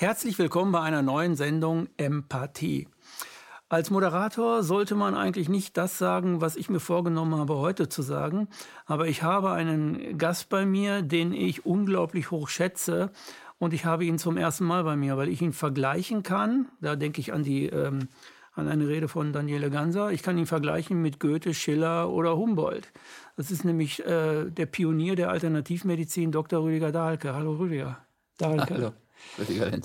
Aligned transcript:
Herzlich 0.00 0.38
willkommen 0.38 0.72
bei 0.72 0.80
einer 0.80 1.02
neuen 1.02 1.36
Sendung 1.36 1.86
Empathie. 1.98 2.88
Als 3.68 3.90
Moderator 3.90 4.62
sollte 4.62 4.94
man 4.94 5.14
eigentlich 5.14 5.50
nicht 5.50 5.76
das 5.76 5.98
sagen, 5.98 6.40
was 6.40 6.56
ich 6.56 6.70
mir 6.70 6.80
vorgenommen 6.80 7.38
habe, 7.38 7.58
heute 7.58 7.90
zu 7.90 8.00
sagen. 8.00 8.48
Aber 8.86 9.08
ich 9.08 9.22
habe 9.22 9.50
einen 9.50 10.16
Gast 10.16 10.48
bei 10.48 10.64
mir, 10.64 11.02
den 11.02 11.34
ich 11.34 11.66
unglaublich 11.66 12.30
hoch 12.30 12.48
schätze. 12.48 13.10
Und 13.58 13.74
ich 13.74 13.84
habe 13.84 14.06
ihn 14.06 14.18
zum 14.18 14.38
ersten 14.38 14.64
Mal 14.64 14.84
bei 14.84 14.96
mir, 14.96 15.18
weil 15.18 15.28
ich 15.28 15.42
ihn 15.42 15.52
vergleichen 15.52 16.22
kann. 16.22 16.70
Da 16.80 16.96
denke 16.96 17.20
ich 17.20 17.34
an 17.34 17.42
die, 17.42 17.66
ähm, 17.66 18.08
an 18.54 18.68
eine 18.68 18.88
Rede 18.88 19.06
von 19.06 19.34
Daniele 19.34 19.68
Ganser. 19.68 20.12
Ich 20.12 20.22
kann 20.22 20.38
ihn 20.38 20.46
vergleichen 20.46 21.02
mit 21.02 21.20
Goethe, 21.20 21.52
Schiller 21.52 22.08
oder 22.08 22.38
Humboldt. 22.38 22.90
Das 23.36 23.50
ist 23.50 23.66
nämlich 23.66 24.02
äh, 24.06 24.46
der 24.46 24.64
Pionier 24.64 25.14
der 25.14 25.28
Alternativmedizin, 25.28 26.32
Dr. 26.32 26.62
Rüdiger 26.62 26.90
Dahlke. 26.90 27.34
Hallo 27.34 27.52
Rüdiger. 27.52 27.98
Dahlke. 28.38 28.74
Hallo. 28.76 28.92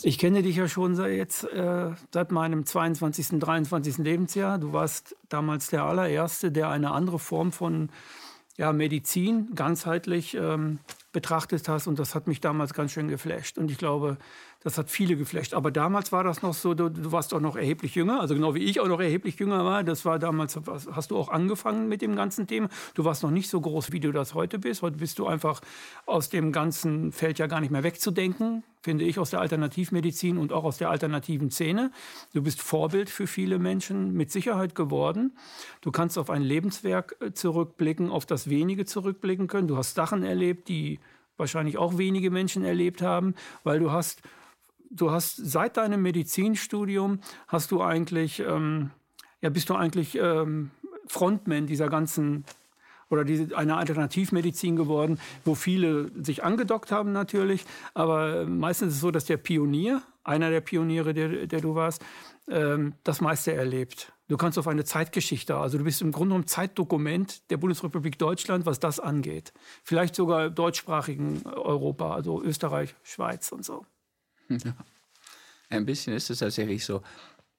Ich 0.04 0.18
kenne 0.18 0.42
dich 0.42 0.56
ja 0.56 0.68
schon 0.68 0.96
seit, 0.96 1.16
jetzt, 1.16 1.44
äh, 1.46 1.92
seit 2.12 2.32
meinem 2.32 2.66
22., 2.66 3.40
23. 3.40 4.00
Lebensjahr. 4.00 4.58
Du 4.58 4.74
warst 4.74 5.16
damals 5.30 5.70
der 5.70 5.84
allererste, 5.84 6.52
der 6.52 6.70
eine 6.70 6.92
andere 6.92 7.20
Form 7.20 7.52
von 7.52 7.90
ja, 8.58 8.72
Medizin 8.74 9.54
ganzheitlich 9.56 10.36
ähm, 10.36 10.80
betrachtet 11.12 11.68
hast. 11.68 11.88
Und 11.88 12.00
das 12.00 12.16
hat 12.16 12.28
mich 12.28 12.42
damals 12.42 12.74
ganz 12.74 12.92
schön 12.92 13.08
geflasht. 13.08 13.58
Und 13.58 13.72
ich 13.72 13.78
glaube, 13.78 14.18
das 14.66 14.80
hat 14.80 14.90
viele 14.90 15.16
geflasht. 15.16 15.54
Aber 15.54 15.70
damals 15.70 16.12
war 16.12 16.24
das 16.24 16.42
noch 16.42 16.56
so, 16.56 16.74
du, 16.74 16.90
du, 16.90 17.12
warst 17.12 17.36
auch 17.36 17.40
noch 17.40 17.56
erheblich 17.56 17.94
jünger, 17.94 18.20
also 18.20 18.34
genau 18.34 18.56
wie 18.56 18.64
ich 18.64 18.80
auch 18.80 18.88
noch 18.88 19.00
erheblich 19.00 19.38
jünger 19.38 19.64
war. 19.64 19.84
Das 19.84 20.06
war 20.06 20.18
damals, 20.18 20.60
hast 20.92 21.12
du 21.12 21.18
auch 21.18 21.30
angefangen 21.30 21.88
mit 21.88 22.02
dem 22.02 22.16
ganzen 22.16 22.48
Thema. 22.48 22.68
Du 22.96 23.06
warst 23.06 23.22
noch 23.22 23.30
nicht 23.30 23.48
so 23.48 23.62
groß, 23.62 23.92
wie 23.92 24.00
du 24.00 24.12
das 24.12 24.34
heute 24.34 24.58
bist. 24.58 24.82
Heute 24.82 24.98
bist 24.98 25.20
du 25.20 25.28
einfach 25.28 25.62
aus 26.08 26.30
dem 26.30 26.52
ganzen 26.52 27.12
Feld 27.12 27.38
ja 27.38 27.46
gar 27.46 27.62
nicht 27.62 27.70
mehr 27.70 27.84
wegzudenken, 27.84 28.64
finde 28.82 29.06
ich, 29.06 29.20
aus 29.20 29.30
der 29.30 29.40
Alternativmedizin 29.40 30.40
und 30.40 30.52
auch 30.52 30.64
aus 30.64 30.80
der 30.80 30.90
alternativen 30.90 31.52
Szene. 31.52 31.92
Du 32.34 32.42
bist 32.42 32.60
Vorbild 32.60 33.12
für 33.12 33.28
viele 33.28 33.60
Menschen 33.60 34.14
mit 34.14 34.32
Sicherheit 34.32 34.74
geworden. 34.74 35.38
Du 35.82 35.92
kannst 35.92 36.18
auf 36.18 36.32
ein 36.32 36.42
Lebenswerk 36.42 37.18
äh, 37.20 37.34
zurückblicken, 37.34 38.10
auf 38.10 38.26
das 38.26 38.50
wenige 38.50 38.86
zurückblicken 38.86 39.46
können. 39.46 39.68
Du 39.68 39.78
hast 39.78 39.94
Sachen 39.94 40.24
erlebt, 40.24 40.70
die 40.70 41.00
wahrscheinlich 41.38 41.78
auch 41.78 42.00
wenige 42.00 42.32
Menschen 42.32 42.64
erlebt 42.64 43.04
haben, 43.04 43.36
weil 43.64 43.80
du 43.80 43.92
hast 43.92 44.24
du 44.96 45.12
hast 45.12 45.36
seit 45.36 45.78
deinem 45.78 46.02
Medizinstudium 46.02 47.20
hast 47.48 47.72
du 47.72 47.82
eigentlich, 47.82 48.40
ähm, 48.40 48.92
ja, 49.42 49.50
bist 49.50 49.70
du 49.70 49.76
eigentlich 49.76 50.18
ähm, 50.20 50.72
Frontman 51.08 51.68
dieser 51.68 51.90
ganzen 51.90 52.46
oder 53.10 53.24
diese, 53.24 53.56
eine 53.56 53.78
Alternativmedizin 53.78 54.76
geworden, 54.76 55.20
wo 55.44 55.54
viele 55.54 56.12
sich 56.24 56.44
angedockt 56.44 56.92
haben 56.92 57.12
natürlich. 57.12 57.66
Aber 57.94 58.46
meistens 58.46 58.90
ist 58.90 58.96
es 58.96 59.02
so, 59.02 59.12
dass 59.12 59.26
der 59.26 59.38
Pionier, 59.38 60.02
einer 60.24 60.50
der 60.50 60.62
Pioniere, 60.62 61.14
der, 61.14 61.46
der 61.46 61.62
du 61.62 61.76
warst, 61.76 62.04
ähm, 62.50 62.94
das 63.04 63.22
meiste 63.22 63.54
erlebt. 63.54 64.12
Du 64.28 64.38
kannst 64.38 64.58
auf 64.58 64.68
eine 64.68 64.84
Zeitgeschichte, 64.84 65.56
also 65.56 65.78
du 65.78 65.84
bist 65.84 66.02
im 66.02 66.12
Grunde 66.12 66.30
genommen 66.30 66.48
Zeitdokument 66.48 67.48
der 67.52 67.58
Bundesrepublik 67.58 68.18
Deutschland, 68.18 68.66
was 68.66 68.80
das 68.80 69.00
angeht. 69.00 69.54
Vielleicht 69.84 70.16
sogar 70.16 70.50
deutschsprachigen 70.50 71.44
Europa, 71.46 72.16
also 72.16 72.42
Österreich, 72.42 72.96
Schweiz 73.04 73.52
und 73.52 73.64
so. 73.64 73.86
Ein 75.70 75.86
bisschen 75.86 76.14
ist 76.14 76.30
es 76.30 76.40
tatsächlich 76.40 76.86
so, 76.86 77.02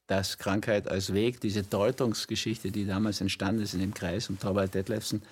dass 0.07 0.39
Krankheit 0.39 0.89
als 0.89 1.13
Weg, 1.13 1.41
diese 1.41 1.63
Deutungsgeschichte, 1.63 2.71
die 2.71 2.87
damals 2.87 3.21
entstanden 3.21 3.63
ist 3.63 3.75
in 3.75 3.81
dem 3.81 3.95
Kreis 3.95 4.31
um 4.31 4.39
Torvald 4.39 4.75
Detlefsen, 4.75 5.23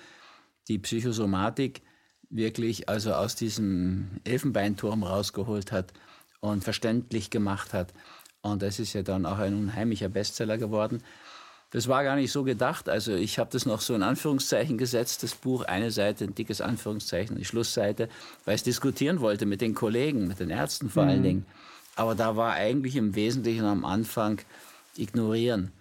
die 0.67 0.79
Psychosomatik 0.79 1.81
wirklich 2.29 2.89
also 2.89 3.13
aus 3.13 3.35
diesem 3.35 4.19
Elfenbeinturm 4.23 5.03
rausgeholt 5.03 5.71
hat 5.71 5.93
und 6.41 6.63
verständlich 6.63 7.29
gemacht 7.29 7.73
hat. 7.73 7.93
Und 8.41 8.61
das 8.61 8.79
ist 8.79 8.93
ja 8.93 9.03
dann 9.03 9.25
auch 9.25 9.37
ein 9.37 9.53
unheimlicher 9.53 10.09
Bestseller 10.09 10.57
geworden. 10.57 11.01
Das 11.75 11.89
war 11.89 12.05
gar 12.05 12.15
nicht 12.15 12.31
so 12.31 12.45
gedacht. 12.45 12.87
Also 12.87 13.13
ich 13.15 13.37
habe 13.37 13.49
das 13.51 13.65
noch 13.65 13.81
so 13.81 13.95
in 13.95 14.01
Anführungszeichen 14.01 14.77
gesetzt, 14.77 15.23
das 15.23 15.35
Buch, 15.35 15.65
eine 15.65 15.91
Seite, 15.91 16.23
ein 16.23 16.33
dickes 16.33 16.61
Anführungszeichen, 16.61 17.35
die 17.35 17.43
Schlussseite, 17.43 18.07
weil 18.45 18.55
ich 18.55 18.63
diskutieren 18.63 19.19
wollte 19.19 19.45
mit 19.45 19.59
den 19.59 19.75
Kollegen, 19.75 20.25
mit 20.25 20.39
den 20.39 20.51
Ärzten 20.51 20.89
vor 20.89 21.03
mhm. 21.03 21.09
allen 21.09 21.23
Dingen. 21.23 21.45
Aber 21.97 22.15
da 22.15 22.37
war 22.37 22.53
eigentlich 22.53 22.95
im 22.95 23.13
Wesentlichen 23.15 23.65
am 23.65 23.83
Anfang 23.83 24.39
ignorieren. 24.95 25.73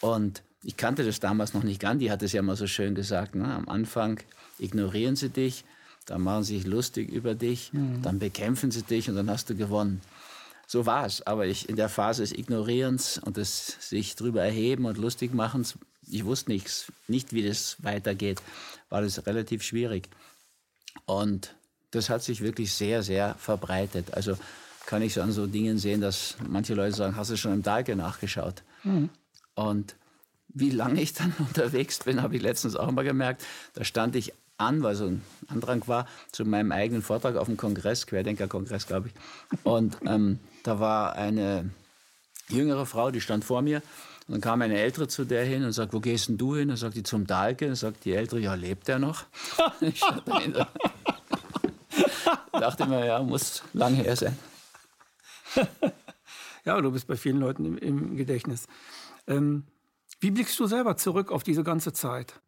Und 0.00 0.42
ich 0.62 0.76
kannte 0.76 1.04
das 1.04 1.18
damals 1.18 1.52
noch 1.52 1.64
nicht. 1.64 1.80
Gandhi 1.80 2.06
hat 2.06 2.22
es 2.22 2.30
ja 2.32 2.42
mal 2.42 2.54
so 2.54 2.68
schön 2.68 2.94
gesagt. 2.94 3.34
Ne? 3.34 3.52
Am 3.52 3.68
Anfang 3.68 4.20
ignorieren 4.60 5.16
sie 5.16 5.30
dich, 5.30 5.64
dann 6.06 6.20
machen 6.22 6.44
sie 6.44 6.58
sich 6.58 6.66
lustig 6.68 7.10
über 7.10 7.34
dich, 7.34 7.72
mhm. 7.72 8.02
dann 8.02 8.20
bekämpfen 8.20 8.70
sie 8.70 8.82
dich 8.82 9.08
und 9.08 9.16
dann 9.16 9.28
hast 9.28 9.50
du 9.50 9.56
gewonnen. 9.56 10.00
So 10.70 10.86
war 10.86 11.04
es. 11.04 11.20
Aber 11.22 11.46
ich, 11.46 11.68
in 11.68 11.74
der 11.74 11.88
Phase 11.88 12.22
des 12.22 12.30
Ignorierens 12.30 13.18
und 13.18 13.36
des 13.36 13.76
sich 13.80 14.14
drüber 14.14 14.44
erheben 14.44 14.84
und 14.84 14.98
lustig 14.98 15.34
machens, 15.34 15.74
ich 16.08 16.24
wusste 16.24 16.52
nichts, 16.52 16.92
nicht, 17.08 17.32
wie 17.32 17.44
das 17.44 17.82
weitergeht, 17.82 18.40
war 18.88 19.02
das 19.02 19.26
relativ 19.26 19.64
schwierig. 19.64 20.08
Und 21.06 21.56
das 21.90 22.08
hat 22.08 22.22
sich 22.22 22.40
wirklich 22.40 22.72
sehr, 22.72 23.02
sehr 23.02 23.34
verbreitet. 23.34 24.14
Also 24.14 24.38
kann 24.86 25.02
ich 25.02 25.14
so 25.14 25.22
an 25.22 25.32
so 25.32 25.48
Dingen 25.48 25.76
sehen, 25.76 26.00
dass 26.00 26.36
manche 26.48 26.74
Leute 26.74 26.94
sagen, 26.94 27.16
hast 27.16 27.32
du 27.32 27.36
schon 27.36 27.52
im 27.52 27.62
Dahlke 27.64 27.96
nachgeschaut? 27.96 28.62
Mhm. 28.84 29.10
Und 29.56 29.96
wie 30.46 30.70
lange 30.70 31.02
ich 31.02 31.14
dann 31.14 31.34
unterwegs 31.40 31.98
bin, 32.04 32.22
habe 32.22 32.36
ich 32.36 32.42
letztens 32.42 32.76
auch 32.76 32.92
mal 32.92 33.04
gemerkt. 33.04 33.42
Da 33.74 33.82
stand 33.82 34.14
ich 34.14 34.34
an, 34.60 34.82
weil 34.82 34.94
so 34.94 35.06
ein 35.06 35.22
Andrang 35.48 35.82
war, 35.86 36.06
zu 36.32 36.44
meinem 36.44 36.72
eigenen 36.72 37.02
Vortrag 37.02 37.36
auf 37.36 37.46
dem 37.46 37.56
Kongress, 37.56 38.06
Querdenker-Kongress, 38.06 38.86
glaube 38.86 39.08
ich. 39.08 39.14
Und 39.64 39.98
ähm, 40.06 40.38
da 40.62 40.80
war 40.80 41.16
eine 41.16 41.70
jüngere 42.48 42.86
Frau, 42.86 43.10
die 43.10 43.20
stand 43.20 43.44
vor 43.44 43.62
mir. 43.62 43.82
Und 44.26 44.34
dann 44.34 44.40
kam 44.40 44.62
eine 44.62 44.78
Ältere 44.78 45.08
zu 45.08 45.24
der 45.24 45.44
hin 45.44 45.64
und 45.64 45.72
sagt, 45.72 45.92
wo 45.92 46.00
gehst 46.00 46.28
denn 46.28 46.38
du 46.38 46.54
hin? 46.54 46.68
Dann 46.68 46.76
sagt 46.76 46.94
die 46.94 47.02
zum 47.02 47.26
Dahlke. 47.26 47.66
Dann 47.66 47.74
sagt 47.74 48.04
die 48.04 48.12
Ältere, 48.12 48.40
ja, 48.40 48.54
lebt 48.54 48.88
er 48.88 48.98
noch? 48.98 49.24
ich 49.80 50.00
dachte 52.52 52.86
mir, 52.86 53.06
ja, 53.06 53.22
muss 53.22 53.62
lang 53.72 53.94
her 53.94 54.14
sein. 54.14 54.38
ja, 56.64 56.80
du 56.80 56.92
bist 56.92 57.06
bei 57.06 57.16
vielen 57.16 57.40
Leuten 57.40 57.64
im, 57.64 57.78
im 57.78 58.16
Gedächtnis. 58.16 58.66
Ähm, 59.26 59.64
wie 60.20 60.30
blickst 60.30 60.58
du 60.60 60.66
selber 60.66 60.96
zurück 60.96 61.32
auf 61.32 61.42
diese 61.42 61.64
ganze 61.64 61.92
Zeit? 61.92 62.40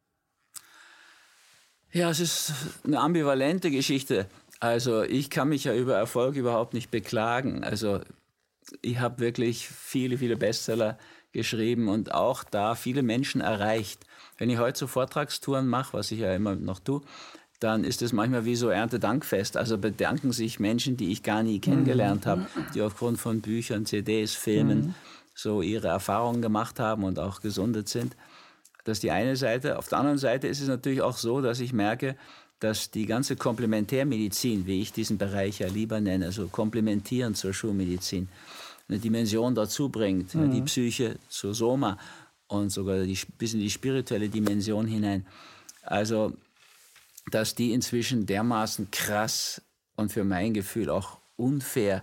Ja, 1.93 2.09
es 2.09 2.21
ist 2.21 2.53
eine 2.85 3.01
ambivalente 3.01 3.71
Geschichte. 3.71 4.27
Also 4.61 5.03
ich 5.03 5.29
kann 5.29 5.51
mich 5.51 5.65
ja 5.65 5.75
über 5.75 5.95
Erfolg 5.95 6.37
überhaupt 6.37 6.73
nicht 6.73 6.91
beklagen. 6.91 7.65
Also 7.65 8.01
ich 8.81 8.99
habe 8.99 9.19
wirklich 9.21 9.69
viele, 9.69 10.17
viele 10.17 10.37
Bestseller 10.37 10.99
geschrieben 11.33 11.89
und 11.89 12.15
auch 12.15 12.45
da 12.45 12.75
viele 12.75 13.03
Menschen 13.03 13.43
erreicht. 13.43 14.07
Wenn 14.39 14.49
ich 14.49 14.59
heute 14.59 14.79
so 14.79 14.87
Vortragstouren 14.87 15.67
mache, 15.69 15.93
was 15.93 16.11
ich 16.11 16.21
ja 16.21 16.35
immer 16.35 16.55
noch 16.55 16.81
tue, 16.81 17.03
dann 17.61 17.85
ist 17.85 18.01
es 18.03 18.13
manchmal 18.13 18.45
wie 18.45 18.57
so 18.57 18.71
Erntedankfest. 18.71 19.57
Also 19.57 19.77
bedanken 19.77 20.33
sich 20.33 20.59
Menschen, 20.59 20.97
die 20.97 21.13
ich 21.13 21.23
gar 21.23 21.43
nie 21.43 21.61
kennengelernt 21.61 22.27
habe, 22.27 22.47
die 22.75 22.83
aufgrund 22.83 23.21
von 23.21 23.41
Büchern, 23.41 23.85
CDs, 23.85 24.35
Filmen 24.35 24.79
mhm. 24.79 24.95
so 25.35 25.61
ihre 25.61 25.89
Erfahrungen 25.89 26.41
gemacht 26.41 26.81
haben 26.81 27.05
und 27.05 27.19
auch 27.19 27.41
gesundet 27.41 27.89
sind. 27.89 28.17
Das 28.85 28.99
ist 28.99 29.03
die 29.03 29.11
eine 29.11 29.37
Seite. 29.37 29.79
Auf 29.79 29.89
der 29.89 29.99
anderen 29.99 30.19
Seite 30.19 30.49
ist 30.49 30.61
es 30.61 30.69
natürlich 30.69 31.03
auch 31.03 31.17
so, 31.17 31.41
dass 31.41 31.61
ich 31.61 31.73
merke, 31.73 32.17
dass 32.59 32.91
die 32.91 33.07
ganze 33.07 33.37
Komplementärmedizin, 33.37 34.67
wie 34.67 34.83
ich 34.83 34.93
diesen 34.93 35.19
Bereich 35.19 35.59
ja 35.59 35.69
lieber 35.69 36.01
nenne, 36.01 36.27
also 36.27 36.49
komplementieren 36.49 37.35
zur 37.35 37.53
Schulmedizin, 37.53 38.29
eine 38.89 38.99
Dimension 38.99 39.55
dazu 39.55 39.89
bringt, 39.89 40.35
mhm. 40.35 40.53
die 40.53 40.63
Psyche 40.63 41.17
zur 41.29 41.55
Soma 41.55 41.99
und 42.47 42.71
sogar 42.71 43.03
die, 43.05 43.19
bis 43.39 43.55
in 43.55 43.61
die 43.61 43.71
spirituelle 43.71 44.29
Dimension 44.29 44.87
hinein. 44.87 45.27
Also 45.83 46.33
dass 47.31 47.55
die 47.55 47.73
inzwischen 47.73 48.27
dermaßen 48.27 48.91
krass 48.91 49.63
und 49.97 50.13
für 50.13 50.25
mein 50.25 50.55
Gefühl 50.55 50.91
auch 50.91 51.19
unfair 51.37 52.03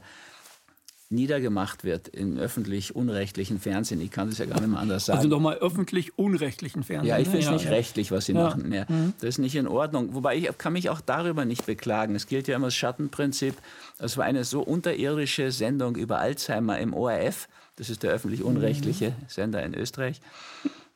niedergemacht 1.09 1.83
wird 1.83 2.07
in 2.07 2.37
öffentlich-unrechtlichen 2.37 3.59
Fernsehen. 3.59 3.99
Ich 3.99 4.11
kann 4.11 4.29
das 4.29 4.37
ja 4.37 4.45
gar 4.45 4.59
nicht 4.59 4.69
mehr 4.69 4.79
anders 4.79 5.05
sagen. 5.05 5.17
Also 5.17 5.29
nochmal 5.29 5.57
öffentlich-unrechtlichen 5.57 6.83
Fernsehen. 6.83 7.09
Ja, 7.09 7.17
ich 7.17 7.25
finde 7.27 7.39
es 7.39 7.45
ja, 7.45 7.51
nicht 7.51 7.65
ja. 7.65 7.71
rechtlich, 7.71 8.11
was 8.11 8.25
sie 8.25 8.33
ja. 8.33 8.43
machen 8.43 8.69
mehr. 8.69 8.85
Mhm. 8.87 9.13
Das 9.19 9.29
ist 9.29 9.37
nicht 9.39 9.55
in 9.55 9.67
Ordnung. 9.67 10.13
Wobei 10.13 10.37
ich 10.37 10.49
kann 10.59 10.73
mich 10.73 10.89
auch 10.89 11.01
darüber 11.01 11.45
nicht 11.45 11.65
beklagen. 11.65 12.13
Es 12.13 12.27
gilt 12.27 12.47
ja 12.47 12.55
immer 12.55 12.67
das 12.67 12.75
Schattenprinzip. 12.75 13.55
Das 13.97 14.17
war 14.17 14.25
eine 14.25 14.43
so 14.43 14.61
unterirdische 14.61 15.51
Sendung 15.51 15.95
über 15.95 16.19
Alzheimer 16.19 16.77
im 16.77 16.93
ORF. 16.93 17.47
Das 17.75 17.89
ist 17.89 18.03
der 18.03 18.11
öffentlich-unrechtliche 18.11 19.09
mhm. 19.09 19.15
Sender 19.27 19.63
in 19.63 19.73
Österreich. 19.73 20.21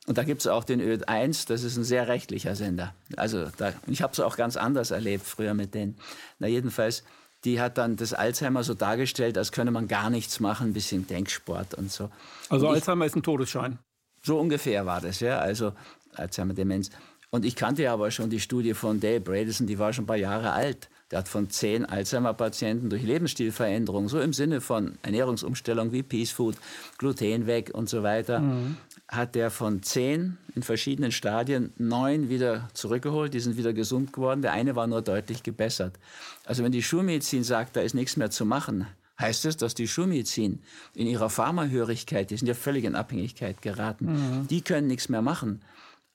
Und 0.05 0.17
da 0.17 0.23
gibt 0.23 0.41
es 0.41 0.47
auch 0.47 0.65
den 0.65 0.81
Ö1, 0.81 1.47
das 1.47 1.63
ist 1.63 1.77
ein 1.77 1.85
sehr 1.85 2.09
rechtlicher 2.09 2.55
Sender. 2.55 2.93
Also 3.15 3.47
da, 3.57 3.73
ich 3.87 4.01
habe 4.01 4.11
es 4.11 4.19
auch 4.19 4.35
ganz 4.35 4.57
anders 4.57 4.91
erlebt 4.91 5.25
früher 5.25 5.53
mit 5.53 5.73
denen. 5.73 5.95
Na 6.39 6.47
jedenfalls, 6.47 7.03
die 7.45 7.59
hat 7.59 7.77
dann 7.77 7.95
das 7.95 8.13
Alzheimer 8.13 8.63
so 8.63 8.73
dargestellt, 8.73 9.37
als 9.37 9.51
könne 9.51 9.71
man 9.71 9.87
gar 9.87 10.09
nichts 10.09 10.39
machen, 10.39 10.67
ein 10.67 10.73
bisschen 10.73 11.07
Denksport 11.07 11.73
und 11.73 11.91
so. 11.91 12.09
Also 12.49 12.67
und 12.67 12.75
Alzheimer 12.75 13.05
ist 13.05 13.15
ein 13.15 13.23
Todesschein. 13.23 13.79
So 14.21 14.39
ungefähr 14.39 14.85
war 14.85 15.01
das, 15.01 15.19
ja. 15.19 15.39
Also 15.39 15.73
Alzheimer-Demenz. 16.15 16.89
Und 17.29 17.45
ich 17.45 17.55
kannte 17.55 17.83
ja 17.83 17.93
aber 17.93 18.11
schon 18.11 18.29
die 18.29 18.39
Studie 18.39 18.73
von 18.73 18.99
Dale 18.99 19.19
Bredesen, 19.19 19.67
die 19.67 19.79
war 19.79 19.91
schon 19.91 20.03
ein 20.03 20.07
paar 20.07 20.17
Jahre 20.17 20.51
alt. 20.51 20.89
Der 21.11 21.19
hat 21.19 21.27
von 21.27 21.49
zehn 21.49 21.85
Alzheimer-Patienten 21.85 22.89
durch 22.89 23.03
Lebensstilveränderung, 23.03 24.07
so 24.07 24.19
im 24.19 24.33
Sinne 24.33 24.61
von 24.61 24.97
Ernährungsumstellung 25.01 25.91
wie 25.91 26.03
Peace 26.03 26.31
Food, 26.31 26.55
Gluten 26.97 27.45
weg 27.45 27.71
und 27.73 27.89
so 27.89 28.03
weiter, 28.03 28.39
mhm. 28.39 28.77
Hat 29.15 29.35
der 29.35 29.51
von 29.51 29.83
zehn 29.83 30.37
in 30.55 30.63
verschiedenen 30.63 31.11
Stadien 31.11 31.73
neun 31.77 32.29
wieder 32.29 32.69
zurückgeholt. 32.73 33.33
Die 33.33 33.39
sind 33.39 33.57
wieder 33.57 33.73
gesund 33.73 34.13
geworden. 34.13 34.41
Der 34.41 34.53
eine 34.53 34.75
war 34.75 34.87
nur 34.87 35.01
deutlich 35.01 35.43
gebessert. 35.43 35.97
Also 36.45 36.63
wenn 36.63 36.71
die 36.71 36.83
Schulmedizin 36.83 37.43
sagt, 37.43 37.75
da 37.75 37.81
ist 37.81 37.93
nichts 37.93 38.17
mehr 38.17 38.29
zu 38.29 38.45
machen, 38.45 38.87
heißt 39.19 39.45
es, 39.45 39.57
dass 39.57 39.75
die 39.75 39.87
Schulmedizin 39.87 40.61
in 40.95 41.07
ihrer 41.07 41.29
Pharmahörigkeit, 41.29 42.29
die 42.29 42.37
sind 42.37 42.47
ja 42.47 42.53
völlig 42.53 42.83
in 42.83 42.95
Abhängigkeit 42.95 43.61
geraten, 43.61 44.05
mhm. 44.05 44.47
die 44.47 44.61
können 44.61 44.87
nichts 44.87 45.09
mehr 45.09 45.21
machen. 45.21 45.61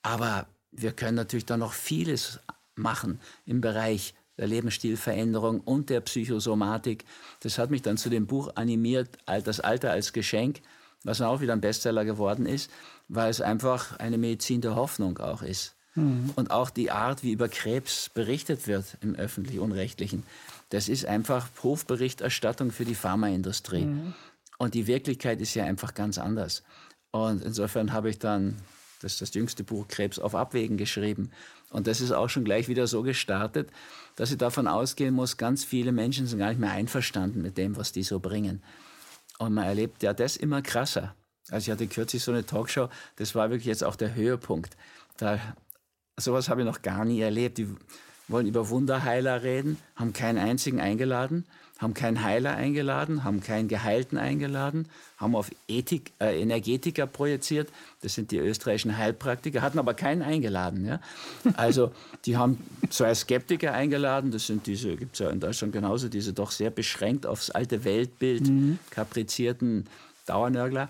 Aber 0.02 0.46
wir 0.70 0.92
können 0.92 1.16
natürlich 1.16 1.46
da 1.46 1.56
noch 1.56 1.72
vieles 1.72 2.40
machen 2.74 3.20
im 3.44 3.60
Bereich 3.60 4.14
der 4.36 4.46
Lebensstilveränderung 4.46 5.60
und 5.60 5.90
der 5.90 6.00
Psychosomatik. 6.00 7.04
Das 7.40 7.58
hat 7.58 7.70
mich 7.70 7.82
dann 7.82 7.96
zu 7.96 8.08
dem 8.08 8.26
Buch 8.26 8.52
animiert, 8.54 9.18
Das 9.26 9.60
Alter 9.60 9.90
als 9.90 10.12
Geschenk, 10.12 10.60
was 11.08 11.20
auch 11.22 11.40
wieder 11.40 11.54
ein 11.54 11.60
Bestseller 11.60 12.04
geworden 12.04 12.46
ist, 12.46 12.70
weil 13.08 13.30
es 13.30 13.40
einfach 13.40 13.98
eine 13.98 14.18
Medizin 14.18 14.60
der 14.60 14.76
Hoffnung 14.76 15.18
auch 15.18 15.42
ist. 15.42 15.74
Mhm. 15.94 16.30
Und 16.36 16.50
auch 16.50 16.70
die 16.70 16.90
Art, 16.90 17.22
wie 17.22 17.32
über 17.32 17.48
Krebs 17.48 18.10
berichtet 18.10 18.66
wird 18.66 18.98
im 19.00 19.14
öffentlich-unrechtlichen, 19.14 20.22
das 20.68 20.88
ist 20.88 21.06
einfach 21.06 21.48
Hofberichterstattung 21.62 22.70
für 22.70 22.84
die 22.84 22.94
Pharmaindustrie. 22.94 23.86
Mhm. 23.86 24.14
Und 24.58 24.74
die 24.74 24.86
Wirklichkeit 24.86 25.40
ist 25.40 25.54
ja 25.54 25.64
einfach 25.64 25.94
ganz 25.94 26.18
anders. 26.18 26.62
Und 27.10 27.42
insofern 27.42 27.92
habe 27.92 28.10
ich 28.10 28.18
dann 28.18 28.56
das 29.00 29.12
ist 29.12 29.22
das 29.22 29.34
jüngste 29.34 29.62
Buch 29.62 29.86
Krebs 29.86 30.18
auf 30.18 30.34
Abwägen 30.34 30.76
geschrieben. 30.76 31.30
Und 31.70 31.86
das 31.86 32.00
ist 32.00 32.10
auch 32.10 32.28
schon 32.28 32.44
gleich 32.44 32.68
wieder 32.68 32.86
so 32.86 33.02
gestartet, 33.02 33.70
dass 34.16 34.32
ich 34.32 34.38
davon 34.38 34.66
ausgehen 34.66 35.14
muss, 35.14 35.36
ganz 35.36 35.64
viele 35.64 35.92
Menschen 35.92 36.26
sind 36.26 36.40
gar 36.40 36.48
nicht 36.48 36.58
mehr 36.58 36.72
einverstanden 36.72 37.42
mit 37.42 37.58
dem, 37.58 37.76
was 37.76 37.92
die 37.92 38.02
so 38.02 38.18
bringen. 38.18 38.60
Und 39.38 39.54
man 39.54 39.64
erlebt 39.64 40.02
ja 40.02 40.12
das 40.12 40.36
immer 40.36 40.62
krasser. 40.62 41.14
Also 41.50 41.66
ich 41.66 41.70
hatte 41.70 41.86
kürzlich 41.86 42.22
so 42.22 42.32
eine 42.32 42.44
Talkshow, 42.44 42.88
das 43.16 43.34
war 43.34 43.50
wirklich 43.50 43.66
jetzt 43.66 43.84
auch 43.84 43.96
der 43.96 44.14
Höhepunkt. 44.14 44.76
Da, 45.16 45.40
sowas 46.16 46.48
habe 46.48 46.60
ich 46.60 46.66
noch 46.66 46.82
gar 46.82 47.04
nie 47.04 47.20
erlebt. 47.20 47.58
Die 47.58 47.74
wollen 48.28 48.46
über 48.46 48.68
Wunderheiler 48.68 49.42
reden, 49.42 49.78
haben 49.96 50.12
keinen 50.12 50.38
einzigen 50.38 50.80
eingeladen 50.80 51.44
haben 51.78 51.94
keinen 51.94 52.24
Heiler 52.24 52.56
eingeladen, 52.56 53.22
haben 53.22 53.40
keinen 53.40 53.68
Geheilten 53.68 54.18
eingeladen, 54.18 54.86
haben 55.16 55.36
auf 55.36 55.50
Ethik, 55.68 56.12
äh, 56.18 56.40
Energetiker 56.40 57.06
projiziert, 57.06 57.68
das 58.02 58.14
sind 58.14 58.32
die 58.32 58.38
österreichischen 58.38 58.96
Heilpraktiker, 58.96 59.62
hatten 59.62 59.78
aber 59.78 59.94
keinen 59.94 60.22
eingeladen. 60.22 60.84
Ja? 60.84 61.00
Also 61.54 61.92
die 62.24 62.36
haben 62.36 62.58
zwei 62.90 63.14
Skeptiker 63.14 63.72
eingeladen, 63.72 64.32
das 64.32 64.48
sind 64.48 64.66
diese, 64.66 64.96
gibt 64.96 65.14
es 65.14 65.20
ja 65.20 65.30
in 65.30 65.38
Deutschland 65.38 65.72
genauso, 65.72 66.08
diese 66.08 66.32
doch 66.32 66.50
sehr 66.50 66.70
beschränkt 66.70 67.26
aufs 67.26 67.50
alte 67.50 67.84
Weltbild 67.84 68.48
mhm. 68.48 68.78
kaprizierten 68.90 69.86
Dauernörgler. 70.26 70.88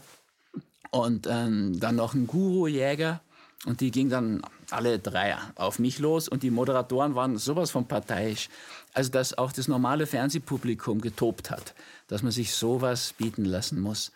Und 0.91 1.26
ähm, 1.31 1.79
dann 1.79 1.96
noch 1.96 2.14
ein 2.14 2.26
Guru-Jäger, 2.26 3.20
und 3.66 3.81
die 3.81 3.90
ging 3.90 4.08
dann 4.08 4.43
alle 4.70 4.99
drei 4.99 5.37
auf 5.56 5.78
mich 5.78 5.99
los 5.99 6.28
und 6.28 6.43
die 6.43 6.50
Moderatoren 6.50 7.14
waren 7.14 7.38
sowas 7.38 7.70
von 7.70 7.88
parteiisch. 7.88 8.49
Also, 8.93 9.10
dass 9.10 9.37
auch 9.37 9.52
das 9.52 9.69
normale 9.69 10.06
Fernsehpublikum 10.06 11.00
getobt 11.00 11.50
hat, 11.50 11.75
dass 12.06 12.22
man 12.22 12.32
sich 12.32 12.55
sowas 12.55 13.14
bieten 13.14 13.44
lassen 13.44 13.81
muss. 13.81 14.12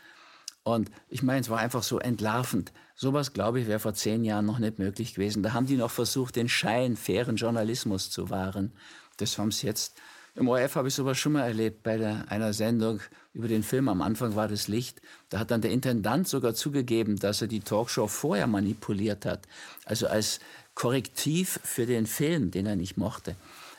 Und 0.62 0.90
ich 1.08 1.22
meine, 1.22 1.40
es 1.40 1.50
war 1.50 1.58
einfach 1.58 1.82
so 1.82 1.98
entlarvend. 1.98 2.72
Sowas, 2.94 3.32
glaube 3.32 3.60
ich, 3.60 3.66
wäre 3.66 3.80
vor 3.80 3.94
zehn 3.94 4.24
Jahren 4.24 4.46
noch 4.46 4.60
nicht 4.60 4.78
möglich 4.78 5.14
gewesen. 5.14 5.42
Da 5.42 5.52
haben 5.52 5.66
die 5.66 5.76
noch 5.76 5.90
versucht, 5.90 6.36
den 6.36 6.48
Schein 6.48 6.96
fairen 6.96 7.36
Journalismus 7.36 8.10
zu 8.10 8.30
wahren. 8.30 8.72
Das 9.16 9.38
haben 9.38 9.50
sie 9.50 9.66
jetzt 9.66 9.96
im 10.34 10.48
ORF 10.48 10.76
habe 10.76 10.88
ich 10.88 10.94
sowas 10.94 11.18
schon 11.18 11.32
mal 11.32 11.46
erlebt 11.46 11.82
bei 11.82 11.98
der, 11.98 12.24
einer 12.28 12.52
Sendung 12.52 13.00
über 13.34 13.48
den 13.48 13.62
Film. 13.62 13.88
Am 13.88 14.00
Anfang 14.00 14.34
war 14.34 14.48
das 14.48 14.66
Licht. 14.66 15.02
Da 15.28 15.38
hat 15.38 15.50
dann 15.50 15.60
der 15.60 15.70
Intendant 15.70 16.26
sogar 16.26 16.54
zugegeben, 16.54 17.18
dass 17.18 17.42
er 17.42 17.48
die 17.48 17.60
Talkshow 17.60 18.06
vorher 18.06 18.46
manipuliert 18.46 19.26
hat. 19.26 19.46
Also 19.84 20.06
als 20.06 20.40
Korrektiv 20.74 21.60
für 21.62 21.84
den 21.84 22.06
Film, 22.06 22.50
den 22.50 22.64
er 22.64 22.76
nicht 22.76 22.96
mochte. 22.96 23.36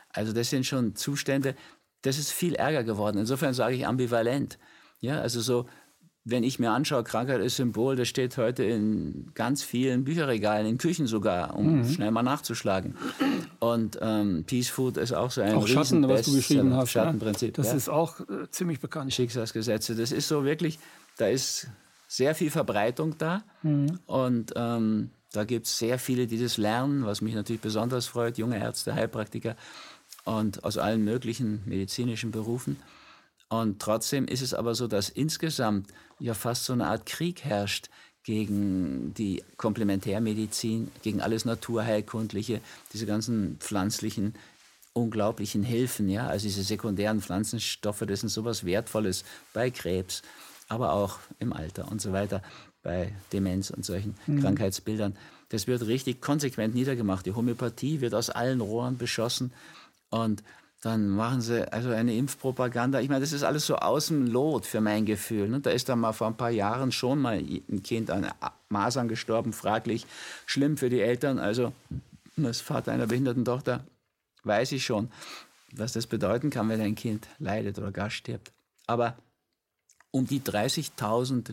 Also 0.09 0.31
das 0.31 0.51
sind 0.51 0.65
schon 0.65 0.95
Zustände, 0.95 1.55
das 2.03 2.19
ist 2.19 2.31
viel 2.31 2.53
Ärger 2.53 2.83
geworden. 2.83 3.17
Insofern 3.17 3.55
sage 3.55 3.75
ich 3.75 3.87
ambivalent. 3.87 4.59
Ja, 4.99 5.19
also 5.19 5.41
so 5.41 5.65
wenn 6.25 6.43
ich 6.43 6.57
mir 6.57 6.71
anschaue, 6.71 7.03
Krankheit 7.03 7.41
ist 7.41 7.57
Symbol, 7.57 7.97
das 7.97 8.07
steht 8.07 8.37
heute 8.37 8.63
in 8.63 9.31
ganz 9.33 9.61
vielen 9.61 10.05
Bücherregalen, 10.05 10.65
in 10.65 10.77
Küchen 10.77 11.05
sogar, 11.05 11.57
um 11.57 11.79
mhm. 11.79 11.89
schnell 11.89 12.11
mal 12.11 12.23
nachzuschlagen. 12.23 12.95
Und 13.59 13.99
ähm, 14.01 14.45
Peace 14.47 14.69
Food 14.69 14.97
ist 14.97 15.11
auch 15.11 15.31
so 15.31 15.41
ein 15.41 15.55
Auch 15.55 15.67
Schatten, 15.67 16.07
was 16.07 16.25
du 16.25 16.35
geschrieben 16.35 16.73
hast. 16.73 16.91
Schattenprinzip. 16.91 17.55
Das 17.55 17.67
ja. 17.67 17.73
ist 17.75 17.89
auch 17.89 18.21
äh, 18.21 18.49
ziemlich 18.51 18.79
bekannt. 18.79 19.13
Schicksalsgesetze. 19.13 19.95
Das 19.95 20.13
ist 20.13 20.29
so 20.29 20.45
wirklich, 20.45 20.79
da 21.17 21.27
ist 21.27 21.67
sehr 22.07 22.35
viel 22.35 22.51
Verbreitung 22.51 23.17
da. 23.17 23.43
Mhm. 23.61 23.99
Und 24.05 24.53
ähm, 24.55 25.09
da 25.33 25.43
gibt 25.43 25.65
es 25.65 25.77
sehr 25.77 25.99
viele, 25.99 26.27
die 26.27 26.41
das 26.41 26.55
lernen, 26.57 27.05
was 27.05 27.21
mich 27.21 27.35
natürlich 27.35 27.61
besonders 27.61 28.07
freut. 28.07 28.37
Junge 28.37 28.59
Ärzte, 28.59 28.93
Heilpraktiker 28.93 29.57
und 30.23 30.63
aus 30.63 30.77
allen 30.77 31.03
möglichen 31.03 31.63
medizinischen 31.65 32.31
Berufen. 32.31 32.77
Und 33.61 33.79
trotzdem 33.79 34.25
ist 34.25 34.41
es 34.41 34.55
aber 34.55 34.73
so, 34.73 34.87
dass 34.87 35.09
insgesamt 35.09 35.87
ja 36.19 36.33
fast 36.33 36.65
so 36.65 36.73
eine 36.73 36.87
Art 36.87 37.05
Krieg 37.05 37.43
herrscht 37.43 37.89
gegen 38.23 39.13
die 39.13 39.43
Komplementärmedizin, 39.57 40.89
gegen 41.03 41.21
alles 41.21 41.45
Naturheilkundliche, 41.45 42.61
diese 42.93 43.05
ganzen 43.05 43.57
pflanzlichen 43.59 44.33
unglaublichen 44.93 45.61
Hilfen, 45.61 46.09
ja, 46.09 46.27
also 46.27 46.47
diese 46.47 46.63
sekundären 46.63 47.21
Pflanzenstoffe, 47.21 48.03
das 48.07 48.21
sind 48.21 48.29
sowas 48.29 48.65
Wertvolles 48.65 49.23
bei 49.53 49.69
Krebs, 49.69 50.23
aber 50.67 50.93
auch 50.93 51.19
im 51.37 51.53
Alter 51.53 51.91
und 51.91 52.01
so 52.01 52.11
weiter, 52.11 52.41
bei 52.81 53.13
Demenz 53.33 53.69
und 53.69 53.85
solchen 53.85 54.15
mhm. 54.25 54.41
Krankheitsbildern. 54.41 55.15
Das 55.49 55.67
wird 55.67 55.85
richtig 55.85 56.21
konsequent 56.21 56.73
niedergemacht. 56.73 57.25
Die 57.27 57.33
Homöopathie 57.33 58.01
wird 58.01 58.15
aus 58.15 58.31
allen 58.31 58.61
Rohren 58.61 58.97
beschossen 58.97 59.51
und 60.09 60.43
dann 60.83 61.07
machen 61.07 61.39
sie 61.39 61.71
also 61.71 61.91
eine 61.91 62.13
Impfpropaganda. 62.13 62.99
Ich 62.99 63.07
meine, 63.07 63.21
das 63.21 63.31
ist 63.31 63.43
alles 63.43 63.65
so 63.65 63.77
außen 63.77 64.27
Lot 64.27 64.65
für 64.65 64.81
mein 64.81 65.05
Gefühl. 65.05 65.47
Ne? 65.47 65.61
Da 65.61 65.69
ist 65.69 65.87
dann 65.87 65.99
mal 65.99 66.11
vor 66.11 66.27
ein 66.27 66.35
paar 66.35 66.49
Jahren 66.49 66.91
schon 66.91 67.19
mal 67.19 67.37
ein 67.37 67.83
Kind 67.83 68.11
an 68.11 68.29
Masern 68.67 69.07
gestorben, 69.07 69.53
fraglich, 69.53 70.05
schlimm 70.45 70.75
für 70.75 70.89
die 70.89 70.99
Eltern. 70.99 71.39
Also 71.39 71.71
als 72.43 72.59
Vater 72.59 72.91
einer 72.91 73.07
behinderten 73.07 73.45
Tochter 73.45 73.87
weiß 74.43 74.73
ich 74.73 74.83
schon, 74.83 75.09
was 75.71 75.93
das 75.93 76.05
bedeuten 76.05 76.49
kann, 76.49 76.67
wenn 76.67 76.81
ein 76.81 76.95
Kind 76.95 77.29
leidet 77.39 77.79
oder 77.79 77.93
gar 77.93 78.09
stirbt. 78.09 78.51
Aber 78.85 79.15
um 80.11 80.27
die 80.27 80.41
30.000 80.41 81.49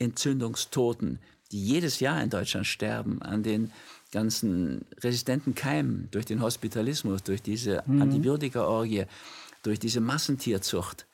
Lungenentzündungstoten, 0.00 1.18
die 1.52 1.62
jedes 1.62 2.00
Jahr 2.00 2.22
in 2.22 2.30
Deutschland 2.30 2.66
sterben 2.66 3.20
an 3.20 3.42
den 3.42 3.72
ganzen 4.14 4.86
resistenten 5.02 5.54
Keimen, 5.54 6.08
durch 6.12 6.24
den 6.24 6.40
Hospitalismus, 6.40 7.22
durch 7.22 7.42
diese 7.42 7.82
mhm. 7.84 8.00
Antibiotikaorgie, 8.00 9.04
durch 9.62 9.78
diese 9.78 10.00
Massentierzucht, 10.00 11.06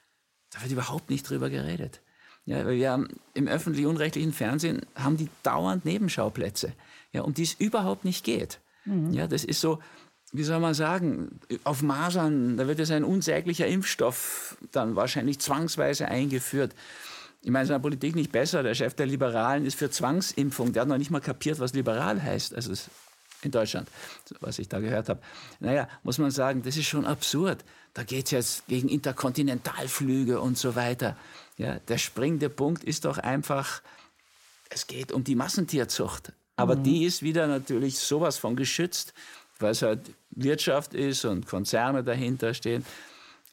da 0.50 0.60
wird 0.60 0.70
überhaupt 0.70 1.10
nicht 1.10 1.28
drüber 1.28 1.50
geredet. 1.50 2.00
Ja, 2.44 2.66
wir 2.68 2.90
haben 2.90 3.08
im 3.34 3.48
öffentlich-unrechtlichen 3.48 4.32
Fernsehen 4.32 4.82
haben 4.94 5.16
die 5.16 5.28
dauernd 5.42 5.84
Nebenschauplätze, 5.84 6.72
ja, 7.12 7.22
um 7.22 7.34
die 7.34 7.42
es 7.42 7.54
überhaupt 7.54 8.04
nicht 8.04 8.24
geht. 8.24 8.60
Mhm. 8.84 9.12
Ja, 9.12 9.26
das 9.26 9.44
ist 9.44 9.60
so, 9.60 9.78
wie 10.32 10.44
soll 10.44 10.60
man 10.60 10.74
sagen, 10.74 11.40
auf 11.64 11.82
Masern, 11.82 12.56
da 12.56 12.66
wird 12.66 12.78
jetzt 12.78 12.92
ein 12.92 13.04
unsäglicher 13.04 13.66
Impfstoff 13.66 14.56
dann 14.72 14.94
wahrscheinlich 14.94 15.38
zwangsweise 15.38 16.06
eingeführt. 16.08 16.74
Ich 17.42 17.50
meine, 17.50 17.62
es 17.62 17.68
ist 17.68 17.70
in 17.70 17.74
der 17.74 17.88
Politik 17.88 18.14
nicht 18.14 18.32
besser. 18.32 18.62
Der 18.62 18.74
Chef 18.74 18.94
der 18.94 19.06
Liberalen 19.06 19.64
ist 19.64 19.78
für 19.78 19.90
Zwangsimpfung. 19.90 20.72
Der 20.72 20.82
hat 20.82 20.88
noch 20.88 20.98
nicht 20.98 21.10
mal 21.10 21.20
kapiert, 21.20 21.58
was 21.58 21.72
liberal 21.72 22.22
heißt. 22.22 22.54
Also 22.54 22.72
in 23.42 23.50
Deutschland, 23.50 23.88
was 24.40 24.58
ich 24.58 24.68
da 24.68 24.80
gehört 24.80 25.08
habe. 25.08 25.20
Naja, 25.60 25.88
muss 26.02 26.18
man 26.18 26.30
sagen, 26.30 26.62
das 26.62 26.76
ist 26.76 26.86
schon 26.86 27.06
absurd. 27.06 27.64
Da 27.94 28.02
geht 28.02 28.26
es 28.26 28.30
jetzt 28.30 28.66
gegen 28.66 28.88
Interkontinentalflüge 28.88 30.40
und 30.40 30.58
so 30.58 30.74
weiter. 30.76 31.16
Ja, 31.56 31.78
der 31.78 31.98
springende 31.98 32.50
Punkt 32.50 32.84
ist 32.84 33.04
doch 33.04 33.18
einfach, 33.18 33.82
es 34.68 34.86
geht 34.86 35.12
um 35.12 35.24
die 35.24 35.34
Massentierzucht. 35.34 36.32
Aber 36.56 36.76
mhm. 36.76 36.84
die 36.84 37.04
ist 37.04 37.22
wieder 37.22 37.46
natürlich 37.46 37.98
sowas 37.98 38.36
von 38.36 38.56
geschützt, 38.56 39.14
weil 39.58 39.72
es 39.72 39.82
halt 39.82 40.12
Wirtschaft 40.30 40.94
ist 40.94 41.24
und 41.24 41.46
Konzerne 41.46 42.04
dahinter 42.04 42.54
stehen. 42.54 42.84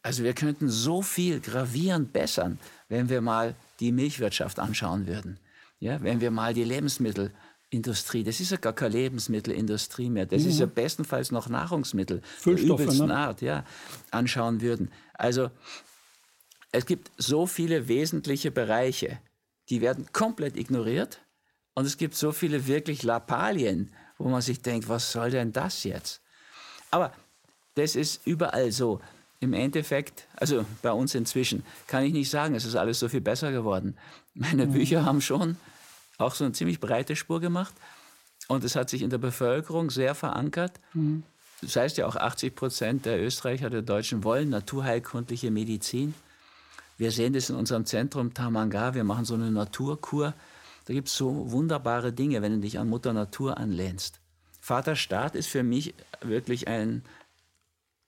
Also 0.04 0.24
wir 0.24 0.34
könnten 0.34 0.70
so 0.70 1.02
viel 1.02 1.40
gravierend 1.40 2.14
bessern, 2.14 2.60
wenn 2.90 3.10
wir 3.10 3.22
mal 3.22 3.56
die 3.80 3.92
Milchwirtschaft 3.92 4.60
anschauen 4.60 5.08
würden. 5.08 5.40
Ja, 5.80 6.02
wenn 6.02 6.22
wir 6.22 6.32
mal 6.32 6.54
die 6.54 6.64
Lebensmittelindustrie, 6.64 8.24
das 8.24 8.40
ist 8.40 8.52
ja 8.52 8.58
gar 8.58 8.74
keine 8.74 8.96
Lebensmittelindustrie 8.96 10.10
mehr, 10.10 10.26
das 10.26 10.44
mhm. 10.44 10.50
ist 10.50 10.60
ja 10.60 10.66
bestenfalls 10.66 11.32
noch 11.32 11.50
Nahrungsmittel 11.50 12.22
der 12.46 12.58
übelsten 12.58 13.08
ne? 13.08 13.16
Art, 13.16 13.42
ja, 13.42 13.64
anschauen 14.12 14.62
würden. 14.62 14.92
Also 15.14 15.52
es 16.72 16.86
gibt 16.86 17.12
so 17.18 17.46
viele 17.46 17.88
wesentliche 17.88 18.52
Bereiche, 18.52 19.20
die 19.70 19.82
werden 19.82 20.08
komplett 20.12 20.58
ignoriert 20.58 21.22
und 21.76 21.86
es 21.86 21.98
gibt 21.98 22.16
so 22.16 22.32
viele 22.32 22.66
wirklich 22.66 23.04
Lappalien, 23.04 23.94
wo 24.18 24.30
man 24.30 24.42
sich 24.42 24.62
denkt, 24.62 24.90
was 24.90 25.12
soll 25.12 25.30
denn 25.30 25.52
das 25.52 25.84
jetzt? 25.84 26.22
Aber 26.90 27.14
das 27.76 27.96
ist 27.96 28.26
überall 28.26 28.72
so. 28.72 29.00
Im 29.40 29.54
Endeffekt, 29.54 30.28
also 30.36 30.66
bei 30.82 30.92
uns 30.92 31.14
inzwischen, 31.14 31.64
kann 31.86 32.04
ich 32.04 32.14
nicht 32.14 32.30
sagen, 32.30 32.56
es 32.56 32.66
ist 32.66 32.76
alles 32.76 33.00
so 33.00 33.08
viel 33.08 33.22
besser 33.22 33.52
geworden. 33.52 33.96
Meine 34.34 34.66
mhm. 34.66 34.74
Bücher 34.74 35.06
haben 35.06 35.22
schon 35.22 35.58
auch 36.18 36.34
so 36.34 36.44
eine 36.44 36.54
ziemlich 36.54 36.80
breite 36.80 37.16
Spur 37.16 37.40
gemacht 37.40 37.74
und 38.48 38.64
es 38.64 38.76
hat 38.76 38.90
sich 38.90 39.02
in 39.02 39.10
der 39.10 39.20
Bevölkerung 39.20 39.92
sehr 39.92 40.16
verankert. 40.16 40.80
Mhm. 40.94 41.24
Das 41.62 41.76
heißt 41.76 41.98
ja 41.98 42.08
auch 42.08 42.16
80 42.16 42.56
Prozent 42.56 43.06
der 43.06 43.22
Österreicher, 43.22 43.70
der 43.70 43.82
Deutschen 43.82 44.24
wollen 44.24 44.50
naturheilkundliche 44.50 45.52
Medizin. 45.52 46.14
Wir 46.98 47.12
sehen 47.12 47.34
das 47.34 47.50
in 47.50 47.56
unserem 47.56 47.86
Zentrum 47.86 48.34
Tamanga, 48.34 48.94
wir 48.94 49.04
machen 49.04 49.26
so 49.26 49.36
eine 49.36 49.52
Naturkur. 49.52 50.34
Da 50.86 50.94
gibt 50.94 51.10
es 51.10 51.16
so 51.16 51.52
wunderbare 51.52 52.14
Dinge, 52.14 52.42
wenn 52.42 52.54
du 52.54 52.60
dich 52.60 52.80
an 52.80 52.90
Mutter 52.90 53.14
Natur 53.14 53.58
anlehnst. 53.58 54.20
Vater 54.62 54.96
Staat 54.96 55.36
ist 55.36 55.48
für 55.48 55.64
mich 55.64 55.94
wirklich 56.22 56.68
ein, 56.68 57.04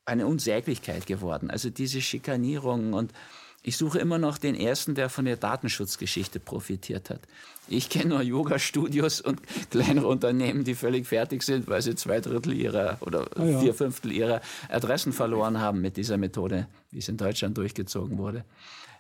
eine 0.09 0.27
Unsäglichkeit 0.27 1.05
geworden. 1.05 1.49
Also 1.49 1.69
diese 1.69 2.01
Schikanierung 2.01 2.93
und 2.93 3.13
ich 3.61 3.75
suche 3.75 3.99
immer 3.99 4.17
noch 4.17 4.37
den 4.37 4.55
ersten, 4.55 4.95
der 4.95 5.09
von 5.09 5.25
der 5.25 5.35
Datenschutzgeschichte 5.35 6.39
profitiert 6.39 7.09
hat. 7.09 7.19
Ich 7.67 7.89
kenne 7.89 8.09
nur 8.09 8.21
Yoga-Studios 8.21 9.19
und 9.21 9.41
kleinere 9.69 10.07
Unternehmen, 10.07 10.63
die 10.63 10.75
völlig 10.75 11.05
fertig 11.05 11.43
sind, 11.43 11.67
weil 11.67 11.81
sie 11.81 11.95
zwei 11.95 12.21
Drittel 12.21 12.53
ihrer 12.53 12.97
oder 13.01 13.27
ah, 13.35 13.43
ja. 13.43 13.59
vier 13.59 13.73
Fünftel 13.73 14.11
ihrer 14.11 14.41
Adressen 14.69 15.11
verloren 15.11 15.59
haben 15.59 15.81
mit 15.81 15.97
dieser 15.97 16.17
Methode, 16.17 16.67
wie 16.91 16.99
es 16.99 17.09
in 17.09 17.17
Deutschland 17.17 17.57
durchgezogen 17.57 18.17
wurde. 18.17 18.45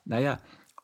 Naja, 0.05 0.39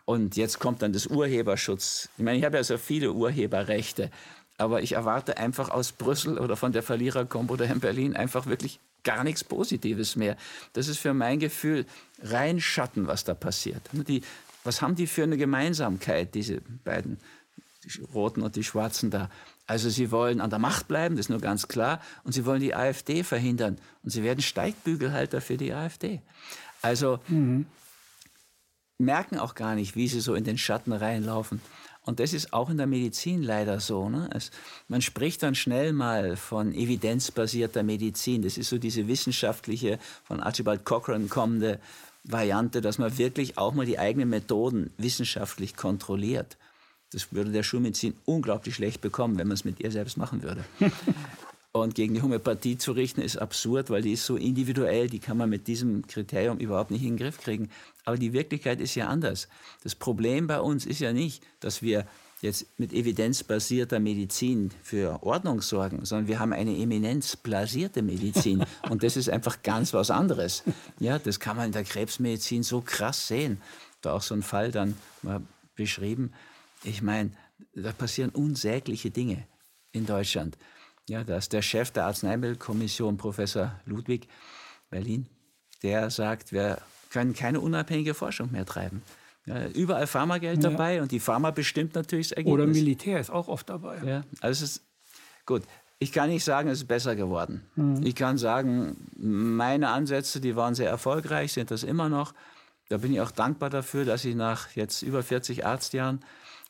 und 0.05 0.37
jetzt 0.37 0.59
kommt 0.59 0.81
dann 0.81 0.93
das 0.93 1.07
Urheberschutz. 1.07 2.09
Ich 2.17 2.23
meine, 2.23 2.37
ich 2.37 2.45
habe 2.45 2.57
ja 2.57 2.63
so 2.63 2.77
viele 2.77 3.11
Urheberrechte, 3.11 4.09
aber 4.57 4.81
ich 4.81 4.93
erwarte 4.93 5.37
einfach 5.37 5.69
aus 5.69 5.91
Brüssel 5.91 6.39
oder 6.39 6.55
von 6.55 6.71
der 6.71 6.83
Verliererkombo 6.83 7.57
da 7.57 7.65
in 7.65 7.81
Berlin 7.81 8.15
einfach 8.15 8.45
wirklich 8.45 8.79
gar 9.05 9.23
nichts 9.23 9.45
Positives 9.45 10.17
mehr. 10.17 10.35
Das 10.73 10.89
ist 10.89 10.97
für 10.97 11.13
mein 11.13 11.39
Gefühl 11.39 11.85
rein 12.21 12.59
Schatten, 12.59 13.07
was 13.07 13.23
da 13.23 13.33
passiert. 13.33 13.81
Die, 13.93 14.21
was 14.65 14.81
haben 14.81 14.95
die 14.95 15.07
für 15.07 15.23
eine 15.23 15.37
Gemeinsamkeit, 15.37 16.35
diese 16.35 16.59
beiden, 16.83 17.17
die 17.85 18.01
Roten 18.13 18.41
und 18.41 18.57
die 18.57 18.63
Schwarzen 18.65 19.11
da? 19.11 19.29
Also 19.67 19.89
sie 19.89 20.11
wollen 20.11 20.41
an 20.41 20.49
der 20.49 20.59
Macht 20.59 20.87
bleiben, 20.87 21.15
das 21.15 21.27
ist 21.27 21.29
nur 21.29 21.39
ganz 21.39 21.67
klar, 21.67 22.01
und 22.23 22.33
sie 22.33 22.45
wollen 22.45 22.59
die 22.59 22.75
AfD 22.75 23.23
verhindern. 23.23 23.77
Und 24.03 24.09
sie 24.09 24.23
werden 24.23 24.41
Steigbügelhalter 24.41 25.39
für 25.39 25.57
die 25.57 25.73
AfD. 25.73 26.21
Also 26.81 27.19
mhm. 27.27 27.65
merken 28.97 29.39
auch 29.39 29.55
gar 29.55 29.75
nicht, 29.75 29.95
wie 29.95 30.07
sie 30.07 30.19
so 30.19 30.35
in 30.35 30.43
den 30.43 30.57
Schatten 30.57 30.91
reinlaufen. 30.91 31.61
Und 32.05 32.19
das 32.19 32.33
ist 32.33 32.53
auch 32.53 32.69
in 32.69 32.77
der 32.77 32.87
Medizin 32.87 33.41
leider 33.41 33.79
so. 33.79 34.09
Ne? 34.09 34.29
Es, 34.33 34.51
man 34.87 35.01
spricht 35.01 35.41
dann 35.43 35.55
schnell 35.55 35.91
mal 35.91 36.37
von 36.37 36.73
evidenzbasierter 36.73 37.83
Medizin. 37.83 38.43
Das 38.43 38.57
ist 38.57 38.69
so 38.69 38.77
diese 38.77 39.07
wissenschaftliche, 39.07 39.99
von 40.23 40.39
Archibald 40.39 40.85
Cochrane 40.85 41.27
kommende 41.27 41.79
Variante, 42.23 42.81
dass 42.81 42.97
man 42.97 43.17
wirklich 43.17 43.57
auch 43.57 43.73
mal 43.73 43.85
die 43.85 43.99
eigenen 43.99 44.29
Methoden 44.29 44.91
wissenschaftlich 44.97 45.75
kontrolliert. 45.75 46.57
Das 47.11 47.31
würde 47.33 47.51
der 47.51 47.63
Schulmedizin 47.63 48.15
unglaublich 48.25 48.75
schlecht 48.75 49.01
bekommen, 49.01 49.37
wenn 49.37 49.47
man 49.47 49.55
es 49.55 49.65
mit 49.65 49.79
ihr 49.79 49.91
selbst 49.91 50.17
machen 50.17 50.43
würde. 50.43 50.63
Und 51.75 51.93
gegen 51.93 52.13
die 52.13 52.21
Homöopathie 52.21 52.77
zu 52.77 52.93
richten, 52.93 53.19
ist 53.19 53.35
absurd, 53.35 53.89
weil 53.89 54.01
die 54.01 54.13
ist 54.13 54.25
so 54.25 54.37
individuell, 54.37 55.09
die 55.09 55.19
kann 55.19 55.35
man 55.35 55.49
mit 55.49 55.67
diesem 55.67 56.07
Kriterium 56.07 56.57
überhaupt 56.57 56.89
nicht 56.89 57.03
in 57.03 57.09
den 57.09 57.17
Griff 57.17 57.37
kriegen. 57.37 57.69
Aber 58.05 58.17
die 58.17 58.31
Wirklichkeit 58.31 58.79
ist 58.79 58.95
ja 58.95 59.09
anders. 59.09 59.49
Das 59.83 59.93
Problem 59.93 60.47
bei 60.47 60.61
uns 60.61 60.85
ist 60.85 61.01
ja 61.01 61.11
nicht, 61.11 61.43
dass 61.59 61.81
wir 61.81 62.07
jetzt 62.39 62.79
mit 62.79 62.93
evidenzbasierter 62.93 63.99
Medizin 63.99 64.71
für 64.83 65.21
Ordnung 65.21 65.59
sorgen, 65.59 66.05
sondern 66.05 66.29
wir 66.29 66.39
haben 66.39 66.53
eine 66.53 66.77
eminenzblasierte 66.77 68.01
Medizin. 68.01 68.63
Und 68.89 69.03
das 69.03 69.17
ist 69.17 69.29
einfach 69.29 69.61
ganz 69.61 69.93
was 69.93 70.11
anderes. 70.11 70.63
Ja, 70.99 71.19
das 71.19 71.41
kann 71.41 71.57
man 71.57 71.65
in 71.65 71.71
der 71.73 71.83
Krebsmedizin 71.83 72.63
so 72.63 72.79
krass 72.79 73.27
sehen. 73.27 73.61
Da 74.01 74.13
auch 74.13 74.21
so 74.21 74.33
ein 74.33 74.43
Fall 74.43 74.71
dann 74.71 74.95
mal 75.23 75.41
beschrieben. 75.75 76.31
Ich 76.85 77.01
meine, 77.01 77.31
da 77.73 77.91
passieren 77.91 78.29
unsägliche 78.29 79.11
Dinge 79.11 79.45
in 79.91 80.05
Deutschland 80.05 80.57
ja, 81.07 81.23
dass 81.23 81.49
der 81.49 81.61
Chef 81.61 81.91
der 81.91 82.05
Arzneimittelkommission, 82.05 83.17
Professor 83.17 83.79
Ludwig 83.85 84.27
Berlin, 84.89 85.27
der 85.83 86.09
sagt, 86.09 86.51
wir 86.51 86.79
können 87.11 87.33
keine 87.33 87.59
unabhängige 87.59 88.13
Forschung 88.13 88.51
mehr 88.51 88.65
treiben. 88.65 89.01
Ja, 89.45 89.67
überall 89.67 90.07
Pharmageld 90.07 90.63
ja. 90.63 90.71
dabei 90.71 91.01
und 91.01 91.11
die 91.11 91.19
Pharma 91.19 91.51
bestimmt 91.51 91.93
natürlich 91.93 92.29
das 92.29 92.37
Ergebnis. 92.37 92.53
Oder 92.53 92.67
Militär 92.67 93.19
ist 93.19 93.29
auch 93.29 93.47
oft 93.47 93.69
dabei. 93.69 94.01
Ja, 94.03 94.23
also 94.41 94.63
es 94.63 94.77
ist 94.77 94.83
gut. 95.45 95.63
Ich 95.99 96.11
kann 96.11 96.29
nicht 96.29 96.43
sagen, 96.43 96.67
es 96.69 96.79
ist 96.79 96.87
besser 96.87 97.15
geworden. 97.15 97.61
Mhm. 97.75 98.01
Ich 98.03 98.15
kann 98.15 98.37
sagen, 98.37 99.07
meine 99.15 99.89
Ansätze, 99.89 100.41
die 100.41 100.55
waren 100.55 100.75
sehr 100.75 100.89
erfolgreich, 100.89 101.53
sind 101.53 101.71
das 101.71 101.83
immer 101.83 102.09
noch. 102.09 102.33
Da 102.89 102.97
bin 102.97 103.13
ich 103.13 103.21
auch 103.21 103.31
dankbar 103.31 103.69
dafür, 103.69 104.03
dass 104.03 104.25
ich 104.25 104.35
nach 104.35 104.71
jetzt 104.71 105.03
über 105.03 105.23
40 105.23 105.65
Arztjahren 105.65 106.19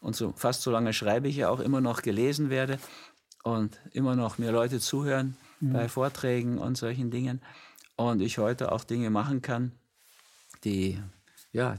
und 0.01 0.15
so 0.15 0.33
fast 0.35 0.61
so 0.61 0.69
lange 0.69 0.93
schreibe 0.93 1.27
ich 1.27 1.37
ja 1.37 1.49
auch 1.49 1.59
immer 1.61 1.81
noch 1.81 2.01
gelesen 2.01 2.49
werde 2.49 2.77
und 3.45 3.79
immer 3.91 4.15
noch 4.15 4.39
mir 4.39 4.51
Leute 4.51 4.79
zuhören 4.79 5.37
mhm. 5.59 5.73
bei 5.73 5.87
Vorträgen 5.87 6.57
und 6.57 6.77
solchen 6.77 7.11
Dingen. 7.11 7.41
Und 7.95 8.21
ich 8.21 8.39
heute 8.39 8.71
auch 8.71 8.83
Dinge 8.83 9.11
machen 9.11 9.43
kann, 9.43 9.71
die 10.63 10.99
ja, 11.53 11.77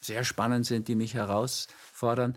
sehr 0.00 0.24
spannend 0.24 0.66
sind, 0.66 0.88
die 0.88 0.94
mich 0.94 1.14
herausfordern. 1.14 2.36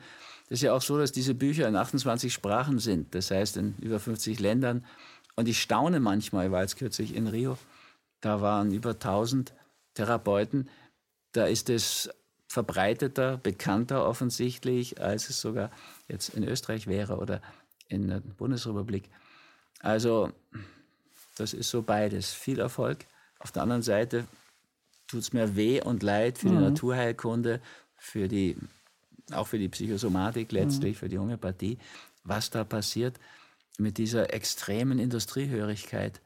Das 0.49 0.57
ist 0.59 0.63
ja 0.63 0.73
auch 0.73 0.81
so, 0.81 0.97
dass 0.97 1.13
diese 1.13 1.33
Bücher 1.33 1.67
in 1.67 1.77
28 1.77 2.31
Sprachen 2.31 2.79
sind, 2.79 3.15
das 3.15 3.31
heißt 3.31 3.55
in 3.57 3.75
über 3.79 3.99
50 3.99 4.39
Ländern. 4.39 4.85
Und 5.35 5.47
ich 5.47 5.61
staune 5.61 6.01
manchmal, 6.01 6.47
ich 6.47 6.51
war 6.51 6.61
jetzt 6.61 6.75
kürzlich 6.75 7.15
in 7.15 7.27
Rio, 7.27 7.57
da 8.19 8.41
waren 8.41 8.71
über 8.73 8.91
1000 8.91 9.53
Therapeuten, 9.93 10.69
da 11.31 11.45
ist 11.45 11.69
es 11.69 12.09
verbreiteter, 12.47 13.37
bekannter 13.37 14.05
offensichtlich, 14.05 15.01
als 15.01 15.29
es 15.29 15.39
sogar 15.39 15.71
jetzt 16.09 16.29
in 16.29 16.43
Österreich 16.43 16.87
wäre 16.87 17.17
oder 17.17 17.41
in 17.87 18.07
der 18.07 18.19
Bundesrepublik. 18.19 19.09
Also 19.79 20.31
das 21.37 21.53
ist 21.53 21.69
so 21.69 21.81
beides. 21.81 22.33
Viel 22.33 22.59
Erfolg. 22.59 23.05
Auf 23.39 23.51
der 23.51 23.63
anderen 23.63 23.83
Seite 23.83 24.25
tut 25.07 25.21
es 25.21 25.33
mir 25.33 25.55
weh 25.55 25.81
und 25.81 26.03
leid 26.03 26.37
für 26.37 26.49
mhm. 26.49 26.57
die 26.57 26.63
Naturheilkunde, 26.63 27.61
für 27.95 28.27
die, 28.27 28.57
auch 29.31 29.47
für 29.47 29.59
die 29.59 29.69
Psychosomatik 29.69 30.51
letztlich, 30.51 30.95
mhm. 30.95 30.99
für 30.99 31.09
die 31.09 31.19
Homöopathie, 31.19 31.77
was 32.23 32.49
da 32.49 32.63
passiert 32.63 33.19
mit 33.77 33.97
dieser 33.97 34.33
extremen 34.33 34.99
Industriehörigkeit 34.99 36.21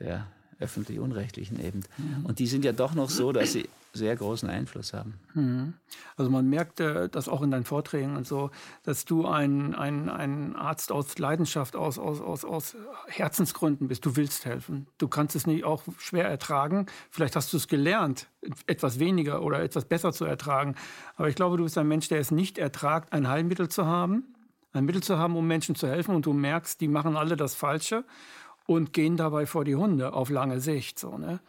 der 0.00 0.30
öffentlich-unrechtlichen 0.58 1.64
eben. 1.64 1.84
Mhm. 1.96 2.26
Und 2.26 2.40
die 2.40 2.46
sind 2.46 2.64
ja 2.64 2.72
doch 2.72 2.94
noch 2.94 3.10
so, 3.10 3.32
dass 3.32 3.52
sie 3.52 3.68
sehr 3.92 4.14
großen 4.16 4.48
Einfluss 4.48 4.92
haben. 4.92 5.14
Mhm. 5.34 5.74
Also 6.16 6.30
man 6.30 6.48
merkt 6.48 6.80
das 6.80 7.28
auch 7.28 7.42
in 7.42 7.50
deinen 7.50 7.64
Vorträgen 7.64 8.16
und 8.16 8.26
so, 8.26 8.50
dass 8.84 9.04
du 9.04 9.26
ein, 9.26 9.74
ein, 9.74 10.08
ein 10.08 10.56
Arzt 10.56 10.92
aus 10.92 11.18
Leidenschaft, 11.18 11.76
aus, 11.76 11.98
aus, 11.98 12.20
aus, 12.20 12.44
aus 12.44 12.76
Herzensgründen 13.06 13.88
bist. 13.88 14.04
Du 14.04 14.16
willst 14.16 14.44
helfen. 14.44 14.86
Du 14.98 15.08
kannst 15.08 15.36
es 15.36 15.46
nicht 15.46 15.64
auch 15.64 15.82
schwer 15.98 16.28
ertragen. 16.28 16.86
Vielleicht 17.10 17.36
hast 17.36 17.52
du 17.52 17.56
es 17.56 17.68
gelernt, 17.68 18.28
etwas 18.66 18.98
weniger 18.98 19.42
oder 19.42 19.60
etwas 19.60 19.84
besser 19.84 20.12
zu 20.12 20.24
ertragen. 20.24 20.74
Aber 21.16 21.28
ich 21.28 21.34
glaube, 21.34 21.56
du 21.56 21.64
bist 21.64 21.78
ein 21.78 21.88
Mensch, 21.88 22.08
der 22.08 22.20
es 22.20 22.30
nicht 22.30 22.58
ertragt, 22.58 23.12
ein 23.12 23.28
Heilmittel 23.28 23.68
zu 23.68 23.86
haben, 23.86 24.34
ein 24.72 24.84
Mittel 24.84 25.02
zu 25.02 25.18
haben, 25.18 25.36
um 25.36 25.46
Menschen 25.46 25.74
zu 25.74 25.88
helfen 25.88 26.14
und 26.14 26.26
du 26.26 26.32
merkst, 26.32 26.80
die 26.80 26.88
machen 26.88 27.16
alle 27.16 27.36
das 27.36 27.54
Falsche 27.54 28.04
und 28.68 28.92
gehen 28.92 29.16
dabei 29.16 29.46
vor 29.46 29.64
die 29.64 29.76
Hunde 29.76 30.12
auf 30.12 30.28
lange 30.28 30.60
Sicht. 30.60 30.98
So, 30.98 31.16
ne? 31.16 31.40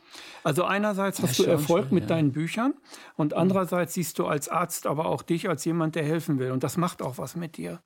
Also 0.46 0.64
einerseits 0.64 1.22
hast 1.22 1.38
ja, 1.40 1.46
du 1.46 1.52
Erfolg 1.52 1.88
schon, 1.88 1.96
mit 1.96 2.04
ja. 2.04 2.16
deinen 2.16 2.32
Büchern 2.32 2.74
und 3.18 3.34
andererseits 3.34 3.94
siehst 3.94 4.20
du 4.20 4.26
als 4.26 4.48
Arzt 4.48 4.88
aber 4.88 5.08
auch 5.08 5.22
dich 5.22 5.50
als 5.50 5.66
jemand, 5.66 5.96
der 5.96 6.04
helfen 6.04 6.40
will. 6.40 6.52
Und 6.52 6.64
das 6.64 6.78
macht 6.78 7.02
auch 7.02 7.18
was 7.18 7.36
mit 7.36 7.58
dir. 7.58 7.82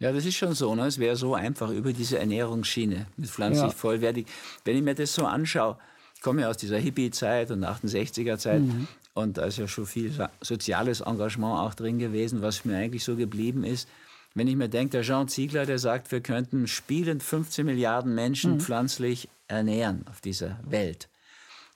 Ja, 0.00 0.12
das 0.12 0.26
ist 0.26 0.34
schon 0.34 0.52
so. 0.52 0.74
Ne? 0.74 0.84
Es 0.86 0.98
wäre 0.98 1.14
so 1.14 1.36
einfach 1.36 1.70
über 1.70 1.92
diese 1.92 2.18
Ernährungsschiene 2.18 3.06
mit 3.16 3.30
pflanzlich 3.30 3.70
ja. 3.70 3.70
vollwertig. 3.70 4.26
Wenn 4.64 4.76
ich 4.76 4.82
mir 4.82 4.96
das 4.96 5.14
so 5.14 5.26
anschaue, 5.26 5.78
ich 6.16 6.20
komme 6.20 6.42
ja 6.42 6.48
aus 6.50 6.56
dieser 6.56 6.78
Hippie-Zeit 6.78 7.52
und 7.52 7.64
68er-Zeit 7.64 8.62
mhm. 8.62 8.88
und 9.12 9.38
da 9.38 9.44
ist 9.44 9.58
ja 9.58 9.68
schon 9.68 9.86
viel 9.86 10.12
soziales 10.40 11.02
Engagement 11.02 11.60
auch 11.60 11.74
drin 11.74 12.00
gewesen, 12.00 12.42
was 12.42 12.64
mir 12.64 12.78
eigentlich 12.78 13.04
so 13.04 13.14
geblieben 13.14 13.62
ist. 13.62 13.88
Wenn 14.34 14.48
ich 14.48 14.56
mir 14.56 14.68
denke, 14.68 14.90
der 14.90 15.02
Jean 15.02 15.28
Ziegler, 15.28 15.64
der 15.64 15.78
sagt, 15.78 16.10
wir 16.10 16.20
könnten 16.20 16.66
spielend 16.66 17.22
15 17.22 17.64
Milliarden 17.64 18.14
Menschen 18.14 18.54
mhm. 18.54 18.60
pflanzlich 18.60 19.28
ernähren 19.46 20.04
auf 20.10 20.20
dieser 20.20 20.58
Welt. 20.64 21.08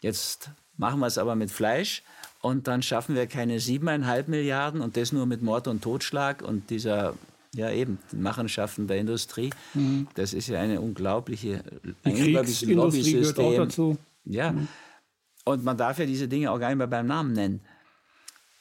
Jetzt 0.00 0.50
machen 0.76 1.00
wir 1.00 1.06
es 1.06 1.18
aber 1.18 1.36
mit 1.36 1.50
Fleisch 1.50 2.02
und 2.40 2.66
dann 2.66 2.82
schaffen 2.82 3.14
wir 3.14 3.26
keine 3.26 3.60
siebeneinhalb 3.60 4.28
Milliarden 4.28 4.80
und 4.80 4.96
das 4.96 5.12
nur 5.12 5.26
mit 5.26 5.42
Mord 5.42 5.68
und 5.68 5.82
Totschlag 5.82 6.42
und 6.42 6.70
dieser 6.70 7.14
ja 7.54 7.70
eben 7.70 7.98
Machenschaften 8.12 8.86
der 8.86 8.98
Industrie. 8.98 9.50
Mhm. 9.74 10.08
Das 10.14 10.34
ist 10.34 10.48
ja 10.48 10.60
eine 10.60 10.80
unglaubliche 10.80 11.62
ein 12.04 12.14
unglaubliches 12.14 12.62
Lobbysystem. 12.62 13.98
Ja. 14.24 14.52
Mhm. 14.52 14.68
Und 15.44 15.64
man 15.64 15.76
darf 15.76 15.98
ja 15.98 16.06
diese 16.06 16.28
Dinge 16.28 16.50
auch 16.50 16.58
gar 16.58 16.68
nicht 16.68 16.78
mehr 16.78 16.86
beim 16.86 17.06
Namen 17.06 17.32
nennen. 17.32 17.60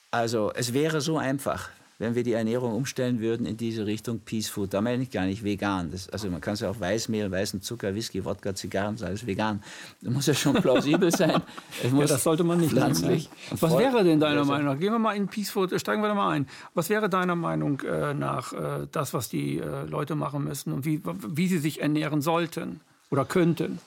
Also 0.09 0.51
es 0.53 0.73
wäre 0.73 1.01
so 1.01 1.17
einfach, 1.17 1.69
wenn 1.99 2.13
wir 2.15 2.23
die 2.23 2.33
Ernährung 2.33 2.73
umstellen 2.75 3.19
würden 3.19 3.45
in 3.45 3.57
diese 3.57 3.85
Richtung 3.85 4.19
Peace 4.19 4.49
Food. 4.49 4.73
Da 4.73 4.81
meine 4.81 5.03
ich 5.03 5.09
gar 5.09 5.25
nicht 5.25 5.43
vegan. 5.43 5.91
Das, 5.91 6.09
also 6.09 6.29
man 6.29 6.41
kann 6.41 6.53
es 6.53 6.59
ja 6.59 6.69
auch 6.69 6.79
Weißmehl, 6.79 7.31
weißen 7.31 7.61
Zucker, 7.61 7.95
Whisky, 7.95 8.23
Wodka, 8.23 8.53
Zigarren, 8.53 8.97
alles 9.01 9.25
vegan. 9.25 9.63
Das 10.01 10.13
muss 10.13 10.27
ja 10.27 10.33
schon 10.33 10.53
plausibel 10.61 11.11
sein. 11.11 11.41
Ja, 11.83 12.05
das 12.05 12.23
sollte 12.23 12.43
man 12.43 12.59
nicht 12.59 12.71
pflanzlich. 12.71 13.29
Nehmen, 13.29 13.61
Was 13.61 13.77
wäre 13.77 14.03
denn 14.03 14.19
deiner 14.19 14.45
Meinung 14.45 14.73
nach? 14.73 14.79
Gehen 14.79 14.91
wir 14.91 14.99
mal 14.99 15.15
in 15.15 15.27
Peace 15.27 15.49
Food, 15.49 15.79
steigen 15.79 16.01
wir 16.01 16.09
da 16.09 16.15
mal 16.15 16.29
ein. 16.29 16.47
Was 16.73 16.89
wäre 16.89 17.09
deiner 17.09 17.35
Meinung 17.35 17.81
äh, 17.81 18.13
nach 18.13 18.53
äh, 18.53 18.87
das, 18.91 19.13
was 19.13 19.29
die 19.29 19.57
äh, 19.57 19.85
Leute 19.85 20.15
machen 20.15 20.43
müssen 20.43 20.73
und 20.73 20.85
wie, 20.85 21.01
wie 21.03 21.47
sie 21.47 21.59
sich 21.59 21.81
ernähren 21.81 22.21
sollten 22.21 22.81
oder 23.09 23.25
könnten? 23.25 23.79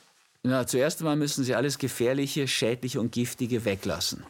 Na, 0.43 0.67
zuerst 0.67 1.01
einmal 1.01 1.17
müssen 1.17 1.45
sie 1.45 1.55
alles 1.55 1.79
Gefährliche, 1.79 2.49
Schädliche 2.49 2.99
und 2.99 3.13
Giftige 3.13 3.65
weglassen. 3.65 4.25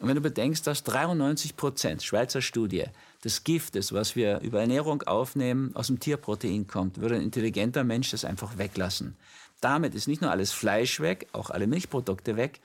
Und 0.00 0.08
wenn 0.08 0.16
du 0.16 0.20
bedenkst, 0.20 0.66
dass 0.66 0.82
93 0.82 1.56
Prozent, 1.56 2.02
Schweizer 2.02 2.42
Studie, 2.42 2.84
des 3.22 3.44
Giftes, 3.44 3.92
was 3.92 4.16
wir 4.16 4.40
über 4.40 4.60
Ernährung 4.60 5.02
aufnehmen, 5.02 5.70
aus 5.74 5.86
dem 5.86 6.00
Tierprotein 6.00 6.66
kommt, 6.66 7.00
würde 7.00 7.14
ein 7.14 7.22
intelligenter 7.22 7.84
Mensch 7.84 8.10
das 8.10 8.24
einfach 8.24 8.58
weglassen. 8.58 9.16
Damit 9.60 9.94
ist 9.94 10.08
nicht 10.08 10.20
nur 10.20 10.30
alles 10.30 10.52
Fleisch 10.52 11.00
weg, 11.00 11.28
auch 11.32 11.50
alle 11.50 11.66
Milchprodukte 11.66 12.36
weg, 12.36 12.60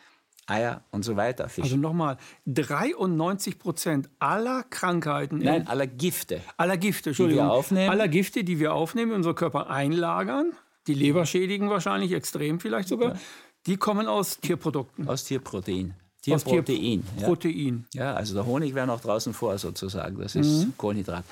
Eier 0.48 0.84
und 0.92 1.04
so 1.04 1.16
weiter. 1.16 1.48
Fisch. 1.48 1.64
Also 1.64 1.78
nochmal, 1.78 2.18
93 2.48 3.60
Prozent 3.60 4.10
aller 4.18 4.64
Krankheiten. 4.64 5.38
Nein, 5.38 5.68
aller 5.68 5.88
Gifte. 5.88 6.42
Aller 6.58 6.78
Gifte, 6.78 7.12
Entschuldigung. 7.12 7.46
Die 7.46 7.50
wir 7.50 7.54
aufnehmen. 7.54 7.90
Aller 7.90 8.08
Gifte, 8.08 8.44
die 8.44 8.60
wir 8.60 8.74
aufnehmen, 8.74 9.12
in 9.12 9.18
unseren 9.18 9.36
Körper 9.36 9.70
einlagern, 9.70 10.54
die 10.88 10.96
Leber 10.96 11.26
schädigen 11.28 11.70
wahrscheinlich, 11.70 12.12
extrem 12.12 12.60
vielleicht 12.60 12.90
sogar, 12.90 13.14
ja. 13.14 13.20
die 13.68 13.78
kommen 13.78 14.08
aus 14.08 14.40
Tierprodukten. 14.40 15.08
Aus 15.08 15.24
Tierprotein. 15.24 15.94
Tierprotein. 16.22 17.04
Tier 17.18 17.26
Protein. 17.26 17.86
Ja. 17.94 18.04
ja. 18.04 18.14
also 18.14 18.34
der 18.34 18.46
Honig 18.46 18.76
wäre 18.76 18.88
noch 18.88 19.02
draußen 19.02 19.34
vor 19.34 19.58
sozusagen. 19.58 20.20
Das 20.20 20.36
ist 20.36 20.66
mhm. 20.66 20.74
Kohlenhydrat. 20.78 21.24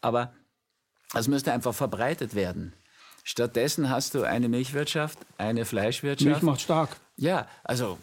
Aber 0.00 0.32
das 1.12 1.28
müsste 1.28 1.52
einfach 1.52 1.74
verbreitet 1.74 2.34
werden. 2.34 2.72
Stattdessen 3.24 3.90
hast 3.90 4.14
du 4.14 4.22
eine 4.22 4.48
Milchwirtschaft, 4.48 5.18
eine 5.36 5.64
Fleischwirtschaft. 5.64 6.30
Milch 6.30 6.42
macht 6.42 6.60
stark. 6.60 6.96
Ja, 7.16 7.48
also 7.64 7.98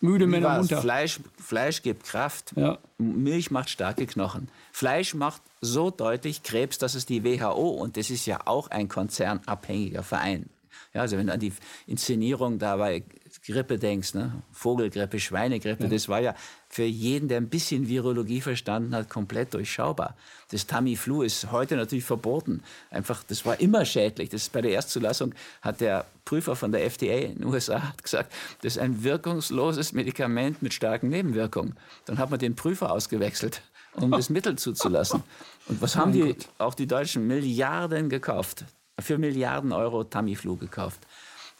müde 0.00 0.26
Männer 0.26 0.56
munter. 0.56 0.80
Fleisch, 0.80 1.20
Fleisch 1.38 1.82
gibt 1.82 2.04
Kraft. 2.04 2.52
Ja. 2.56 2.78
Milch 2.96 3.50
macht 3.50 3.68
starke 3.68 4.06
Knochen. 4.06 4.48
Fleisch 4.72 5.14
macht 5.14 5.42
so 5.60 5.90
deutlich 5.90 6.42
Krebs, 6.42 6.78
dass 6.78 6.94
es 6.94 7.04
die 7.04 7.24
WHO 7.24 7.68
und 7.68 7.98
das 7.98 8.08
ist 8.08 8.24
ja 8.24 8.40
auch 8.46 8.68
ein 8.68 8.88
konzernabhängiger 8.88 10.02
Verein. 10.02 10.48
Ja, 10.94 11.02
also 11.02 11.16
wenn 11.16 11.26
du 11.26 11.32
an 11.32 11.40
die 11.40 11.52
Inszenierung 11.86 12.58
dabei 12.58 13.02
Grippe 13.46 13.78
denkst, 13.78 14.14
ne? 14.14 14.42
Vogelgrippe, 14.52 15.18
Schweinegrippe, 15.18 15.84
ja. 15.84 15.90
das 15.90 16.08
war 16.08 16.20
ja 16.20 16.34
für 16.68 16.84
jeden, 16.84 17.28
der 17.28 17.38
ein 17.38 17.48
bisschen 17.48 17.88
Virologie 17.88 18.40
verstanden 18.40 18.94
hat, 18.94 19.08
komplett 19.08 19.54
durchschaubar. 19.54 20.16
Das 20.50 20.66
Tamiflu 20.66 21.22
ist 21.22 21.50
heute 21.50 21.76
natürlich 21.76 22.04
verboten. 22.04 22.62
Einfach, 22.90 23.22
das 23.24 23.44
war 23.44 23.58
immer 23.60 23.84
schädlich. 23.84 24.28
Das 24.28 24.48
bei 24.48 24.60
der 24.60 24.72
Erstzulassung 24.72 25.34
hat 25.60 25.80
der 25.80 26.06
Prüfer 26.24 26.56
von 26.56 26.72
der 26.72 26.84
FDA 26.84 27.16
in 27.16 27.38
den 27.38 27.44
USA 27.44 27.94
gesagt, 28.02 28.32
das 28.62 28.76
ist 28.76 28.78
ein 28.78 29.02
wirkungsloses 29.02 29.92
Medikament 29.92 30.62
mit 30.62 30.74
starken 30.74 31.08
Nebenwirkungen. 31.08 31.74
Dann 32.04 32.18
hat 32.18 32.30
man 32.30 32.38
den 32.38 32.54
Prüfer 32.54 32.92
ausgewechselt, 32.92 33.62
um 33.94 34.10
das 34.12 34.30
Mittel 34.30 34.56
zuzulassen. 34.56 35.22
Und 35.66 35.80
was 35.82 35.96
haben 35.96 36.12
die, 36.12 36.36
auch 36.58 36.74
die 36.74 36.86
Deutschen, 36.86 37.26
Milliarden 37.26 38.08
gekauft, 38.08 38.64
für 38.98 39.18
Milliarden 39.18 39.72
Euro 39.72 40.04
Tamiflu 40.04 40.56
gekauft 40.56 41.00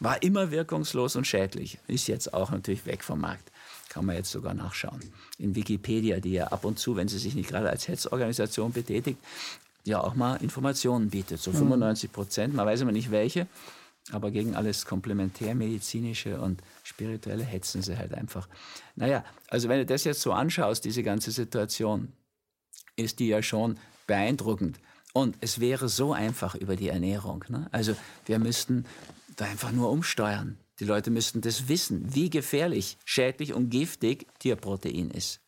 war 0.02 0.20
immer 0.22 0.50
wirkungslos 0.50 1.14
und 1.14 1.26
schädlich. 1.26 1.78
Ist 1.86 2.08
jetzt 2.08 2.34
auch 2.34 2.50
natürlich 2.50 2.86
weg 2.86 3.04
vom 3.04 3.20
Markt. 3.20 3.52
Kann 3.88 4.04
man 4.04 4.16
jetzt 4.16 4.30
sogar 4.30 4.52
nachschauen. 4.52 5.00
In 5.38 5.54
Wikipedia, 5.54 6.18
die 6.18 6.32
ja 6.32 6.48
ab 6.48 6.64
und 6.64 6.78
zu, 6.78 6.96
wenn 6.96 7.06
sie 7.06 7.18
sich 7.18 7.34
nicht 7.34 7.50
gerade 7.50 7.70
als 7.70 7.86
Hetzorganisation 7.86 8.72
betätigt, 8.72 9.18
ja 9.84 10.00
auch 10.00 10.14
mal 10.14 10.36
Informationen 10.36 11.10
bietet. 11.10 11.40
So 11.40 11.52
95 11.52 12.10
mhm. 12.10 12.14
Prozent, 12.14 12.54
man 12.54 12.66
weiß 12.66 12.80
immer 12.80 12.92
nicht 12.92 13.12
welche, 13.12 13.46
aber 14.10 14.32
gegen 14.32 14.56
alles 14.56 14.86
komplementärmedizinische 14.86 16.40
und 16.40 16.62
spirituelle 16.82 17.44
hetzen 17.44 17.82
sie 17.82 17.96
halt 17.96 18.14
einfach. 18.14 18.48
Naja, 18.96 19.24
also 19.48 19.68
wenn 19.68 19.78
du 19.78 19.86
das 19.86 20.02
jetzt 20.04 20.22
so 20.22 20.32
anschaust, 20.32 20.84
diese 20.84 21.04
ganze 21.04 21.30
Situation, 21.30 22.12
ist 22.96 23.20
die 23.20 23.28
ja 23.28 23.42
schon 23.42 23.78
beeindruckend. 24.06 24.80
Und 25.12 25.36
es 25.40 25.60
wäre 25.60 25.88
so 25.88 26.12
einfach 26.12 26.54
über 26.54 26.76
die 26.76 26.88
Ernährung. 26.88 27.44
Ne? 27.48 27.68
Also 27.70 27.94
wir 28.26 28.38
müssten 28.38 28.86
da 29.36 29.44
einfach 29.44 29.72
nur 29.72 29.90
umsteuern. 29.90 30.58
Die 30.80 30.84
Leute 30.84 31.10
müssten 31.10 31.40
das 31.42 31.68
wissen, 31.68 32.14
wie 32.14 32.30
gefährlich, 32.30 32.96
schädlich 33.04 33.52
und 33.52 33.70
giftig 33.70 34.26
Tierprotein 34.38 35.10
ist. 35.10 35.40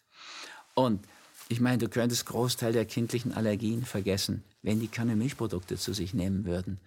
Und 0.74 1.04
ich 1.48 1.60
meine, 1.60 1.78
du 1.78 1.88
könntest 1.88 2.26
Großteil 2.26 2.72
der 2.72 2.84
kindlichen 2.84 3.32
Allergien 3.32 3.84
vergessen, 3.84 4.44
wenn 4.62 4.80
die 4.80 4.88
keine 4.88 5.16
Milchprodukte 5.16 5.76
zu 5.76 5.92
sich 5.92 6.14
nehmen 6.14 6.44
würden. 6.44 6.78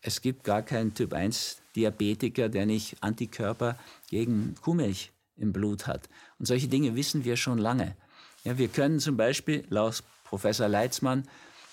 Es 0.00 0.22
gibt 0.22 0.44
gar 0.44 0.62
keinen 0.62 0.94
Typ 0.94 1.12
1 1.12 1.58
Diabetiker, 1.74 2.48
der 2.48 2.66
nicht 2.66 2.96
Antikörper 3.02 3.78
gegen 4.08 4.54
Kuhmilch 4.62 5.10
im 5.36 5.52
Blut 5.52 5.86
hat. 5.86 6.08
Und 6.38 6.46
solche 6.46 6.68
Dinge 6.68 6.94
wissen 6.94 7.24
wir 7.24 7.36
schon 7.36 7.58
lange. 7.58 7.96
Ja, 8.44 8.58
wir 8.58 8.68
können 8.68 9.00
zum 9.00 9.16
Beispiel, 9.16 9.64
laut 9.68 10.02
Professor 10.24 10.68
Leitzmann, 10.68 11.24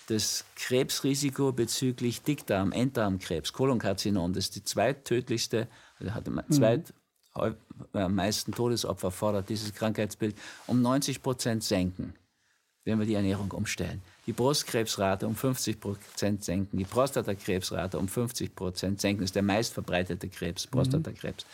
das 0.08 0.46
Krebsrisiko 0.56 1.52
bezüglich 1.52 2.22
Dickdarm, 2.22 2.72
Enddarmkrebs, 2.72 3.54
Kolonkarzinom, 3.54 4.34
das 4.34 4.46
ist 4.46 4.56
die 4.56 4.64
zweittödlichste, 4.64 5.68
also 6.00 6.14
hat 6.14 6.28
mhm. 6.28 6.42
zweit 6.50 6.94
am 7.94 8.16
meisten 8.16 8.54
Todesopfer 8.54 9.12
fordert 9.12 9.50
dieses 9.50 9.74
Krankheitsbild, 9.74 10.36
um 10.68 10.82
90 10.82 11.22
Prozent 11.22 11.64
senken, 11.64 12.14
wenn 12.86 13.00
wir 13.00 13.06
die 13.06 13.16
Ernährung 13.16 13.52
umstellen. 13.52 14.02
Die 14.26 14.34
Brustkrebsrate 14.34 15.28
um 15.28 15.36
50 15.36 15.80
Prozent 15.80 16.44
senken, 16.44 16.78
die 16.78 16.86
Prostatakrebsrate 16.86 18.00
um 18.00 18.08
50 18.08 18.56
Prozent 18.56 19.02
senken. 19.02 19.22
Das 19.22 19.30
ist 19.30 19.36
der 19.36 19.44
meistverbreitete 19.44 20.30
Krebs, 20.30 20.66
mhm. 20.66 20.72
Prostatakrebs. 20.72 21.46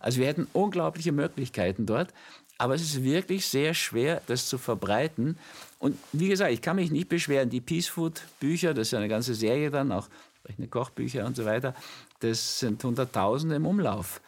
Also 0.00 0.20
wir 0.20 0.26
hätten 0.26 0.48
unglaubliche 0.52 1.12
Möglichkeiten 1.12 1.86
dort. 1.86 2.12
Aber 2.58 2.74
es 2.74 2.82
ist 2.82 3.02
wirklich 3.02 3.46
sehr 3.46 3.74
schwer, 3.74 4.22
das 4.26 4.48
zu 4.48 4.58
verbreiten. 4.58 5.38
Und 5.78 5.98
wie 6.12 6.28
gesagt, 6.28 6.52
ich 6.52 6.62
kann 6.62 6.76
mich 6.76 6.90
nicht 6.90 7.08
beschweren. 7.08 7.50
Die 7.50 7.60
Peace 7.60 7.88
Food 7.88 8.22
Bücher, 8.40 8.72
das 8.72 8.88
ist 8.88 8.92
ja 8.92 8.98
eine 8.98 9.08
ganze 9.08 9.34
Serie 9.34 9.70
dann, 9.70 9.92
auch 9.92 10.08
Kochbücher 10.70 11.26
und 11.26 11.36
so 11.36 11.44
weiter, 11.44 11.74
das 12.20 12.60
sind 12.60 12.82
Hunderttausende 12.82 13.56
im 13.56 13.66
Umlauf 13.66 14.20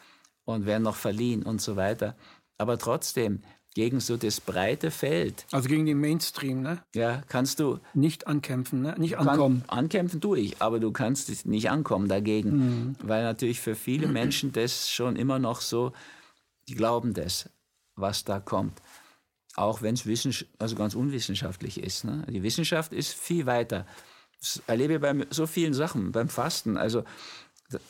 und 0.45 0.65
werden 0.65 0.83
noch 0.83 0.95
verliehen 0.95 1.43
und 1.43 1.61
so 1.61 1.75
weiter. 1.75 2.15
Aber 2.57 2.77
trotzdem, 2.77 3.41
gegen 3.73 3.99
so 3.99 4.17
das 4.17 4.41
breite 4.41 4.91
Feld. 4.91 5.45
Also 5.51 5.69
gegen 5.69 5.85
den 5.85 5.99
Mainstream, 5.99 6.61
ne? 6.61 6.83
Ja, 6.93 7.21
kannst 7.29 7.59
du. 7.59 7.79
Nicht 7.93 8.27
ankämpfen, 8.27 8.81
ne? 8.81 8.95
Nicht 8.97 9.17
ankommen. 9.17 9.63
Kann, 9.67 9.79
ankämpfen 9.79 10.19
tue 10.19 10.39
ich, 10.39 10.61
aber 10.61 10.79
du 10.79 10.91
kannst 10.91 11.45
nicht 11.45 11.69
ankommen 11.69 12.09
dagegen. 12.09 12.49
Mhm. 12.49 12.95
Weil 13.01 13.23
natürlich 13.23 13.61
für 13.61 13.75
viele 13.75 14.07
Menschen 14.07 14.51
das 14.51 14.89
schon 14.89 15.15
immer 15.15 15.39
noch 15.39 15.61
so, 15.61 15.93
die 16.67 16.75
glauben 16.75 17.13
das 17.13 17.49
was 17.99 18.23
da 18.23 18.39
kommt. 18.39 18.81
Auch 19.55 19.81
wenn 19.81 19.95
es 19.95 20.45
also 20.57 20.75
ganz 20.75 20.95
unwissenschaftlich 20.95 21.81
ist. 21.81 22.05
Ne? 22.05 22.25
Die 22.29 22.43
Wissenschaft 22.43 22.93
ist 22.93 23.13
viel 23.13 23.45
weiter. 23.45 23.85
Das 24.39 24.61
erlebe 24.67 24.93
ich 24.95 25.01
bei 25.01 25.27
so 25.31 25.47
vielen 25.47 25.73
Sachen, 25.73 26.11
beim 26.11 26.29
Fasten. 26.29 26.77
Also 26.77 27.03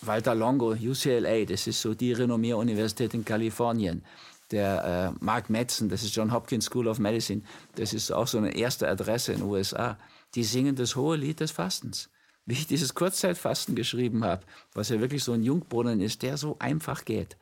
Walter 0.02 0.36
Longo, 0.36 0.72
UCLA, 0.72 1.46
das 1.46 1.68
ist 1.68 1.82
so 1.82 1.94
die 1.94 2.14
renommierte 2.14 2.58
Universität 2.58 3.14
in 3.14 3.24
Kalifornien. 3.24 4.04
Der 4.52 5.14
äh, 5.20 5.24
Mark 5.24 5.50
Metzen, 5.50 5.90
das 5.90 6.04
ist 6.04 6.16
John 6.16 6.34
Hopkins 6.34 6.66
School 6.66 6.88
of 6.88 6.98
Medicine, 6.98 7.44
das 7.76 7.94
ist 7.94 8.12
auch 8.12 8.28
so 8.28 8.40
eine 8.40 8.56
erste 8.56 8.88
Adresse 8.90 9.34
in 9.34 9.40
den 9.40 9.48
USA. 9.48 9.98
Die 10.34 10.44
singen 10.44 10.76
das 10.76 10.96
hohe 10.96 11.18
Lied 11.18 11.40
des 11.40 11.52
Fastens. 11.52 12.10
Wie 12.46 12.54
ich 12.54 12.66
dieses 12.66 12.96
Kurzzeitfasten 12.96 13.76
geschrieben 13.76 14.24
habe, 14.24 14.44
was 14.74 14.90
ja 14.90 15.00
wirklich 15.00 15.24
so 15.24 15.34
ein 15.34 15.44
Jungbrunnen 15.44 16.02
ist, 16.02 16.24
der 16.24 16.36
so 16.38 16.58
einfach 16.58 17.06
geht 17.06 17.38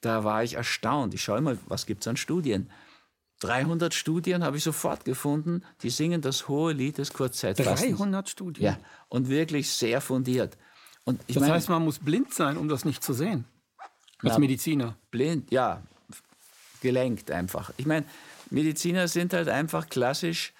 da 0.00 0.24
war 0.24 0.42
ich 0.44 0.54
erstaunt. 0.54 1.14
Ich 1.14 1.22
schaue 1.22 1.40
mal, 1.40 1.58
was 1.66 1.86
gibt 1.86 2.02
es 2.02 2.08
an 2.08 2.16
Studien? 2.16 2.70
300 3.40 3.94
Studien 3.94 4.42
habe 4.42 4.56
ich 4.56 4.64
sofort 4.64 5.04
gefunden, 5.04 5.62
die 5.82 5.90
singen 5.90 6.20
das 6.20 6.48
hohe 6.48 6.72
Lied 6.72 6.98
des 6.98 7.12
Kurzzeitfastens. 7.12 7.96
300 7.96 8.28
Studien? 8.28 8.64
Ja, 8.64 8.78
und 9.08 9.28
wirklich 9.28 9.70
sehr 9.70 10.00
fundiert. 10.00 10.58
Und 11.04 11.20
das 11.28 11.36
meine, 11.36 11.54
heißt, 11.54 11.68
man 11.68 11.84
muss 11.84 12.00
blind 12.00 12.34
sein, 12.34 12.56
um 12.56 12.68
das 12.68 12.84
nicht 12.84 13.02
zu 13.02 13.12
sehen, 13.12 13.44
als 14.22 14.34
na, 14.34 14.38
Mediziner. 14.38 14.96
Blind, 15.10 15.50
ja, 15.52 15.82
gelenkt 16.80 17.30
einfach. 17.30 17.72
Ich 17.76 17.86
meine, 17.86 18.06
Mediziner 18.50 19.08
sind 19.08 19.32
halt 19.32 19.48
einfach 19.48 19.88
klassisch 19.88 20.52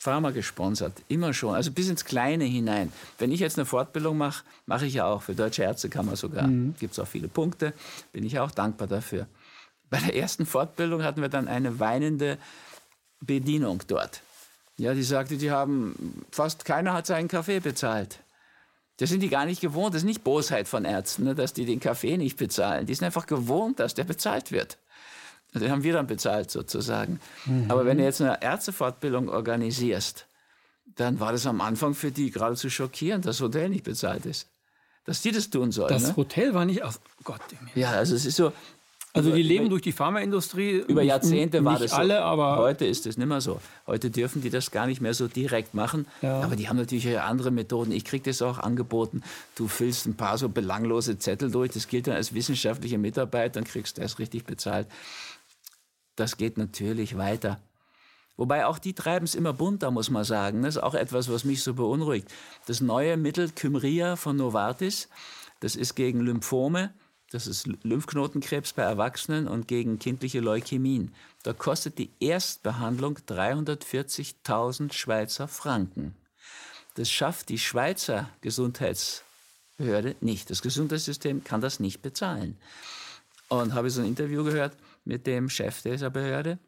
Pharma 0.00 0.30
gesponsert, 0.30 0.94
immer 1.08 1.34
schon, 1.34 1.54
also 1.54 1.70
bis 1.70 1.90
ins 1.90 2.06
Kleine 2.06 2.44
hinein. 2.44 2.90
Wenn 3.18 3.30
ich 3.30 3.40
jetzt 3.40 3.58
eine 3.58 3.66
Fortbildung 3.66 4.16
mache, 4.16 4.44
mache 4.64 4.86
ich 4.86 4.94
ja 4.94 5.04
auch 5.04 5.20
für 5.20 5.34
Deutsche 5.34 5.62
Ärztekammer 5.62 6.16
sogar. 6.16 6.46
Mhm. 6.46 6.74
Gibt 6.80 6.94
es 6.94 6.98
auch 6.98 7.06
viele 7.06 7.28
Punkte, 7.28 7.74
bin 8.10 8.24
ich 8.24 8.38
auch 8.40 8.50
dankbar 8.50 8.88
dafür. 8.88 9.26
Bei 9.90 9.98
der 9.98 10.16
ersten 10.16 10.46
Fortbildung 10.46 11.02
hatten 11.02 11.20
wir 11.20 11.28
dann 11.28 11.48
eine 11.48 11.80
weinende 11.80 12.38
Bedienung 13.20 13.82
dort. 13.88 14.22
Ja, 14.78 14.94
die 14.94 15.02
sagte, 15.02 15.36
die 15.36 15.50
haben, 15.50 16.24
fast 16.30 16.64
keiner 16.64 16.94
hat 16.94 17.06
seinen 17.06 17.28
Kaffee 17.28 17.60
bezahlt. 17.60 18.20
Das 18.96 19.10
sind 19.10 19.20
die 19.20 19.28
gar 19.28 19.44
nicht 19.44 19.60
gewohnt. 19.60 19.94
Das 19.94 20.00
ist 20.00 20.06
nicht 20.06 20.24
Bosheit 20.24 20.66
von 20.66 20.86
Ärzten, 20.86 21.24
ne, 21.24 21.34
dass 21.34 21.52
die 21.52 21.66
den 21.66 21.80
Kaffee 21.80 22.16
nicht 22.16 22.38
bezahlen. 22.38 22.86
Die 22.86 22.94
sind 22.94 23.04
einfach 23.04 23.26
gewohnt, 23.26 23.80
dass 23.80 23.94
der 23.94 24.04
bezahlt 24.04 24.50
wird. 24.50 24.78
Also 25.52 25.66
die 25.66 25.72
haben 25.72 25.82
wir 25.82 25.92
dann 25.92 26.06
bezahlt 26.06 26.50
sozusagen. 26.50 27.20
Mhm. 27.46 27.66
Aber 27.68 27.84
wenn 27.84 27.98
du 27.98 28.04
jetzt 28.04 28.20
eine 28.20 28.42
Ärztefortbildung 28.42 29.28
organisierst, 29.28 30.26
dann 30.96 31.20
war 31.20 31.32
das 31.32 31.46
am 31.46 31.60
Anfang 31.60 31.94
für 31.94 32.10
die 32.10 32.30
geradezu 32.30 32.70
schockierend, 32.70 33.24
dass 33.24 33.38
das 33.38 33.44
Hotel 33.44 33.68
nicht 33.68 33.84
bezahlt 33.84 34.26
ist. 34.26 34.46
Dass 35.06 35.22
die 35.22 35.32
das 35.32 35.50
tun 35.50 35.72
sollen. 35.72 35.88
Das 35.88 36.08
ne? 36.08 36.16
Hotel 36.16 36.54
war 36.54 36.64
nicht. 36.64 36.82
Ach 36.82 36.96
Gott. 37.24 37.40
Ja, 37.74 37.92
also 37.92 38.14
es 38.14 38.26
ist 38.26 38.36
so. 38.36 38.52
Also 39.12 39.32
die 39.34 39.42
leben 39.42 39.68
durch 39.68 39.82
die 39.82 39.90
Pharmaindustrie. 39.90 40.84
Über 40.86 41.02
Jahrzehnte 41.02 41.64
war 41.64 41.72
nicht 41.72 41.84
das 41.84 41.90
so. 41.90 41.96
alle, 41.96 42.22
aber 42.22 42.58
Heute 42.58 42.84
ist 42.84 43.06
es 43.06 43.16
nicht 43.16 43.26
mehr 43.26 43.40
so. 43.40 43.60
Heute 43.86 44.08
dürfen 44.08 44.40
die 44.40 44.50
das 44.50 44.70
gar 44.70 44.86
nicht 44.86 45.00
mehr 45.00 45.14
so 45.14 45.26
direkt 45.26 45.74
machen. 45.74 46.06
Ja. 46.22 46.42
Aber 46.42 46.54
die 46.54 46.68
haben 46.68 46.76
natürlich 46.76 47.18
andere 47.18 47.50
Methoden. 47.50 47.90
Ich 47.90 48.04
kriege 48.04 48.30
das 48.30 48.40
auch 48.40 48.58
angeboten. 48.58 49.22
Du 49.56 49.66
füllst 49.66 50.06
ein 50.06 50.14
paar 50.14 50.38
so 50.38 50.48
belanglose 50.48 51.18
Zettel 51.18 51.50
durch. 51.50 51.72
Das 51.72 51.88
gilt 51.88 52.06
dann 52.06 52.14
als 52.14 52.34
wissenschaftliche 52.34 52.98
Mitarbeit. 52.98 53.56
Dann 53.56 53.64
kriegst 53.64 53.98
du 53.98 54.02
das 54.02 54.20
richtig 54.20 54.44
bezahlt. 54.44 54.86
Das 56.20 56.36
geht 56.36 56.58
natürlich 56.58 57.16
weiter. 57.16 57.62
Wobei 58.36 58.66
auch 58.66 58.78
die 58.78 58.92
treiben 58.92 59.24
es 59.24 59.34
immer 59.34 59.54
bunter, 59.54 59.90
muss 59.90 60.10
man 60.10 60.22
sagen. 60.22 60.60
Das 60.60 60.76
ist 60.76 60.82
auch 60.82 60.92
etwas, 60.92 61.30
was 61.30 61.44
mich 61.44 61.62
so 61.62 61.72
beunruhigt. 61.72 62.30
Das 62.66 62.82
neue 62.82 63.16
Mittel 63.16 63.50
Kymria 63.50 64.16
von 64.16 64.36
Novartis, 64.36 65.08
das 65.60 65.76
ist 65.76 65.94
gegen 65.94 66.20
Lymphome, 66.20 66.92
das 67.30 67.46
ist 67.46 67.66
Lymphknotenkrebs 67.84 68.74
bei 68.74 68.82
Erwachsenen 68.82 69.48
und 69.48 69.66
gegen 69.66 69.98
kindliche 69.98 70.40
Leukämien. 70.40 71.14
Da 71.42 71.54
kostet 71.54 71.96
die 71.96 72.10
Erstbehandlung 72.20 73.16
340.000 73.26 74.92
Schweizer 74.92 75.48
Franken. 75.48 76.14
Das 76.96 77.10
schafft 77.10 77.48
die 77.48 77.58
Schweizer 77.58 78.28
Gesundheitsbehörde 78.42 80.16
nicht. 80.20 80.50
Das 80.50 80.60
Gesundheitssystem 80.60 81.44
kann 81.44 81.62
das 81.62 81.80
nicht 81.80 82.02
bezahlen. 82.02 82.58
Und 83.48 83.72
habe 83.72 83.88
so 83.88 84.02
ein 84.02 84.06
Interview 84.06 84.44
gehört 84.44 84.76
mit 85.04 85.26
dem 85.26 85.48
Chef 85.48 85.82
dieser 85.82 86.10
Behörde. 86.10 86.58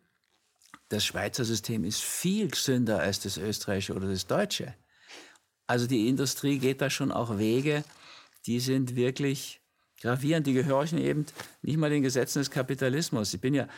Das 0.88 1.04
Schweizer 1.04 1.44
System 1.44 1.84
ist 1.84 2.02
viel 2.02 2.48
gesünder 2.48 3.00
als 3.00 3.20
das 3.20 3.36
österreichische 3.36 3.94
oder 3.94 4.08
das 4.08 4.26
deutsche. 4.26 4.74
Also 5.66 5.86
die 5.86 6.08
Industrie 6.08 6.58
geht 6.58 6.80
da 6.80 6.90
schon 6.90 7.12
auch 7.12 7.38
Wege, 7.38 7.84
die 8.46 8.60
sind 8.60 8.96
wirklich 8.96 9.62
gravierend. 10.02 10.46
Die 10.46 10.52
gehorchen 10.52 10.98
eben 10.98 11.26
nicht 11.62 11.78
mal 11.78 11.90
den 11.90 12.02
Gesetzen 12.02 12.40
des 12.40 12.50
Kapitalismus. 12.50 13.32
Ich 13.32 13.40
bin 13.40 13.54
ja 13.54 13.68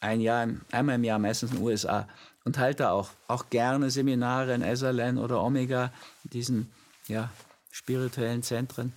ein 0.00 0.20
Jahr, 0.20 0.48
einmal 0.70 0.96
im 0.96 1.04
Jahr 1.04 1.18
meistens 1.18 1.50
in 1.50 1.56
den 1.56 1.64
USA 1.64 2.08
und 2.44 2.58
halte 2.58 2.90
auch, 2.90 3.10
auch 3.26 3.50
gerne 3.50 3.90
Seminare 3.90 4.54
in 4.54 4.62
Esalen 4.62 5.18
oder 5.18 5.42
Omega, 5.42 5.92
diesen 6.22 6.70
ja, 7.08 7.30
spirituellen 7.70 8.42
Zentren. 8.42 8.92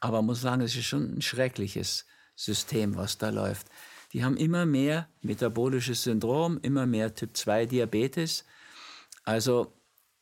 Aber 0.00 0.22
muss 0.22 0.42
sagen, 0.42 0.60
es 0.60 0.76
ist 0.76 0.84
schon 0.84 1.16
ein 1.16 1.22
schreckliches 1.22 2.04
System, 2.36 2.96
was 2.96 3.18
da 3.18 3.30
läuft. 3.30 3.66
Die 4.12 4.24
haben 4.24 4.36
immer 4.36 4.64
mehr 4.66 5.08
metabolisches 5.22 6.04
Syndrom, 6.04 6.58
immer 6.62 6.86
mehr 6.86 7.14
Typ 7.14 7.36
2 7.36 7.66
Diabetes. 7.66 8.44
Also, 9.24 9.72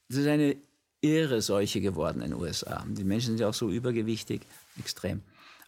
es 0.08 0.16
ist 0.16 0.26
eine 0.26 0.56
irre 1.00 1.42
Seuche 1.42 1.80
geworden 1.80 2.22
in 2.22 2.30
den 2.30 2.40
USA. 2.40 2.84
Die 2.88 3.04
Menschen 3.04 3.28
sind 3.28 3.40
ja 3.40 3.48
auch 3.48 3.54
so 3.54 3.70
übergewichtig, 3.70 4.42
extrem. 4.78 5.22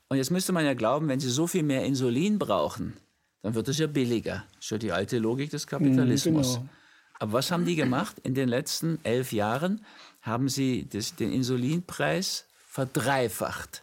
Und 0.09 0.17
jetzt 0.17 0.31
müsste 0.31 0.53
man 0.53 0.65
ja 0.65 0.75
glauben, 0.75 1.09
wenn 1.09 1.21
sie 1.21 1.31
so 1.31 1.47
viel 1.47 1.63
mehr 1.63 1.85
Insulin 1.85 2.39
brauchen, 2.39 2.95
dann 3.43 3.55
wird 3.55 3.69
es 3.69 3.79
ja 3.79 3.87
billiger. 3.87 4.45
Das 4.55 4.65
ist 4.65 4.71
ja 4.71 4.79
die 4.79 4.93
alte 4.93 5.19
Logik 5.19 5.51
des 5.51 5.67
Kapitalismus. 5.67 6.55
genau. 6.55 6.69
Aber 7.19 7.33
was 7.35 7.51
haben 7.51 7.65
die 7.65 7.77
gemacht? 7.77 8.17
In 8.23 8.35
den 8.35 8.49
letzten 8.49 8.99
elf 9.05 9.33
Jahren 9.33 9.85
haben 10.23 10.49
sie 10.49 10.87
das, 10.89 11.15
den 11.17 11.33
Insulinpreis 11.33 12.47
verdreifacht. 12.67 13.83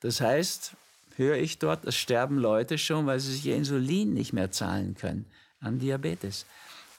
Das 0.00 0.20
heißt, 0.20 0.74
höre 1.16 1.36
ich 1.36 1.58
dort, 1.58 1.84
es 1.84 1.96
sterben 1.96 2.38
Leute 2.38 2.78
schon, 2.78 3.06
weil 3.06 3.20
sie 3.20 3.32
sich 3.32 3.46
ihr 3.46 3.56
Insulin 3.56 4.14
nicht 4.14 4.32
mehr 4.32 4.50
zahlen 4.50 4.94
können 4.94 5.26
an 5.60 5.78
Diabetes. 5.78 6.46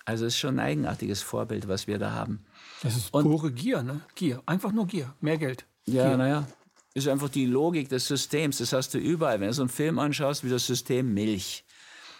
Also 0.05 0.25
es 0.25 0.33
ist 0.33 0.39
schon 0.39 0.59
ein 0.59 0.65
eigenartiges 0.65 1.21
Vorbild, 1.21 1.67
was 1.67 1.87
wir 1.87 1.97
da 1.99 2.11
haben. 2.11 2.43
das 2.83 2.95
ist 2.97 3.13
Und- 3.13 3.23
pure 3.23 3.51
Gier, 3.51 3.83
ne? 3.83 4.01
Gier. 4.15 4.41
Einfach 4.45 4.71
nur 4.71 4.87
Gier. 4.87 5.13
Mehr 5.21 5.37
Geld. 5.37 5.65
Ja, 5.85 6.15
naja. 6.17 6.47
Ist 6.93 7.07
einfach 7.07 7.29
die 7.29 7.45
Logik 7.45 7.89
des 7.89 8.07
Systems. 8.07 8.57
Das 8.57 8.73
hast 8.73 8.93
du 8.93 8.97
überall. 8.97 9.39
Wenn 9.39 9.47
du 9.47 9.53
so 9.53 9.61
einen 9.61 9.69
Film 9.69 9.97
anschaust, 9.99 10.43
wie 10.43 10.49
das 10.49 10.65
System 10.67 11.13
Milch. 11.13 11.63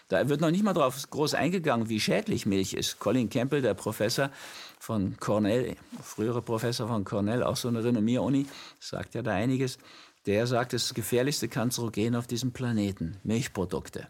Da 0.08 0.28
wird 0.28 0.40
noch 0.40 0.50
nicht 0.50 0.62
mal 0.64 0.72
drauf 0.72 1.08
groß 1.10 1.34
eingegangen, 1.34 1.88
wie 1.88 1.98
schädlich 2.00 2.46
Milch 2.46 2.74
ist. 2.74 2.98
Colin 2.98 3.28
Campbell, 3.30 3.62
der 3.62 3.74
Professor 3.74 4.30
von 4.78 5.16
Cornell, 5.18 5.76
frühere 6.02 6.42
Professor 6.42 6.86
von 6.88 7.04
Cornell, 7.04 7.42
auch 7.42 7.56
so 7.56 7.68
eine 7.68 7.82
Renommier-Uni, 7.82 8.46
sagt 8.80 9.14
ja 9.14 9.22
da 9.22 9.32
einiges. 9.32 9.78
Der 10.26 10.46
sagt, 10.46 10.72
das 10.72 10.82
ist 10.82 10.90
das 10.90 10.94
gefährlichste 10.94 11.48
Kanzerogen 11.48 12.14
auf 12.14 12.26
diesem 12.26 12.52
Planeten. 12.52 13.16
Milchprodukte. 13.24 14.08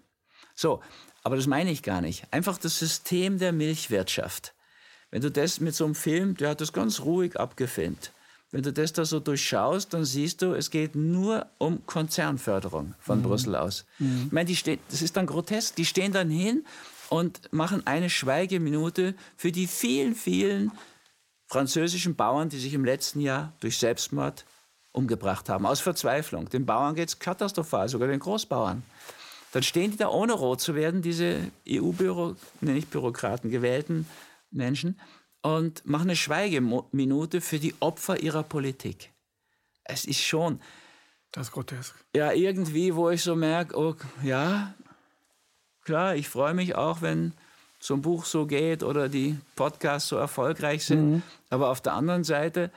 So, 0.54 0.80
aber 1.22 1.36
das 1.36 1.46
meine 1.46 1.70
ich 1.70 1.82
gar 1.82 2.00
nicht. 2.00 2.24
Einfach 2.30 2.58
das 2.58 2.78
System 2.78 3.38
der 3.38 3.52
Milchwirtschaft. 3.52 4.54
Wenn 5.10 5.22
du 5.22 5.30
das 5.30 5.60
mit 5.60 5.74
so 5.74 5.84
einem 5.84 5.94
Film, 5.94 6.36
der 6.36 6.50
hat 6.50 6.60
das 6.60 6.72
ganz 6.72 7.00
ruhig 7.00 7.38
abgefilmt. 7.38 8.12
Wenn 8.50 8.62
du 8.62 8.72
das 8.72 8.92
da 8.92 9.06
so 9.06 9.18
durchschaust, 9.18 9.94
dann 9.94 10.04
siehst 10.04 10.42
du, 10.42 10.52
es 10.52 10.70
geht 10.70 10.94
nur 10.94 11.46
um 11.56 11.86
Konzernförderung 11.86 12.94
von 12.98 13.22
Brüssel 13.22 13.56
aus. 13.56 13.86
Ich 14.26 14.32
meine, 14.32 14.46
die 14.46 14.56
stehen, 14.56 14.78
das 14.90 15.00
ist 15.00 15.16
dann 15.16 15.26
grotesk. 15.26 15.76
Die 15.76 15.86
stehen 15.86 16.12
dann 16.12 16.28
hin 16.28 16.66
und 17.08 17.50
machen 17.52 17.86
eine 17.86 18.10
Schweigeminute 18.10 19.14
für 19.36 19.52
die 19.52 19.66
vielen, 19.66 20.14
vielen 20.14 20.70
französischen 21.46 22.14
Bauern, 22.14 22.50
die 22.50 22.58
sich 22.58 22.74
im 22.74 22.84
letzten 22.84 23.20
Jahr 23.20 23.54
durch 23.60 23.78
Selbstmord 23.78 24.44
umgebracht 24.92 25.48
haben, 25.48 25.66
aus 25.66 25.80
Verzweiflung. 25.80 26.48
Den 26.48 26.66
Bauern 26.66 26.94
geht 26.94 27.08
es 27.08 27.18
katastrophal, 27.18 27.88
sogar 27.88 28.08
den 28.08 28.20
Großbauern. 28.20 28.82
Dann 29.52 29.62
stehen 29.62 29.90
die 29.90 29.96
da 29.96 30.08
ohne 30.08 30.32
rot 30.32 30.60
zu 30.60 30.74
werden, 30.74 31.02
diese 31.02 31.50
EU-Büro, 31.68 32.36
nee, 32.60 32.72
nicht 32.72 32.90
Bürokraten, 32.90 33.50
gewählten 33.50 34.06
Menschen, 34.50 34.98
und 35.42 35.84
machen 35.84 36.04
eine 36.04 36.16
Schweigeminute 36.16 37.40
für 37.40 37.58
die 37.58 37.74
Opfer 37.80 38.22
ihrer 38.22 38.42
Politik. 38.44 39.10
Es 39.84 40.04
ist 40.04 40.20
schon, 40.22 40.60
Das 41.32 41.48
ist 41.48 41.52
grotesk. 41.52 41.94
ja, 42.14 42.32
irgendwie, 42.32 42.94
wo 42.94 43.10
ich 43.10 43.22
so 43.22 43.34
merke, 43.34 43.76
oh, 43.76 43.96
ja, 44.22 44.72
klar, 45.84 46.14
ich 46.14 46.28
freue 46.28 46.54
mich 46.54 46.74
auch, 46.76 47.02
wenn 47.02 47.32
so 47.80 47.94
ein 47.94 48.02
Buch 48.02 48.24
so 48.24 48.46
geht 48.46 48.84
oder 48.84 49.08
die 49.08 49.36
Podcasts 49.56 50.08
so 50.08 50.16
erfolgreich 50.16 50.84
sind. 50.84 51.22
Aber 51.50 51.70
auf 51.70 51.80
der 51.80 51.94
anderen 51.94 52.22
Seite 52.22 52.70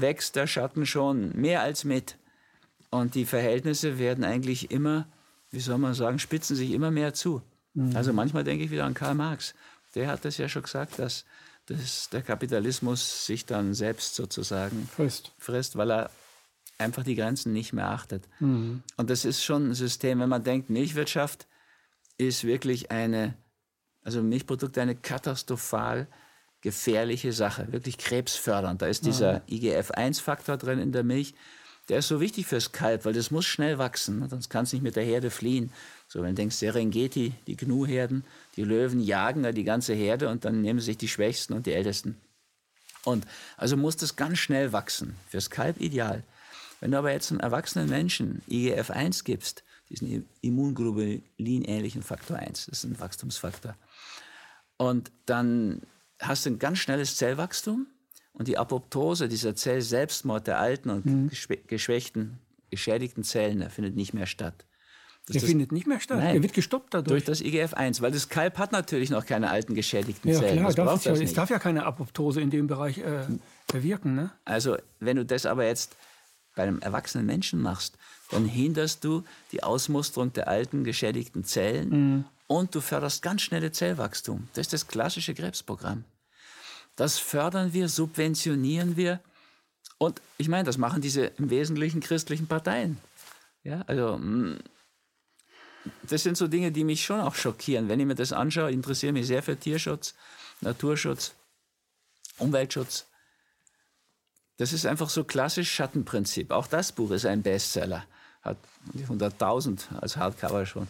wächst 0.00 0.36
der 0.36 0.46
Schatten 0.46 0.86
schon 0.86 1.30
mehr 1.36 1.62
als 1.62 1.84
mit. 1.84 2.16
Und 2.90 3.14
die 3.14 3.24
Verhältnisse 3.24 3.98
werden 3.98 4.24
eigentlich 4.24 4.70
immer, 4.70 5.08
wie 5.50 5.60
soll 5.60 5.78
man 5.78 5.94
sagen, 5.94 6.18
spitzen 6.18 6.56
sich 6.56 6.70
immer 6.70 6.90
mehr 6.90 7.12
zu. 7.12 7.42
Also 7.94 8.12
manchmal 8.12 8.44
denke 8.44 8.64
ich 8.64 8.70
wieder 8.70 8.84
an 8.84 8.94
Karl 8.94 9.14
Marx. 9.14 9.54
Der 9.96 10.06
hat 10.06 10.24
das 10.24 10.38
ja 10.38 10.48
schon 10.48 10.62
gesagt, 10.62 10.98
dass, 10.98 11.24
dass 11.66 12.08
der 12.10 12.22
Kapitalismus 12.22 13.26
sich 13.26 13.46
dann 13.46 13.74
selbst 13.74 14.14
sozusagen 14.14 14.88
Frisst. 14.94 15.32
frisst, 15.38 15.76
weil 15.76 15.90
er 15.90 16.10
einfach 16.78 17.02
die 17.02 17.16
Grenzen 17.16 17.52
nicht 17.52 17.72
mehr 17.72 17.90
achtet. 17.90 18.28
Und 18.96 19.10
das 19.10 19.24
ist 19.24 19.42
schon 19.42 19.70
ein 19.70 19.74
System, 19.74 20.20
wenn 20.20 20.28
man 20.28 20.44
denkt, 20.44 20.70
Milchwirtschaft 20.70 21.46
ist 22.16 22.44
wirklich 22.44 22.92
eine, 22.92 23.34
also 24.02 24.22
Milchprodukte 24.22 24.80
eine 24.80 24.94
katastrophal 24.94 26.06
gefährliche 26.64 27.34
Sache, 27.34 27.70
wirklich 27.72 27.98
krebsfördernd. 27.98 28.80
Da 28.80 28.86
ist 28.86 29.04
dieser 29.04 29.42
IGF-1-Faktor 29.48 30.56
drin 30.56 30.78
in 30.78 30.92
der 30.92 31.04
Milch. 31.04 31.34
Der 31.90 31.98
ist 31.98 32.08
so 32.08 32.22
wichtig 32.22 32.46
fürs 32.46 32.72
Kalb, 32.72 33.04
weil 33.04 33.12
das 33.12 33.30
muss 33.30 33.44
schnell 33.44 33.76
wachsen, 33.76 34.26
sonst 34.30 34.48
kann 34.48 34.64
es 34.64 34.72
nicht 34.72 34.80
mit 34.80 34.96
der 34.96 35.04
Herde 35.04 35.30
fliehen. 35.30 35.70
So, 36.08 36.22
wenn 36.22 36.30
du 36.30 36.36
denkst, 36.36 36.56
Serengeti, 36.56 37.34
die 37.46 37.56
Gnu-Herden, 37.58 38.24
die 38.56 38.64
Löwen 38.64 39.00
jagen 39.00 39.42
da 39.42 39.52
die 39.52 39.64
ganze 39.64 39.92
Herde 39.92 40.30
und 40.30 40.46
dann 40.46 40.62
nehmen 40.62 40.80
sich 40.80 40.96
die 40.96 41.08
Schwächsten 41.08 41.52
und 41.52 41.66
die 41.66 41.74
Ältesten. 41.74 42.18
Und 43.04 43.26
also 43.58 43.76
muss 43.76 43.98
das 43.98 44.16
ganz 44.16 44.38
schnell 44.38 44.72
wachsen. 44.72 45.16
Fürs 45.28 45.50
Kalb 45.50 45.82
ideal. 45.82 46.22
Wenn 46.80 46.92
du 46.92 46.98
aber 46.98 47.12
jetzt 47.12 47.30
einem 47.30 47.40
erwachsenen 47.40 47.90
Menschen 47.90 48.40
IGF-1 48.48 49.22
gibst, 49.24 49.64
diesen 49.90 50.26
Immunglobulin-ähnlichen 50.40 52.02
Faktor 52.02 52.38
1, 52.38 52.66
das 52.66 52.78
ist 52.78 52.84
ein 52.84 52.98
Wachstumsfaktor, 52.98 53.76
und 54.78 55.12
dann 55.26 55.82
hast 56.20 56.46
du 56.46 56.50
ein 56.50 56.58
ganz 56.58 56.78
schnelles 56.78 57.16
Zellwachstum 57.16 57.86
und 58.32 58.48
die 58.48 58.58
Apoptose, 58.58 59.28
dieser 59.28 59.54
Zellselbstmord 59.54 60.46
der 60.46 60.58
alten 60.58 60.90
und 60.90 61.30
geschwä- 61.30 61.66
geschwächten, 61.66 62.38
geschädigten 62.70 63.22
Zellen, 63.24 63.60
der 63.60 63.70
findet 63.70 63.94
nicht 63.96 64.14
mehr 64.14 64.26
statt. 64.26 64.66
Das 65.26 65.34
Der 65.34 65.42
ist 65.42 65.48
findet 65.48 65.72
nicht 65.72 65.86
mehr 65.86 66.00
statt. 66.00 66.18
Nein. 66.18 66.34
Der 66.34 66.42
wird 66.42 66.52
gestoppt 66.52 66.92
durch 66.92 67.04
dadurch. 67.04 67.24
das 67.24 67.40
IGF-1, 67.40 68.02
weil 68.02 68.12
das 68.12 68.28
Kalb 68.28 68.58
hat 68.58 68.72
natürlich 68.72 69.08
noch 69.08 69.24
keine 69.24 69.48
alten 69.50 69.74
geschädigten 69.74 70.30
ja, 70.30 70.38
Zellen. 70.38 70.58
klar. 70.58 70.66
das 70.66 70.74
Darf 70.76 70.98
es, 70.98 71.04
ja, 71.04 71.12
das 71.12 71.20
es 71.22 71.32
darf 71.32 71.48
ja 71.50 71.58
keine 71.58 71.86
Apoptose 71.86 72.42
in 72.42 72.50
dem 72.50 72.66
Bereich 72.66 72.98
äh, 72.98 73.26
bewirken. 73.66 74.14
Ne? 74.16 74.30
Also, 74.44 74.76
wenn 75.00 75.16
du 75.16 75.24
das 75.24 75.46
aber 75.46 75.64
jetzt 75.64 75.96
bei 76.54 76.64
einem 76.64 76.78
erwachsenen 76.80 77.24
Menschen 77.24 77.62
machst, 77.62 77.96
dann 78.30 78.44
hinderst 78.44 79.02
du 79.04 79.24
die 79.52 79.62
Ausmusterung 79.62 80.32
der 80.34 80.46
alten 80.48 80.84
geschädigten 80.84 81.42
Zellen 81.44 82.26
und 82.46 82.74
du 82.74 82.80
förderst 82.80 83.22
ganz 83.22 83.42
schnelle 83.42 83.72
Zellwachstum. 83.72 84.48
Das 84.54 84.66
ist 84.66 84.72
das 84.72 84.86
klassische 84.86 85.34
Krebsprogramm. 85.34 86.04
Das 86.96 87.18
fördern 87.18 87.72
wir, 87.72 87.88
subventionieren 87.88 88.96
wir. 88.96 89.20
Und 89.98 90.20
ich 90.38 90.48
meine, 90.48 90.64
das 90.64 90.78
machen 90.78 91.02
diese 91.02 91.26
im 91.26 91.50
Wesentlichen 91.50 92.00
christlichen 92.00 92.46
Parteien. 92.46 92.98
Ja, 93.62 93.82
also, 93.86 94.18
mm, 94.18 94.58
das 96.02 96.22
sind 96.22 96.36
so 96.36 96.48
Dinge, 96.48 96.72
die 96.72 96.84
mich 96.84 97.04
schon 97.04 97.20
auch 97.20 97.34
schockieren. 97.34 97.88
Wenn 97.88 98.00
ich 98.00 98.06
mir 98.06 98.14
das 98.14 98.32
anschaue, 98.32 98.70
interessiere 98.70 99.12
mich 99.12 99.26
sehr 99.26 99.42
für 99.42 99.58
Tierschutz, 99.58 100.14
Naturschutz, 100.60 101.34
Umweltschutz. 102.38 103.06
Das 104.56 104.72
ist 104.72 104.86
einfach 104.86 105.10
so 105.10 105.24
klassisch 105.24 105.72
Schattenprinzip. 105.72 106.50
Auch 106.50 106.66
das 106.66 106.92
Buch 106.92 107.10
ist 107.10 107.26
ein 107.26 107.42
Bestseller. 107.42 108.04
Hat 108.42 108.58
100.000 108.94 109.98
als 110.00 110.16
Hardcover 110.16 110.64
schon. 110.64 110.86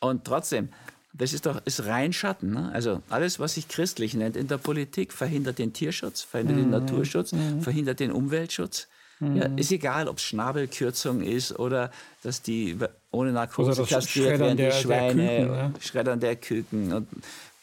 Und 0.00 0.24
trotzdem, 0.24 0.70
das 1.12 1.32
ist 1.32 1.46
doch 1.46 1.60
ist 1.64 1.86
rein 1.86 2.12
Schatten. 2.12 2.52
Ne? 2.52 2.70
Also 2.72 3.02
alles, 3.10 3.38
was 3.38 3.54
sich 3.54 3.68
christlich 3.68 4.14
nennt 4.14 4.36
in 4.36 4.48
der 4.48 4.58
Politik, 4.58 5.12
verhindert 5.12 5.58
den 5.58 5.72
Tierschutz, 5.72 6.22
verhindert 6.22 6.56
mhm. 6.56 6.62
den 6.62 6.70
Naturschutz, 6.70 7.32
mhm. 7.32 7.62
verhindert 7.62 8.00
den 8.00 8.12
Umweltschutz. 8.12 8.88
Mhm. 9.20 9.36
Ja, 9.36 9.44
ist 9.56 9.70
egal, 9.70 10.08
ob 10.08 10.16
es 10.16 10.24
Schnabelkürzung 10.24 11.22
ist 11.22 11.58
oder 11.58 11.90
dass 12.22 12.42
die 12.42 12.78
ohne 13.10 13.32
Narkose 13.32 13.84
kastriert 13.84 14.38
werden, 14.38 14.56
die 14.56 14.72
Schweine, 14.72 15.22
der 15.22 15.38
Küken, 15.38 15.56
ne? 15.56 15.74
Schreddern 15.80 16.20
der 16.20 16.36
Küken 16.36 16.92
und 16.92 17.08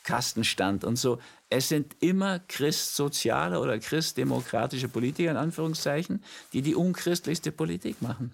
Kastenstand 0.04 0.84
und 0.84 0.98
so. 0.98 1.20
Es 1.50 1.70
sind 1.70 1.96
immer 2.02 2.40
christsoziale 2.40 3.60
oder 3.60 3.80
christdemokratische 3.80 4.90
Politiker, 4.90 5.32
in 5.32 5.38
Anführungszeichen, 5.38 6.24
die 6.54 6.62
die 6.62 6.76
unchristlichste 6.76 7.52
Politik 7.52 8.02
machen. 8.02 8.34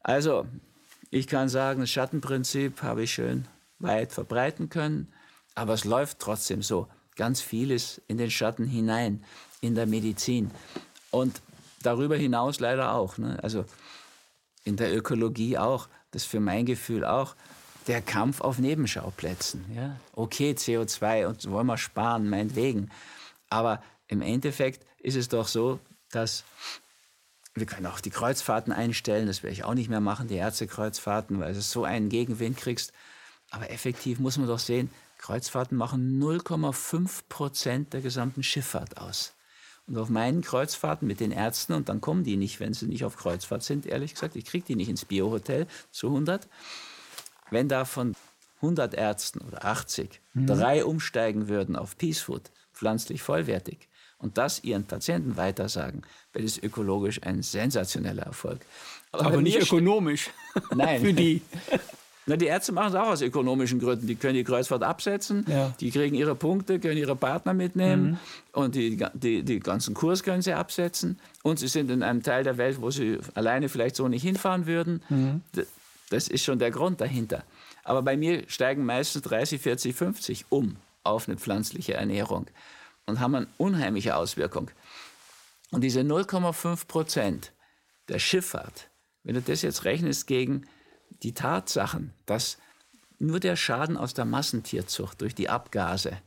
Also, 0.00 0.46
ich 1.12 1.26
kann 1.26 1.50
sagen, 1.50 1.80
das 1.80 1.90
Schattenprinzip 1.90 2.82
habe 2.82 3.02
ich 3.02 3.12
schön 3.12 3.46
weit 3.78 4.12
verbreiten 4.12 4.70
können, 4.70 5.12
aber 5.54 5.74
es 5.74 5.84
läuft 5.84 6.18
trotzdem 6.18 6.62
so. 6.62 6.88
Ganz 7.16 7.42
vieles 7.42 8.00
in 8.08 8.16
den 8.16 8.30
Schatten 8.30 8.66
hinein, 8.66 9.22
in 9.60 9.74
der 9.74 9.84
Medizin. 9.86 10.50
Und 11.10 11.42
darüber 11.82 12.16
hinaus 12.16 12.60
leider 12.60 12.94
auch. 12.94 13.18
Ne? 13.18 13.38
Also 13.42 13.66
in 14.64 14.76
der 14.76 14.96
Ökologie 14.96 15.58
auch. 15.58 15.86
Das 16.12 16.22
ist 16.22 16.30
für 16.30 16.40
mein 16.40 16.64
Gefühl 16.64 17.04
auch 17.04 17.36
der 17.86 18.00
Kampf 18.00 18.40
auf 18.40 18.58
Nebenschauplätzen. 18.58 19.66
Ja? 19.76 20.00
Okay, 20.14 20.52
CO2 20.52 21.26
und 21.26 21.50
wollen 21.50 21.66
wir 21.66 21.76
sparen, 21.76 22.30
meinetwegen. 22.30 22.90
Aber 23.50 23.82
im 24.08 24.22
Endeffekt 24.22 24.86
ist 24.98 25.16
es 25.16 25.28
doch 25.28 25.46
so, 25.46 25.78
dass 26.10 26.44
wir 27.54 27.66
können 27.66 27.86
auch 27.86 28.00
die 28.00 28.10
Kreuzfahrten 28.10 28.72
einstellen, 28.72 29.26
das 29.26 29.42
werde 29.42 29.52
ich 29.52 29.64
auch 29.64 29.74
nicht 29.74 29.90
mehr 29.90 30.00
machen, 30.00 30.28
die 30.28 30.36
Ärztekreuzfahrten, 30.36 31.38
weil 31.40 31.52
du 31.52 31.60
so 31.60 31.84
einen 31.84 32.08
Gegenwind 32.08 32.56
kriegst. 32.56 32.92
Aber 33.50 33.70
effektiv 33.70 34.18
muss 34.18 34.38
man 34.38 34.46
doch 34.46 34.58
sehen, 34.58 34.90
Kreuzfahrten 35.18 35.76
machen 35.76 36.20
0,5 36.20 37.24
Prozent 37.28 37.92
der 37.92 38.00
gesamten 38.00 38.42
Schifffahrt 38.42 38.96
aus. 38.96 39.34
Und 39.86 39.98
auf 39.98 40.08
meinen 40.08 40.40
Kreuzfahrten 40.40 41.06
mit 41.06 41.20
den 41.20 41.32
Ärzten, 41.32 41.74
und 41.74 41.88
dann 41.88 42.00
kommen 42.00 42.24
die 42.24 42.36
nicht, 42.36 42.60
wenn 42.60 42.72
sie 42.72 42.86
nicht 42.86 43.04
auf 43.04 43.16
Kreuzfahrt 43.16 43.62
sind, 43.62 43.84
ehrlich 43.84 44.14
gesagt, 44.14 44.36
ich 44.36 44.46
kriege 44.46 44.64
die 44.66 44.76
nicht 44.76 44.88
ins 44.88 45.04
Biohotel 45.04 45.66
zu 45.90 46.06
100. 46.08 46.48
Wenn 47.50 47.68
da 47.68 47.84
von 47.84 48.14
100 48.56 48.94
Ärzten 48.94 49.40
oder 49.40 49.64
80 49.64 50.20
mhm. 50.34 50.46
drei 50.46 50.84
umsteigen 50.84 51.48
würden 51.48 51.76
auf 51.76 51.98
Peace 51.98 52.20
Food, 52.20 52.50
pflanzlich 52.72 53.22
vollwertig, 53.22 53.88
und 54.22 54.38
das 54.38 54.64
ihren 54.64 54.84
Patienten 54.84 55.36
weitersagen, 55.36 56.02
wäre 56.32 56.44
das 56.44 56.58
ökologisch 56.62 57.22
ein 57.22 57.42
sensationeller 57.42 58.22
Erfolg. 58.22 58.60
Aber, 59.10 59.26
Aber 59.26 59.42
nicht 59.42 59.60
ökonomisch. 59.60 60.30
Nein. 60.74 61.00
Für 61.02 61.12
die. 61.12 61.42
Na, 62.24 62.36
die 62.36 62.46
Ärzte 62.46 62.70
machen 62.70 62.90
es 62.90 62.94
auch 62.94 63.08
aus 63.08 63.20
ökonomischen 63.20 63.80
Gründen. 63.80 64.06
Die 64.06 64.14
können 64.14 64.34
die 64.34 64.44
Kreuzfahrt 64.44 64.84
absetzen, 64.84 65.44
ja. 65.48 65.74
die 65.80 65.90
kriegen 65.90 66.14
ihre 66.14 66.36
Punkte, 66.36 66.78
können 66.78 66.96
ihre 66.96 67.16
Partner 67.16 67.52
mitnehmen 67.52 68.10
mhm. 68.10 68.18
und 68.52 68.76
die, 68.76 69.04
die, 69.14 69.42
die 69.42 69.58
ganzen 69.58 69.92
Kurs 69.94 70.22
können 70.22 70.40
sie 70.40 70.52
absetzen. 70.52 71.18
Und 71.42 71.58
sie 71.58 71.66
sind 71.66 71.90
in 71.90 72.04
einem 72.04 72.22
Teil 72.22 72.44
der 72.44 72.58
Welt, 72.58 72.80
wo 72.80 72.92
sie 72.92 73.18
alleine 73.34 73.68
vielleicht 73.68 73.96
so 73.96 74.06
nicht 74.06 74.22
hinfahren 74.22 74.66
würden. 74.66 75.02
Mhm. 75.08 75.40
Das 76.10 76.28
ist 76.28 76.44
schon 76.44 76.60
der 76.60 76.70
Grund 76.70 77.00
dahinter. 77.00 77.42
Aber 77.82 78.02
bei 78.02 78.16
mir 78.16 78.44
steigen 78.46 78.84
meistens 78.84 79.22
30, 79.22 79.60
40, 79.60 79.96
50 79.96 80.44
um 80.48 80.76
auf 81.02 81.28
eine 81.28 81.36
pflanzliche 81.36 81.94
Ernährung 81.94 82.46
und 83.06 83.20
haben 83.20 83.34
eine 83.34 83.48
unheimliche 83.58 84.16
Auswirkung. 84.16 84.70
Und 85.70 85.82
diese 85.82 86.00
0,5 86.00 86.86
Prozent 86.86 87.52
der 88.08 88.18
Schifffahrt, 88.18 88.90
wenn 89.22 89.34
du 89.34 89.42
das 89.42 89.62
jetzt 89.62 89.84
rechnest 89.84 90.26
gegen 90.26 90.66
die 91.22 91.34
Tatsachen, 91.34 92.12
dass 92.26 92.58
nur 93.18 93.40
der 93.40 93.56
Schaden 93.56 93.96
aus 93.96 94.14
der 94.14 94.24
Massentierzucht 94.24 95.20
durch 95.20 95.34
die 95.34 95.48
Abgase, 95.48 96.18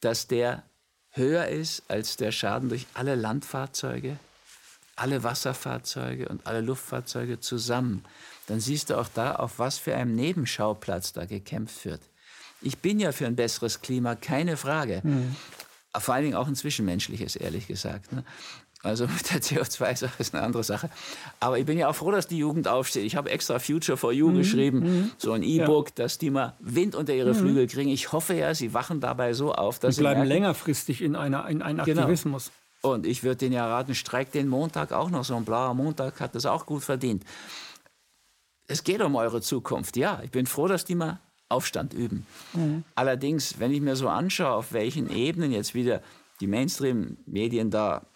dass 0.00 0.28
der 0.28 0.62
höher 1.10 1.48
ist 1.48 1.82
als 1.88 2.16
der 2.16 2.32
Schaden 2.32 2.68
durch 2.68 2.86
alle 2.94 3.16
Landfahrzeuge, 3.16 4.18
alle 4.96 5.22
Wasserfahrzeuge 5.22 6.28
und 6.28 6.46
alle 6.46 6.60
Luftfahrzeuge 6.60 7.40
zusammen, 7.40 8.04
dann 8.46 8.60
siehst 8.60 8.90
du 8.90 8.98
auch 8.98 9.08
da, 9.08 9.34
auf 9.36 9.58
was 9.58 9.78
für 9.78 9.94
einem 9.94 10.14
Nebenschauplatz 10.14 11.12
da 11.12 11.24
gekämpft 11.24 11.84
wird. 11.84 12.02
Ich 12.62 12.78
bin 12.78 13.00
ja 13.00 13.12
für 13.12 13.26
ein 13.26 13.36
besseres 13.36 13.80
Klima, 13.80 14.14
keine 14.14 14.56
Frage. 14.56 15.00
Mhm. 15.02 15.36
Vor 15.98 16.14
allen 16.14 16.24
Dingen 16.24 16.36
auch 16.36 16.46
ein 16.46 16.54
zwischenmenschliches, 16.54 17.36
ehrlich 17.36 17.66
gesagt. 17.66 18.12
Ne? 18.12 18.24
Also 18.82 19.06
mit 19.06 19.30
der 19.30 19.42
CO2-Sache 19.42 20.14
ist 20.18 20.34
eine 20.34 20.44
andere 20.44 20.64
Sache. 20.64 20.88
Aber 21.38 21.58
ich 21.58 21.66
bin 21.66 21.78
ja 21.78 21.88
auch 21.88 21.94
froh, 21.94 22.10
dass 22.10 22.26
die 22.26 22.38
Jugend 22.38 22.68
aufsteht. 22.68 23.04
Ich 23.04 23.16
habe 23.16 23.30
extra 23.30 23.58
Future 23.58 23.96
for 23.98 24.12
You 24.12 24.28
mhm. 24.28 24.38
geschrieben, 24.38 24.78
mhm. 24.78 25.10
so 25.18 25.32
ein 25.32 25.42
E-Book, 25.42 25.88
ja. 25.88 25.94
dass 25.96 26.18
die 26.18 26.30
mal 26.30 26.54
Wind 26.60 26.94
unter 26.94 27.14
ihre 27.14 27.34
mhm. 27.34 27.38
Flügel 27.38 27.66
kriegen. 27.66 27.90
Ich 27.90 28.12
hoffe 28.12 28.34
ja, 28.34 28.54
sie 28.54 28.72
wachen 28.72 29.00
dabei 29.00 29.32
so 29.34 29.52
auf, 29.52 29.78
dass 29.78 29.96
sie 29.96 30.02
bleiben 30.02 30.20
merken, 30.20 30.28
längerfristig 30.28 31.02
in, 31.02 31.16
einer, 31.16 31.46
in 31.48 31.62
einem 31.62 31.84
genau. 31.84 32.02
Aktivismus. 32.02 32.50
Und 32.82 33.06
ich 33.06 33.22
würde 33.22 33.36
denen 33.36 33.52
ja 33.52 33.66
raten, 33.66 33.94
streik 33.94 34.32
den 34.32 34.48
Montag 34.48 34.92
auch 34.92 35.10
noch. 35.10 35.24
So 35.24 35.36
ein 35.36 35.44
blauer 35.44 35.74
Montag 35.74 36.20
hat 36.20 36.34
das 36.34 36.46
auch 36.46 36.64
gut 36.64 36.82
verdient. 36.82 37.24
Es 38.68 38.84
geht 38.84 39.02
um 39.02 39.16
eure 39.16 39.42
Zukunft. 39.42 39.96
Ja, 39.96 40.20
ich 40.24 40.30
bin 40.30 40.46
froh, 40.46 40.66
dass 40.66 40.86
die 40.86 40.94
mal 40.94 41.20
Aufstand 41.50 41.92
üben. 41.92 42.26
Mhm. 42.52 42.84
Allerdings, 42.94 43.58
wenn 43.58 43.72
ich 43.72 43.80
mir 43.80 43.96
so 43.96 44.08
anschaue, 44.08 44.52
auf 44.52 44.72
welchen 44.72 45.10
Ebenen 45.10 45.52
jetzt 45.52 45.74
wieder 45.74 46.02
die 46.40 46.46
Mainstream-Medien 46.46 47.70
da 47.70 48.06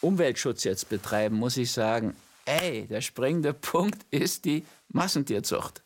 Umweltschutz 0.00 0.64
jetzt 0.64 0.88
betreiben, 0.88 1.36
muss 1.36 1.56
ich 1.56 1.72
sagen, 1.72 2.14
ey, 2.44 2.86
der 2.86 3.00
springende 3.00 3.52
Punkt 3.72 4.04
ist 4.10 4.44
die 4.44 4.64
Massentierzucht 4.88 5.82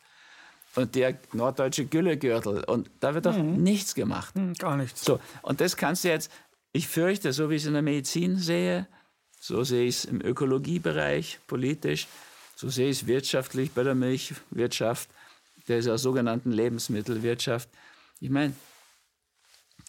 und 0.74 0.94
der 0.94 1.18
norddeutsche 1.32 1.84
Güllegürtel. 1.86 2.64
Und 2.64 2.90
da 3.00 3.14
wird 3.14 3.26
doch 3.26 3.36
mhm. 3.36 3.62
nichts 3.62 3.94
gemacht. 3.94 4.36
Mhm, 4.36 4.54
gar 4.54 4.76
nichts. 4.76 5.04
So, 5.04 5.20
und 5.42 5.60
das 5.60 5.76
kannst 5.76 6.04
du 6.04 6.08
jetzt, 6.08 6.30
ich 6.72 6.88
fürchte, 6.88 7.32
so 7.32 7.50
wie 7.50 7.54
ich 7.54 7.62
es 7.62 7.68
in 7.68 7.74
der 7.74 7.82
Medizin 7.82 8.36
sehe, 8.36 8.86
so 9.40 9.64
sehe 9.64 9.86
ich 9.86 9.96
es 9.96 10.04
im 10.04 10.20
Ökologiebereich, 10.20 11.40
politisch, 11.46 12.06
so 12.56 12.68
sehe 12.68 12.90
ich 12.90 13.02
es 13.02 13.06
wirtschaftlich 13.06 13.72
bei 13.72 13.82
der 13.82 13.94
Milchwirtschaft, 13.94 15.08
der 15.68 15.98
sogenannten 15.98 16.50
Lebensmittelwirtschaft. 16.50 17.68
Ich 18.20 18.30
meine, 18.30 18.54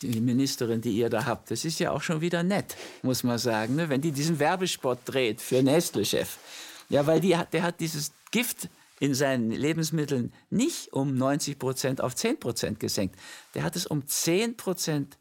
die 0.02 0.22
Ministerin, 0.22 0.82
die 0.82 0.92
ihr 0.92 1.10
da 1.10 1.26
habt, 1.26 1.52
das 1.52 1.66
ist 1.66 1.80
ja 1.80 1.92
auch 1.92 2.02
schon 2.02 2.22
wieder 2.22 2.44
nett, 2.44 2.76
muss 3.02 3.24
man 3.24 3.38
sagen, 3.38 3.76
ne? 3.76 3.90
wenn 3.90 4.02
die 4.02 4.12
diesen 4.12 4.40
Werbespot 4.40 5.00
dreht 5.06 5.42
für 5.42 5.62
Nestle-Chef. 5.62 6.38
Ja, 6.90 7.06
weil 7.06 7.20
die 7.20 7.38
hat, 7.38 7.54
der 7.54 7.64
hat 7.64 7.80
dieses 7.80 8.12
Gift 8.32 8.70
in 9.00 9.14
seinen 9.14 9.52
Lebensmitteln 9.52 10.34
nicht 10.50 10.92
um 10.92 11.16
90 11.16 11.60
Prozent 11.60 12.02
auf 12.02 12.16
10 12.16 12.40
Prozent 12.40 12.80
gesenkt. 12.80 13.16
Der 13.54 13.64
hat 13.64 13.76
es 13.76 13.86
um 13.86 14.06
10 14.06 14.58
Prozent 14.58 15.18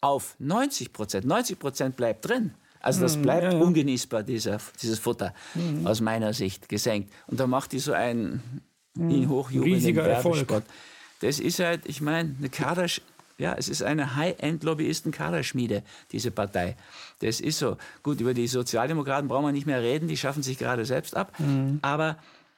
auf 0.00 0.34
90 0.38 0.92
Prozent. 0.92 1.26
90 1.26 1.58
Prozent 1.58 1.96
bleibt 1.96 2.28
drin. 2.28 2.54
Also 2.80 3.02
das 3.02 3.16
mhm, 3.16 3.22
bleibt 3.22 3.42
ja, 3.44 3.52
ja. 3.52 3.58
ungenießbar, 3.58 4.22
dieser, 4.22 4.58
dieses 4.80 4.98
Futter, 4.98 5.34
mhm. 5.54 5.86
aus 5.86 6.00
meiner 6.00 6.32
Sicht 6.32 6.68
gesenkt. 6.68 7.12
Und 7.26 7.38
da 7.38 7.46
macht 7.46 7.72
die 7.72 7.78
so 7.78 7.92
einen 7.92 8.62
mhm. 8.94 9.10
ihn 9.10 9.28
hochjubelnden 9.28 9.96
Werbespot. 9.96 10.62
Das 11.20 11.38
ist 11.38 11.58
halt, 11.58 11.82
ich 11.84 12.00
meine, 12.00 12.34
eine 12.38 12.48
Kader, 12.48 12.86
ja, 13.38 13.54
es 13.54 13.68
ist 13.68 13.82
eine 13.82 14.16
High-End-Lobbyisten-Kaderschmiede, 14.16 15.82
diese 16.12 16.30
Partei. 16.30 16.76
Das 17.20 17.40
ist 17.40 17.58
so. 17.58 17.76
Gut, 18.02 18.20
über 18.20 18.34
die 18.34 18.46
Sozialdemokraten 18.46 19.28
brauchen 19.28 19.46
wir 19.46 19.52
nicht 19.52 19.66
mehr 19.66 19.82
reden, 19.82 20.08
die 20.08 20.16
schaffen 20.16 20.42
sich 20.42 20.58
gerade 20.58 20.84
selbst 20.84 21.16
ab. 21.16 21.38
Mhm. 21.38 21.78
Aber 21.82 22.16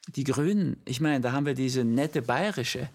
die 0.08 0.24
Grünen, 0.24 0.76
ich 0.84 1.00
meine, 1.00 1.20
da 1.20 1.32
haben 1.32 1.46
wir 1.46 1.54
diese 1.54 1.84
nette 1.84 2.22
bayerische, 2.22 2.88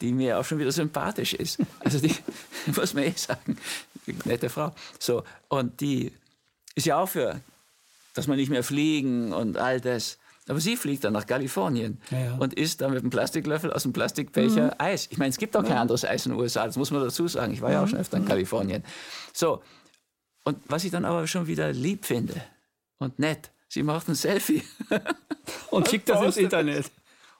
die 0.00 0.12
mir 0.12 0.38
auch 0.38 0.44
schon 0.44 0.58
wieder 0.58 0.72
sympathisch 0.72 1.34
ist. 1.34 1.58
Also 1.80 1.98
die, 1.98 2.14
muss 2.76 2.94
man 2.94 3.04
eh 3.04 3.12
sagen, 3.16 3.56
nette 4.24 4.48
Frau. 4.48 4.74
So, 4.98 5.24
und 5.48 5.80
die 5.80 6.12
ist 6.74 6.86
ja 6.86 6.98
auch 6.98 7.08
für, 7.08 7.40
dass 8.14 8.26
man 8.26 8.36
nicht 8.36 8.50
mehr 8.50 8.64
fliegen 8.64 9.32
und 9.32 9.56
all 9.56 9.80
das. 9.80 10.18
Aber 10.48 10.60
sie 10.60 10.76
fliegt 10.76 11.04
dann 11.04 11.14
nach 11.14 11.26
Kalifornien 11.26 12.00
ja, 12.10 12.18
ja. 12.18 12.34
und 12.34 12.52
isst 12.54 12.82
dann 12.82 12.92
mit 12.92 13.00
einem 13.00 13.10
Plastiklöffel 13.10 13.72
aus 13.72 13.84
dem 13.84 13.92
Plastikbecher 13.94 14.66
mhm. 14.66 14.72
Eis. 14.78 15.08
Ich 15.10 15.16
meine, 15.16 15.30
es 15.30 15.38
gibt 15.38 15.56
auch 15.56 15.64
kein 15.64 15.78
anderes 15.78 16.04
Eis 16.04 16.26
in 16.26 16.32
den 16.32 16.40
USA, 16.40 16.66
das 16.66 16.76
muss 16.76 16.90
man 16.90 17.02
dazu 17.02 17.26
sagen. 17.28 17.52
Ich 17.52 17.62
war 17.62 17.72
ja 17.72 17.82
auch 17.82 17.88
schon 17.88 17.98
öfter 17.98 18.18
in 18.18 18.24
mhm. 18.24 18.28
Kalifornien. 18.28 18.84
So, 19.32 19.62
und 20.44 20.58
was 20.68 20.84
ich 20.84 20.90
dann 20.90 21.06
aber 21.06 21.26
schon 21.26 21.46
wieder 21.46 21.72
lieb 21.72 22.04
finde 22.04 22.34
und 22.98 23.18
nett, 23.18 23.50
sie 23.68 23.82
macht 23.82 24.08
ein 24.08 24.14
Selfie. 24.14 24.62
und 25.70 25.88
schickt 25.88 26.08
das 26.10 26.22
ins 26.22 26.36
Internet. 26.36 26.90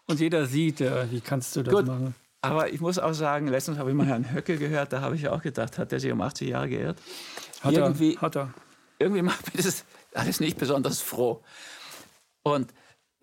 Und 0.07 0.21
jeder 0.21 0.47
sieht, 0.47 0.81
ja, 0.81 1.11
wie 1.11 1.21
kannst 1.21 1.55
du 1.57 1.63
das 1.63 1.75
Gut. 1.75 1.87
machen. 1.87 2.15
Aber 2.41 2.71
ich 2.71 2.81
muss 2.81 2.99
auch 2.99 3.15
sagen, 3.15 3.49
letztens 3.49 3.79
habe 3.79 3.91
ich 3.91 3.97
mal 3.97 4.07
Herrn 4.07 4.35
Höcke 4.35 4.59
gehört, 4.59 4.93
da 4.93 5.01
habe 5.01 5.17
ich 5.17 5.29
auch 5.29 5.41
gedacht, 5.41 5.79
hat 5.79 5.93
er 5.93 6.01
sich 6.01 6.13
um 6.13 6.21
80 6.21 6.49
Jahre 6.49 6.69
geirrt? 6.69 7.01
Hat 7.61 7.73
irgendwie, 7.73 8.17
er, 8.17 8.21
hat 8.21 8.37
er. 8.37 8.53
Irgendwie 8.99 9.23
macht 9.23 9.55
mir 9.55 9.63
das 9.63 9.85
alles 10.13 10.41
nicht 10.41 10.59
besonders 10.59 11.01
froh. 11.01 11.43
Und 12.43 12.73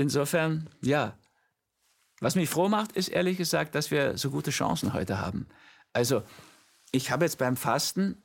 Insofern, 0.01 0.67
ja, 0.81 1.13
Was 2.19 2.35
mich 2.35 2.49
froh 2.49 2.69
macht, 2.69 2.91
ist 2.91 3.07
ehrlich 3.07 3.37
gesagt, 3.37 3.73
dass 3.73 3.89
wir 3.89 4.17
so 4.17 4.29
gute 4.29 4.51
Chancen 4.51 4.93
heute 4.93 5.19
haben. 5.19 5.47
Also 5.91 6.21
ich 6.91 7.09
habe 7.09 7.25
jetzt 7.25 7.37
beim 7.37 7.55
Fasten 7.55 8.21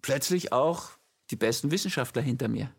plötzlich 0.00 0.52
auch 0.52 0.90
die 1.30 1.36
besten 1.36 1.70
Wissenschaftler 1.70 2.22
hinter 2.22 2.48
mir. 2.48 2.70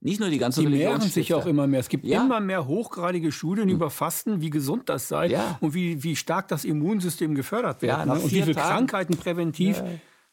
Nicht 0.00 0.20
nur 0.20 0.28
die 0.28 0.38
ganzen 0.38 0.60
Die 0.60 0.70
mehren 0.70 1.00
sich 1.00 1.32
auch 1.34 1.46
immer 1.46 1.66
mehr. 1.66 1.80
Es 1.80 1.88
gibt 1.88 2.04
ja. 2.04 2.22
immer 2.22 2.40
mehr 2.40 2.66
hochgradige 2.66 3.32
Studien 3.32 3.68
über 3.68 3.90
Fasten, 3.90 4.40
wie 4.40 4.50
gesund 4.50 4.88
das 4.88 5.08
sei 5.08 5.28
ja. 5.28 5.58
und 5.60 5.74
wie, 5.74 6.02
wie 6.02 6.16
stark 6.16 6.48
das 6.48 6.64
Immunsystem 6.64 7.34
gefördert 7.34 7.82
wird. 7.82 7.92
Ja, 7.92 8.04
ne? 8.04 8.12
Und 8.14 8.24
wie 8.30 8.42
viele 8.42 8.54
Tagen, 8.54 8.86
Krankheiten 8.86 9.16
präventiv. 9.16 9.82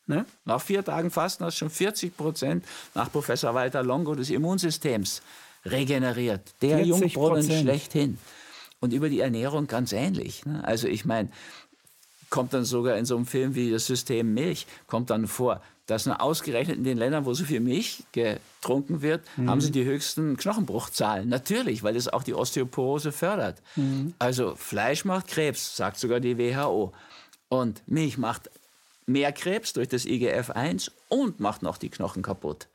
Ne? 0.06 0.26
Nach 0.44 0.62
vier 0.62 0.84
Tagen 0.84 1.12
Fasten 1.12 1.46
hast 1.46 1.56
du 1.56 1.60
schon 1.60 1.70
40 1.70 2.16
Prozent 2.16 2.66
nach 2.94 3.10
Professor 3.12 3.54
Walter 3.54 3.84
Longo 3.84 4.16
des 4.16 4.30
Immunsystems 4.30 5.22
regeneriert. 5.66 6.54
Der 6.62 6.86
Jungbrunnen 6.86 7.44
schlechthin. 7.44 8.18
Und 8.80 8.92
über 8.92 9.10
die 9.10 9.22
Ernährung 9.22 9.68
ganz 9.68 9.94
ähnlich. 9.94 10.46
Ne? 10.46 10.62
Also 10.66 10.88
ich 10.88 11.06
meine, 11.06 11.30
kommt 12.30 12.54
dann 12.54 12.66
sogar 12.66 12.98
in 12.98 13.06
so 13.06 13.16
einem 13.16 13.26
Film 13.26 13.56
wie 13.56 13.72
das 13.72 13.86
System 13.86 14.34
Milch, 14.34 14.68
kommt 14.88 15.10
dann 15.10 15.28
vor, 15.28 15.62
dass 15.86 16.08
ausgerechnet 16.08 16.78
in 16.78 16.84
den 16.84 16.98
Ländern, 16.98 17.26
wo 17.26 17.34
so 17.34 17.44
viel 17.44 17.60
Milch 17.60 18.04
getrunken 18.12 19.02
wird, 19.02 19.22
mhm. 19.38 19.50
haben 19.50 19.62
sie 19.62 19.72
die 19.72 19.84
höchsten 19.84 20.38
Knochenbruchzahlen. 20.38 21.28
Natürlich, 21.28 21.84
weil 21.84 21.96
es 21.96 22.08
auch 22.08 22.24
die 22.24 22.34
Osteoporose 22.34 23.12
fördert. 23.12 23.62
Mhm. 23.76 24.14
Also 24.18 24.56
Fleisch 24.56 25.06
macht 25.06 25.28
Krebs, 25.28 25.76
sagt 25.76 25.98
sogar 26.00 26.20
die 26.20 26.38
WHO. 26.38 26.94
Und 27.50 27.84
Milch 27.86 28.18
macht 28.18 28.50
mehr 29.06 29.32
Krebs 29.32 29.74
durch 29.74 29.90
das 29.90 30.06
IGF-1 30.06 30.92
und 31.10 31.40
macht 31.40 31.62
noch 31.62 31.78
die 31.78 31.90
Knochen 31.90 32.24
kaputt. 32.24 32.68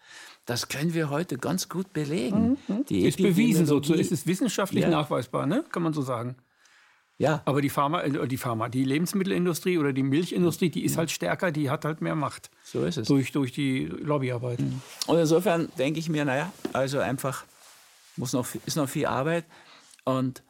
Das 0.48 0.68
können 0.68 0.94
wir 0.94 1.10
heute 1.10 1.36
ganz 1.36 1.68
gut 1.68 1.92
belegen. 1.92 2.56
Mhm. 2.68 2.86
Die 2.86 3.04
ist 3.04 3.18
bewiesen, 3.18 3.66
so 3.66 3.80
ist 3.80 4.10
es 4.10 4.26
wissenschaftlich 4.26 4.84
ja. 4.84 4.88
nachweisbar, 4.88 5.44
ne? 5.44 5.62
kann 5.70 5.82
man 5.82 5.92
so 5.92 6.00
sagen. 6.00 6.36
Ja. 7.18 7.42
Aber 7.44 7.60
die 7.60 7.68
Pharma, 7.68 8.00
äh, 8.00 8.26
die 8.26 8.38
Pharma, 8.38 8.70
die 8.70 8.84
Lebensmittelindustrie 8.84 9.76
oder 9.76 9.92
die 9.92 10.02
Milchindustrie, 10.02 10.70
die 10.70 10.86
ist 10.86 10.96
halt 10.96 11.10
stärker, 11.10 11.52
die 11.52 11.68
hat 11.68 11.84
halt 11.84 12.00
mehr 12.00 12.14
Macht. 12.14 12.50
So 12.64 12.82
ist 12.86 12.96
es. 12.96 13.08
Durch, 13.08 13.30
durch 13.30 13.52
die 13.52 13.84
Lobbyarbeit. 13.84 14.60
Mhm. 14.60 14.80
Und 15.06 15.18
insofern 15.18 15.68
denke 15.76 15.98
ich 15.98 16.08
mir, 16.08 16.24
naja, 16.24 16.50
also 16.72 16.98
einfach 16.98 17.44
muss 18.16 18.32
noch, 18.32 18.46
ist 18.64 18.78
noch 18.78 18.88
viel 18.88 19.04
Arbeit. 19.04 19.44
Und 20.04 20.42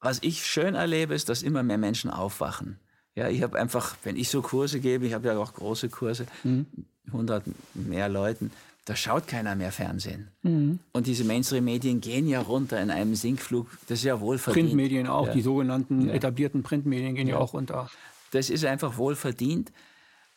was 0.00 0.18
ich 0.22 0.46
schön 0.46 0.76
erlebe, 0.76 1.12
ist, 1.12 1.28
dass 1.28 1.42
immer 1.42 1.62
mehr 1.62 1.76
Menschen 1.76 2.08
aufwachen. 2.08 2.78
Ja, 3.14 3.28
ich 3.28 3.42
habe 3.42 3.58
einfach, 3.58 3.96
wenn 4.02 4.16
ich 4.16 4.30
so 4.30 4.40
Kurse 4.40 4.80
gebe, 4.80 5.06
ich 5.06 5.12
habe 5.12 5.28
ja 5.28 5.36
auch 5.36 5.52
große 5.52 5.90
Kurse, 5.90 6.24
mhm. 6.42 6.64
100 7.08 7.44
mehr 7.74 8.08
Leuten, 8.08 8.50
da 8.84 8.94
schaut 8.96 9.26
keiner 9.26 9.54
mehr 9.54 9.72
Fernsehen. 9.72 10.28
Mhm. 10.42 10.78
Und 10.92 11.06
diese 11.06 11.24
Mainstream-Medien 11.24 12.00
gehen 12.00 12.28
ja 12.28 12.40
runter 12.40 12.80
in 12.80 12.90
einem 12.90 13.14
Sinkflug. 13.14 13.66
Das 13.88 14.00
ist 14.00 14.04
ja 14.04 14.20
wohlverdient. 14.20 14.68
Printmedien 14.68 15.06
auch, 15.06 15.28
ja. 15.28 15.32
die 15.32 15.42
sogenannten 15.42 16.08
ja. 16.08 16.14
etablierten 16.14 16.62
Printmedien 16.62 17.14
gehen 17.14 17.28
ja. 17.28 17.36
ja. 17.36 17.40
auch 17.40 17.54
runter. 17.54 17.90
Das 18.32 18.50
ist 18.50 18.64
einfach 18.64 18.98
wohlverdient. 18.98 19.72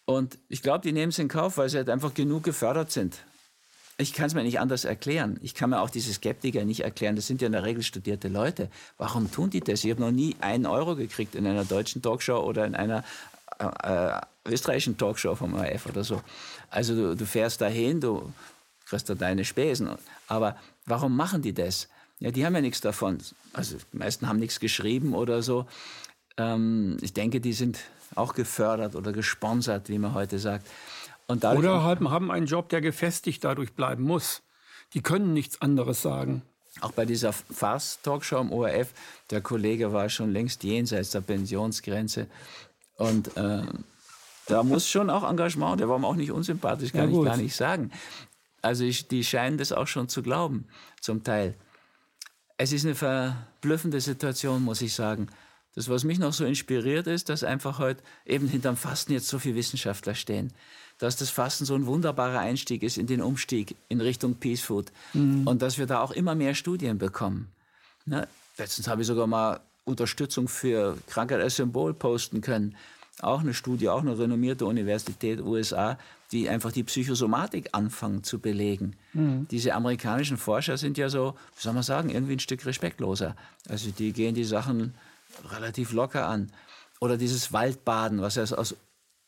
Und 0.05 0.37
ich 0.47 0.61
glaube, 0.61 0.81
die 0.81 0.93
nehmen 0.93 1.09
es 1.09 1.19
in 1.19 1.27
Kauf, 1.27 1.57
weil 1.57 1.67
sie 1.67 1.77
halt 1.77 1.89
einfach 1.89 2.13
genug 2.13 2.43
gefördert 2.43 2.91
sind. 2.91 3.17
Ich 3.97 4.13
kann 4.13 4.27
es 4.27 4.35
mir 4.35 4.43
nicht 4.43 4.59
anders 4.59 4.85
erklären. 4.85 5.39
Ich 5.41 5.55
kann 5.55 5.71
mir 5.71 5.81
auch 5.81 5.89
diese 5.89 6.13
Skeptiker 6.13 6.63
nicht 6.63 6.81
erklären. 6.81 7.15
Das 7.15 7.27
sind 7.27 7.41
ja 7.41 7.47
in 7.47 7.53
der 7.53 7.63
Regel 7.63 7.81
studierte 7.83 8.27
Leute. 8.27 8.69
Warum 8.97 9.31
tun 9.31 9.49
die 9.49 9.59
das? 9.59 9.83
Ich 9.83 9.89
habe 9.89 10.01
noch 10.01 10.11
nie 10.11 10.35
einen 10.39 10.67
Euro 10.67 10.95
gekriegt 10.95 11.35
in 11.35 11.47
einer 11.47 11.65
deutschen 11.65 12.01
Talkshow 12.03 12.37
oder 12.37 12.65
in 12.65 12.75
einer 12.75 13.03
äh, 13.59 14.15
äh 14.17 14.21
österreichischen 14.45 14.97
Talkshow 14.97 15.35
vom 15.35 15.55
ORF 15.55 15.87
oder 15.87 16.03
so. 16.03 16.21
Also 16.69 16.95
du, 16.95 17.15
du 17.15 17.25
fährst 17.25 17.59
dahin, 17.59 17.99
du 17.99 18.31
kriegst 18.85 19.09
da 19.09 19.15
deine 19.15 19.43
Spesen. 19.45 19.89
Aber 20.27 20.57
warum 20.85 21.15
machen 21.15 21.41
die 21.41 21.53
das? 21.53 21.89
Ja, 22.19 22.31
die 22.31 22.45
haben 22.45 22.55
ja 22.55 22.61
nichts 22.61 22.81
davon. 22.81 23.19
Also 23.53 23.77
die 23.91 23.97
meisten 23.97 24.27
haben 24.27 24.39
nichts 24.39 24.59
geschrieben 24.59 25.13
oder 25.13 25.41
so. 25.43 25.67
Ähm, 26.37 26.97
ich 27.01 27.13
denke, 27.13 27.41
die 27.41 27.53
sind 27.53 27.79
auch 28.15 28.33
gefördert 28.33 28.95
oder 28.95 29.11
gesponsert, 29.11 29.89
wie 29.89 29.99
man 29.99 30.13
heute 30.13 30.39
sagt. 30.39 30.65
oder 31.27 31.83
haben, 31.83 32.09
haben 32.09 32.31
einen 32.31 32.45
Job, 32.45 32.69
der 32.69 32.81
gefestigt 32.81 33.43
dadurch 33.43 33.73
bleiben 33.73 34.03
muss. 34.03 34.41
Die 34.93 35.01
können 35.01 35.33
nichts 35.33 35.61
anderes 35.61 36.01
sagen. 36.01 36.41
Auch 36.79 36.91
bei 36.91 37.05
dieser 37.05 37.33
Fast-Talkshow 37.33 38.39
im 38.39 38.51
ORF, 38.51 38.93
der 39.31 39.41
Kollege 39.41 39.93
war 39.93 40.09
schon 40.09 40.31
längst 40.31 40.63
jenseits 40.63 41.11
der 41.11 41.21
Pensionsgrenze. 41.21 42.27
Und 42.97 43.35
äh, 43.37 43.63
da 44.47 44.63
muss 44.63 44.87
schon 44.87 45.09
auch 45.09 45.29
Engagement, 45.29 45.79
der 45.79 45.89
war 45.89 45.99
mir 45.99 46.07
auch 46.07 46.15
nicht 46.15 46.31
unsympathisch, 46.31 46.91
kann 46.91 47.11
ja, 47.11 47.19
ich 47.19 47.25
gar 47.25 47.37
nicht 47.37 47.55
sagen. 47.55 47.91
Also 48.61 48.83
ich, 48.83 49.07
die 49.07 49.23
scheinen 49.23 49.57
das 49.57 49.71
auch 49.71 49.87
schon 49.87 50.09
zu 50.09 50.23
glauben, 50.23 50.67
zum 50.99 51.23
Teil. 51.23 51.55
Es 52.57 52.71
ist 52.71 52.85
eine 52.85 52.95
verblüffende 52.95 54.01
Situation, 54.01 54.63
muss 54.63 54.81
ich 54.81 54.93
sagen. 54.93 55.27
Das, 55.75 55.89
was 55.89 56.03
mich 56.03 56.17
noch 56.17 56.33
so 56.33 56.43
inspiriert, 56.43 57.05
ist, 57.05 57.29
dass 57.29 57.43
einfach 57.43 57.77
heute 57.77 58.01
eben 58.25 58.47
hinterm 58.47 58.77
Fasten 58.77 59.13
jetzt 59.13 59.27
so 59.27 59.37
viele 59.37 59.55
Wissenschaftler 59.55 60.15
stehen. 60.15 60.51
Dass 60.97 61.17
das 61.17 61.29
Fasten 61.29 61.65
so 61.65 61.75
ein 61.75 61.85
wunderbarer 61.85 62.39
Einstieg 62.39 62.81
ist 62.81 62.97
in 62.97 63.05
den 63.05 63.21
Umstieg 63.21 63.75
in 63.87 64.01
Richtung 64.01 64.35
Peace 64.35 64.61
Food. 64.61 64.91
Mhm. 65.13 65.45
Und 65.45 65.61
dass 65.61 65.77
wir 65.77 65.85
da 65.85 66.01
auch 66.01 66.09
immer 66.09 66.33
mehr 66.33 66.55
Studien 66.55 66.97
bekommen. 66.97 67.51
Ne? 68.05 68.27
Letztens 68.57 68.87
habe 68.87 69.01
ich 69.01 69.07
sogar 69.07 69.27
mal 69.27 69.59
Unterstützung 69.87 70.47
für 70.47 70.97
Krankheit 71.07 71.41
als 71.41 71.55
Symbol 71.55 71.93
posten 71.93 72.41
können 72.41 72.75
auch 73.21 73.41
eine 73.41 73.53
Studie, 73.53 73.89
auch 73.89 74.01
eine 74.01 74.17
renommierte 74.17 74.65
Universität 74.65 75.41
USA, 75.41 75.97
die 76.31 76.49
einfach 76.49 76.71
die 76.71 76.83
Psychosomatik 76.83 77.69
anfangen 77.71 78.23
zu 78.23 78.39
belegen. 78.39 78.95
Mhm. 79.13 79.47
Diese 79.49 79.73
amerikanischen 79.73 80.37
Forscher 80.37 80.77
sind 80.77 80.97
ja 80.97 81.09
so, 81.09 81.33
wie 81.55 81.61
soll 81.61 81.73
man 81.73 81.83
sagen, 81.83 82.09
irgendwie 82.09 82.33
ein 82.33 82.39
Stück 82.39 82.65
respektloser. 82.65 83.35
Also 83.67 83.91
die 83.91 84.13
gehen 84.13 84.35
die 84.35 84.43
Sachen 84.43 84.93
relativ 85.49 85.93
locker 85.93 86.27
an. 86.27 86.51
Oder 86.99 87.17
dieses 87.17 87.53
Waldbaden, 87.53 88.21
was 88.21 88.37
erst 88.37 88.57
aus 88.57 88.75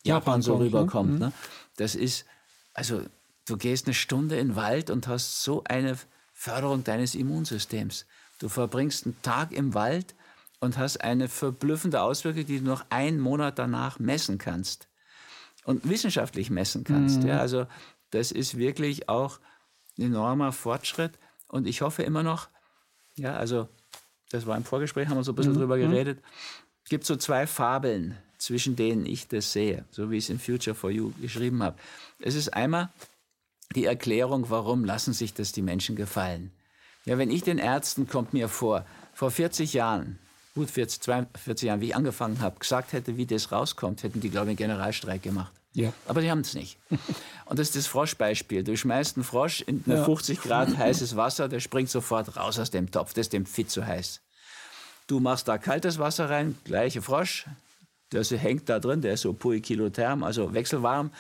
Japan, 0.03 0.19
Japan 0.19 0.41
so 0.41 0.57
ne? 0.57 0.65
rüberkommt. 0.65 1.13
Mhm. 1.13 1.19
Ne? 1.19 1.31
Das 1.77 1.95
ist, 1.95 2.25
also 2.73 3.01
du 3.47 3.57
gehst 3.57 3.87
eine 3.87 3.93
Stunde 3.93 4.37
in 4.37 4.49
den 4.49 4.55
Wald 4.55 4.89
und 4.89 5.07
hast 5.07 5.43
so 5.43 5.63
eine 5.65 5.97
Förderung 6.33 6.83
deines 6.83 7.15
Immunsystems. 7.15 8.05
Du 8.39 8.49
verbringst 8.49 9.05
einen 9.05 9.21
Tag 9.21 9.51
im 9.51 9.73
Wald 9.73 10.15
und 10.59 10.77
hast 10.77 10.97
eine 10.97 11.27
verblüffende 11.27 12.01
Auswirkung, 12.01 12.45
die 12.45 12.59
du 12.59 12.65
noch 12.65 12.85
einen 12.89 13.19
Monat 13.19 13.59
danach 13.59 13.99
messen 13.99 14.37
kannst 14.37 14.87
und 15.63 15.87
wissenschaftlich 15.89 16.49
messen 16.49 16.83
kannst. 16.83 17.21
Mhm. 17.21 17.29
Ja, 17.29 17.39
also 17.39 17.65
das 18.11 18.31
ist 18.31 18.57
wirklich 18.57 19.09
auch 19.09 19.39
ein 19.97 20.03
enormer 20.03 20.51
Fortschritt 20.51 21.17
und 21.47 21.67
ich 21.67 21.81
hoffe 21.81 22.03
immer 22.03 22.23
noch, 22.23 22.49
ja, 23.15 23.35
also 23.35 23.67
das 24.31 24.45
war 24.45 24.57
im 24.57 24.63
Vorgespräch, 24.63 25.07
haben 25.07 25.17
wir 25.17 25.23
so 25.23 25.31
ein 25.31 25.35
bisschen 25.35 25.53
mhm. 25.53 25.59
drüber 25.59 25.77
mhm. 25.77 25.91
geredet, 25.91 26.19
es 26.83 26.89
gibt 26.89 27.05
so 27.05 27.15
zwei 27.15 27.45
Fabeln, 27.45 28.17
zwischen 28.39 28.75
denen 28.75 29.05
ich 29.05 29.27
das 29.27 29.51
sehe, 29.51 29.85
so 29.91 30.09
wie 30.09 30.17
ich 30.17 30.23
es 30.23 30.29
in 30.29 30.39
Future 30.39 30.73
for 30.73 30.89
You 30.89 31.11
geschrieben 31.21 31.61
habe. 31.61 31.77
Es 32.19 32.35
ist 32.35 32.53
einmal 32.53 32.89
die 33.75 33.85
Erklärung, 33.85 34.49
warum 34.49 34.85
lassen 34.85 35.13
sich 35.13 35.33
das 35.33 35.51
die 35.51 35.61
Menschen 35.61 35.95
gefallen. 35.95 36.51
Ja, 37.05 37.17
wenn 37.17 37.29
ich 37.29 37.43
den 37.43 37.59
Ärzten, 37.59 38.07
kommt 38.07 38.33
mir 38.33 38.47
vor, 38.47 38.85
vor 39.13 39.29
40 39.29 39.73
Jahren 39.73 40.19
gut 40.59 40.69
40, 40.69 41.01
42 41.01 41.67
Jahren, 41.67 41.79
wie 41.79 41.87
ich 41.87 41.95
angefangen 41.95 42.41
habe, 42.41 42.59
gesagt 42.59 42.91
hätte, 42.91 43.15
wie 43.15 43.25
das 43.25 43.53
rauskommt, 43.53 44.03
hätten 44.03 44.19
die, 44.19 44.29
glaube 44.29 44.47
ich, 44.47 44.49
einen 44.49 44.57
Generalstreik 44.57 45.23
gemacht. 45.23 45.53
Ja. 45.71 45.93
Aber 46.05 46.19
die 46.19 46.29
haben 46.29 46.41
es 46.41 46.53
nicht. 46.53 46.77
Und 47.45 47.59
das 47.59 47.69
ist 47.69 47.77
das 47.77 47.87
Froschbeispiel. 47.87 48.65
Du 48.65 48.75
schmeißt 48.75 49.15
einen 49.15 49.23
Frosch 49.23 49.61
in 49.61 49.81
ja. 49.85 50.03
50 50.03 50.41
Grad 50.41 50.75
heißes 50.77 51.15
Wasser, 51.15 51.47
der 51.47 51.61
springt 51.61 51.89
sofort 51.89 52.35
raus 52.35 52.59
aus 52.59 52.71
dem 52.71 52.91
Topf. 52.91 53.13
Das 53.13 53.27
ist 53.27 53.33
dem 53.33 53.45
fit 53.45 53.71
zu 53.71 53.85
heiß. 53.85 54.19
Du 55.07 55.21
machst 55.21 55.47
da 55.47 55.57
kaltes 55.57 55.97
Wasser 55.97 56.29
rein, 56.29 56.57
gleiche 56.65 57.01
Frosch, 57.01 57.45
der 58.11 58.23
hängt 58.25 58.67
da 58.67 58.79
drin, 58.79 59.01
der 59.01 59.13
ist 59.13 59.21
so 59.21 59.31
poikilotherm, 59.31 60.23
also 60.23 60.53
wechselwarm, 60.53 61.11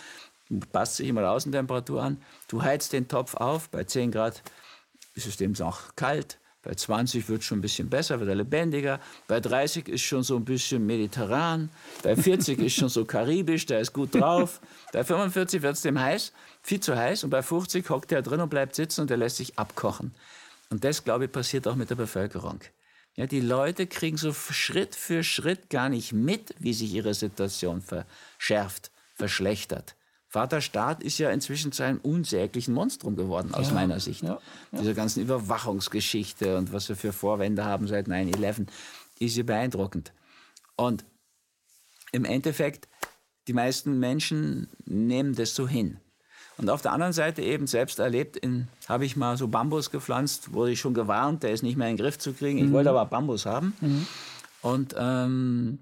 passt 0.73 0.97
sich 0.97 1.07
immer 1.07 1.21
der 1.21 1.31
Außentemperatur 1.31 2.03
an. 2.03 2.21
Du 2.49 2.61
heizt 2.61 2.91
den 2.91 3.07
Topf 3.07 3.35
auf, 3.35 3.69
bei 3.69 3.85
10 3.85 4.11
Grad 4.11 4.43
ist 5.15 5.27
es 5.27 5.37
dem 5.37 5.53
noch 5.53 5.95
kalt. 5.95 6.39
Bei 6.69 6.75
20 6.75 7.27
wird 7.29 7.43
schon 7.43 7.57
ein 7.57 7.61
bisschen 7.61 7.89
besser, 7.89 8.19
wird 8.19 8.29
er 8.29 8.35
lebendiger. 8.35 8.99
Bei 9.27 9.39
30 9.39 9.87
ist 9.87 10.03
schon 10.03 10.21
so 10.21 10.35
ein 10.35 10.45
bisschen 10.45 10.85
mediterran. 10.85 11.71
Bei 12.03 12.15
40 12.15 12.59
ist 12.59 12.75
schon 12.75 12.89
so 12.89 13.05
karibisch, 13.05 13.65
der 13.65 13.79
ist 13.79 13.91
gut 13.91 14.13
drauf. 14.13 14.61
Bei 14.93 15.03
45 15.03 15.63
wird 15.63 15.73
es 15.73 15.81
dem 15.81 15.99
heiß, 15.99 16.31
viel 16.61 16.79
zu 16.79 16.95
heiß. 16.95 17.23
Und 17.23 17.31
bei 17.31 17.41
50 17.41 17.89
hockt 17.89 18.11
er 18.11 18.21
drin 18.21 18.39
und 18.39 18.49
bleibt 18.49 18.75
sitzen 18.75 19.01
und 19.01 19.09
er 19.09 19.17
lässt 19.17 19.37
sich 19.37 19.57
abkochen. 19.57 20.13
Und 20.69 20.83
das, 20.83 21.03
glaube 21.03 21.25
ich, 21.25 21.31
passiert 21.31 21.67
auch 21.67 21.75
mit 21.75 21.89
der 21.89 21.95
Bevölkerung. 21.95 22.59
Ja, 23.15 23.25
die 23.25 23.41
Leute 23.41 23.87
kriegen 23.87 24.17
so 24.17 24.31
Schritt 24.31 24.93
für 24.93 25.23
Schritt 25.23 25.71
gar 25.71 25.89
nicht 25.89 26.13
mit, 26.13 26.53
wie 26.59 26.73
sich 26.73 26.93
ihre 26.93 27.15
Situation 27.15 27.81
verschärft, 27.81 28.91
verschlechtert. 29.15 29.95
Vaterstaat 30.29 31.01
ist 31.01 31.17
ja 31.17 31.31
inzwischen 31.31 31.71
zu 31.71 31.83
einem 31.83 31.99
unsäglichen 31.99 32.73
Monstrum 32.73 33.15
geworden, 33.15 33.51
aus 33.53 33.69
ja, 33.69 33.73
meiner 33.73 33.99
Sicht. 33.99 34.21
Ja, 34.21 34.39
ja. 34.71 34.79
Diese 34.79 34.93
ganzen 34.93 35.23
Überwachungsgeschichte 35.23 36.55
und 36.55 36.71
was 36.71 36.87
wir 36.87 36.95
für 36.95 37.11
Vorwände 37.11 37.65
haben 37.65 37.87
seit 37.87 38.07
9-11, 38.07 38.67
ist 39.19 39.37
ja 39.37 39.43
beeindruckend. 39.43 40.13
Und 40.75 41.03
im 42.11 42.25
Endeffekt, 42.25 42.87
die 43.47 43.53
meisten 43.53 43.99
Menschen 43.99 44.69
nehmen 44.85 45.33
das 45.33 45.55
so 45.55 45.67
hin. 45.67 45.97
Und 46.57 46.69
auf 46.69 46.83
der 46.83 46.91
anderen 46.91 47.13
Seite 47.13 47.41
eben 47.41 47.65
selbst 47.65 47.97
erlebt, 47.97 48.39
habe 48.87 49.05
ich 49.05 49.15
mal 49.15 49.35
so 49.35 49.47
Bambus 49.47 49.89
gepflanzt, 49.89 50.53
wurde 50.53 50.73
ich 50.73 50.79
schon 50.79 50.93
gewarnt, 50.93 51.41
der 51.41 51.53
ist 51.53 51.63
nicht 51.63 51.77
mehr 51.77 51.89
in 51.89 51.95
den 51.95 52.03
Griff 52.03 52.19
zu 52.19 52.33
kriegen. 52.33 52.59
Ich 52.59 52.65
mhm. 52.65 52.73
wollte 52.73 52.91
aber 52.91 53.05
Bambus 53.05 53.47
haben. 53.47 53.73
Mhm. 53.81 54.07
Und 54.61 54.95
ähm, 54.97 55.79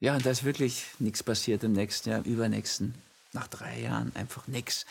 ja, 0.00 0.18
da 0.18 0.30
ist 0.30 0.44
wirklich 0.44 0.86
nichts 0.98 1.22
passiert 1.22 1.64
im 1.64 1.72
nächsten 1.72 2.10
Jahr, 2.10 2.18
im 2.18 2.24
übernächsten. 2.24 2.94
Nach 3.32 3.48
drei 3.48 3.80
Jahren 3.80 4.12
einfach 4.14 4.46
nichts. 4.46 4.86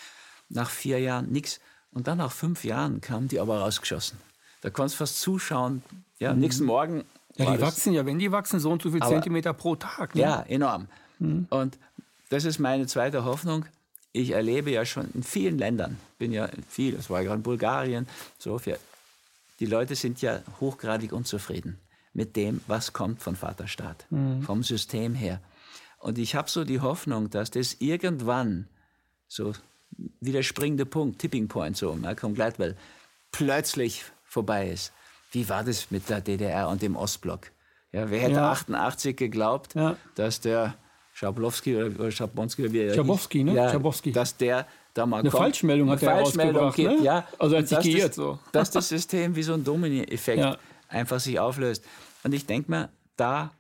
Nach 0.50 0.70
vier 0.70 1.00
Jahren 1.00 1.32
nichts. 1.32 1.60
Und 1.92 2.08
dann 2.08 2.20
nach 2.20 2.32
fünf 2.32 2.64
Jahren 2.64 3.02
kamen 3.02 3.28
die 3.28 3.40
aber 3.40 3.60
rausgeschossen. 3.60 4.18
Da 4.62 4.70
konntest 4.70 4.96
du 4.96 5.00
fast 5.00 5.22
zuschauen. 5.22 5.84
Ja, 6.20 6.34
mhm. 6.34 6.40
nächsten 6.40 6.66
Morgen. 6.66 7.04
Ja, 7.36 7.56
die 7.56 7.62
wachsen 7.62 7.94
ja, 7.94 8.06
wenn 8.06 8.20
die 8.20 8.32
wachsen, 8.32 8.60
so 8.60 8.72
und 8.72 8.82
so 8.82 8.92
viel 8.92 9.02
aber, 9.02 9.12
Zentimeter 9.12 9.54
pro 9.54 9.76
Tag. 9.76 10.16
Ne? 10.16 10.22
Ja, 10.22 10.42
enorm. 10.42 10.88
Mhm. 11.20 11.48
Und 11.50 11.78
das 12.30 12.46
ist 12.46 12.60
meine 12.60 12.88
zweite 12.88 13.24
Hoffnung. 13.24 13.66
Ich 14.12 14.32
erlebe 14.32 14.72
ja 14.72 14.86
schon 14.86 15.12
in 15.14 15.22
vielen 15.22 15.60
Ländern, 15.60 15.98
bin 16.18 16.32
ja 16.32 16.50
viel, 16.68 16.96
das 16.96 17.10
war 17.10 17.24
gerade 17.24 17.38
in 17.38 17.44
Bulgarien, 17.44 18.08
Sofia. 18.40 18.78
Die 19.60 19.66
Leute 19.66 19.96
sind 19.96 20.22
ja 20.22 20.42
hochgradig 20.60 21.14
unzufrieden 21.14 21.78
mit 22.14 22.36
dem, 22.36 22.62
was 22.68 22.94
kommt 22.94 23.22
von 23.22 23.36
Vaterstaat, 23.36 24.06
mhm. 24.10 24.42
vom 24.42 24.64
System 24.64 25.14
her. 25.14 25.40
Und 26.08 26.18
ich 26.18 26.36
habe 26.36 26.50
so 26.50 26.64
die 26.64 26.80
Hoffnung, 26.80 27.30
dass 27.30 27.52
das 27.52 27.76
irgendwann 27.80 28.70
so 29.28 29.52
wie 30.22 30.32
der 30.32 30.42
springende 30.42 30.86
Punkt, 30.86 31.20
Tipping 31.20 31.50
Point, 31.50 31.76
so 31.76 31.96
Malcolm 31.96 32.34
Gladwell, 32.34 32.78
plötzlich 33.34 34.06
vorbei 34.24 34.70
ist. 34.70 34.94
Wie 35.34 35.50
war 35.50 35.66
das 35.66 35.92
mit 35.92 36.08
der 36.08 36.22
DDR 36.22 36.70
und 36.70 36.82
dem 36.82 36.96
Ostblock? 36.96 37.52
Ja, 37.92 38.10
wer 38.10 38.22
hätte 38.22 38.36
ja. 38.36 38.52
88 38.52 39.18
geglaubt, 39.18 39.76
ja. 39.76 39.98
dass 40.16 40.40
der 40.40 40.76
Schablowski 41.12 41.76
oder 41.76 42.10
Schabonski 42.10 42.64
oder 42.64 42.72
wie 42.72 42.94
Schabowski, 42.94 43.44
ne? 43.44 43.54
Ja, 43.56 43.70
Schabowski. 43.70 44.14
Dass 44.14 44.38
der 44.38 44.66
da 44.94 45.06
mal 45.06 45.20
Eine 45.20 45.30
kommt, 45.30 45.44
Falschmeldung 45.44 45.90
hat 45.90 46.02
er 46.04 46.10
Falschmeldung 46.10 46.72
gibt, 46.72 47.00
ne? 47.00 47.04
ja. 47.04 47.28
Also 47.38 47.58
als 47.58 47.68
sich 47.68 47.80
geirrt 47.80 48.14
so. 48.14 48.40
Dass 48.54 48.72
das 48.72 48.88
System 48.88 49.36
wie 49.36 49.44
so 49.44 49.56
ein 49.56 49.66
Domini-Effekt 49.66 50.40
ja. 50.42 50.58
einfach 50.88 51.20
sich 51.20 51.38
auflöst. 51.38 51.84
Und 52.24 52.34
ich 52.34 52.46
denke 52.46 52.72
mir, 52.72 52.90
da 53.18 53.52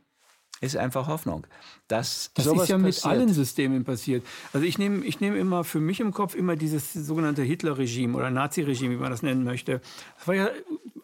ist 0.61 0.77
einfach 0.77 1.07
Hoffnung. 1.07 1.45
Dass 1.87 2.31
das 2.33 2.47
ist 2.47 2.69
ja 2.69 2.77
mit 2.77 3.05
allen 3.05 3.33
Systemen 3.33 3.83
passiert. 3.83 4.25
Also 4.53 4.65
ich 4.65 4.77
nehme 4.77 5.05
ich 5.05 5.19
nehm 5.19 5.35
immer 5.35 5.63
für 5.63 5.79
mich 5.79 5.99
im 5.99 6.11
Kopf 6.11 6.35
immer 6.35 6.55
dieses 6.55 6.93
sogenannte 6.93 7.43
Hitler-Regime 7.43 8.17
oder 8.17 8.29
Nazi-Regime, 8.29 8.95
wie 8.95 8.99
man 8.99 9.11
das 9.11 9.21
nennen 9.21 9.43
möchte. 9.43 9.81
Das 10.17 10.27
war 10.27 10.35
ja 10.35 10.49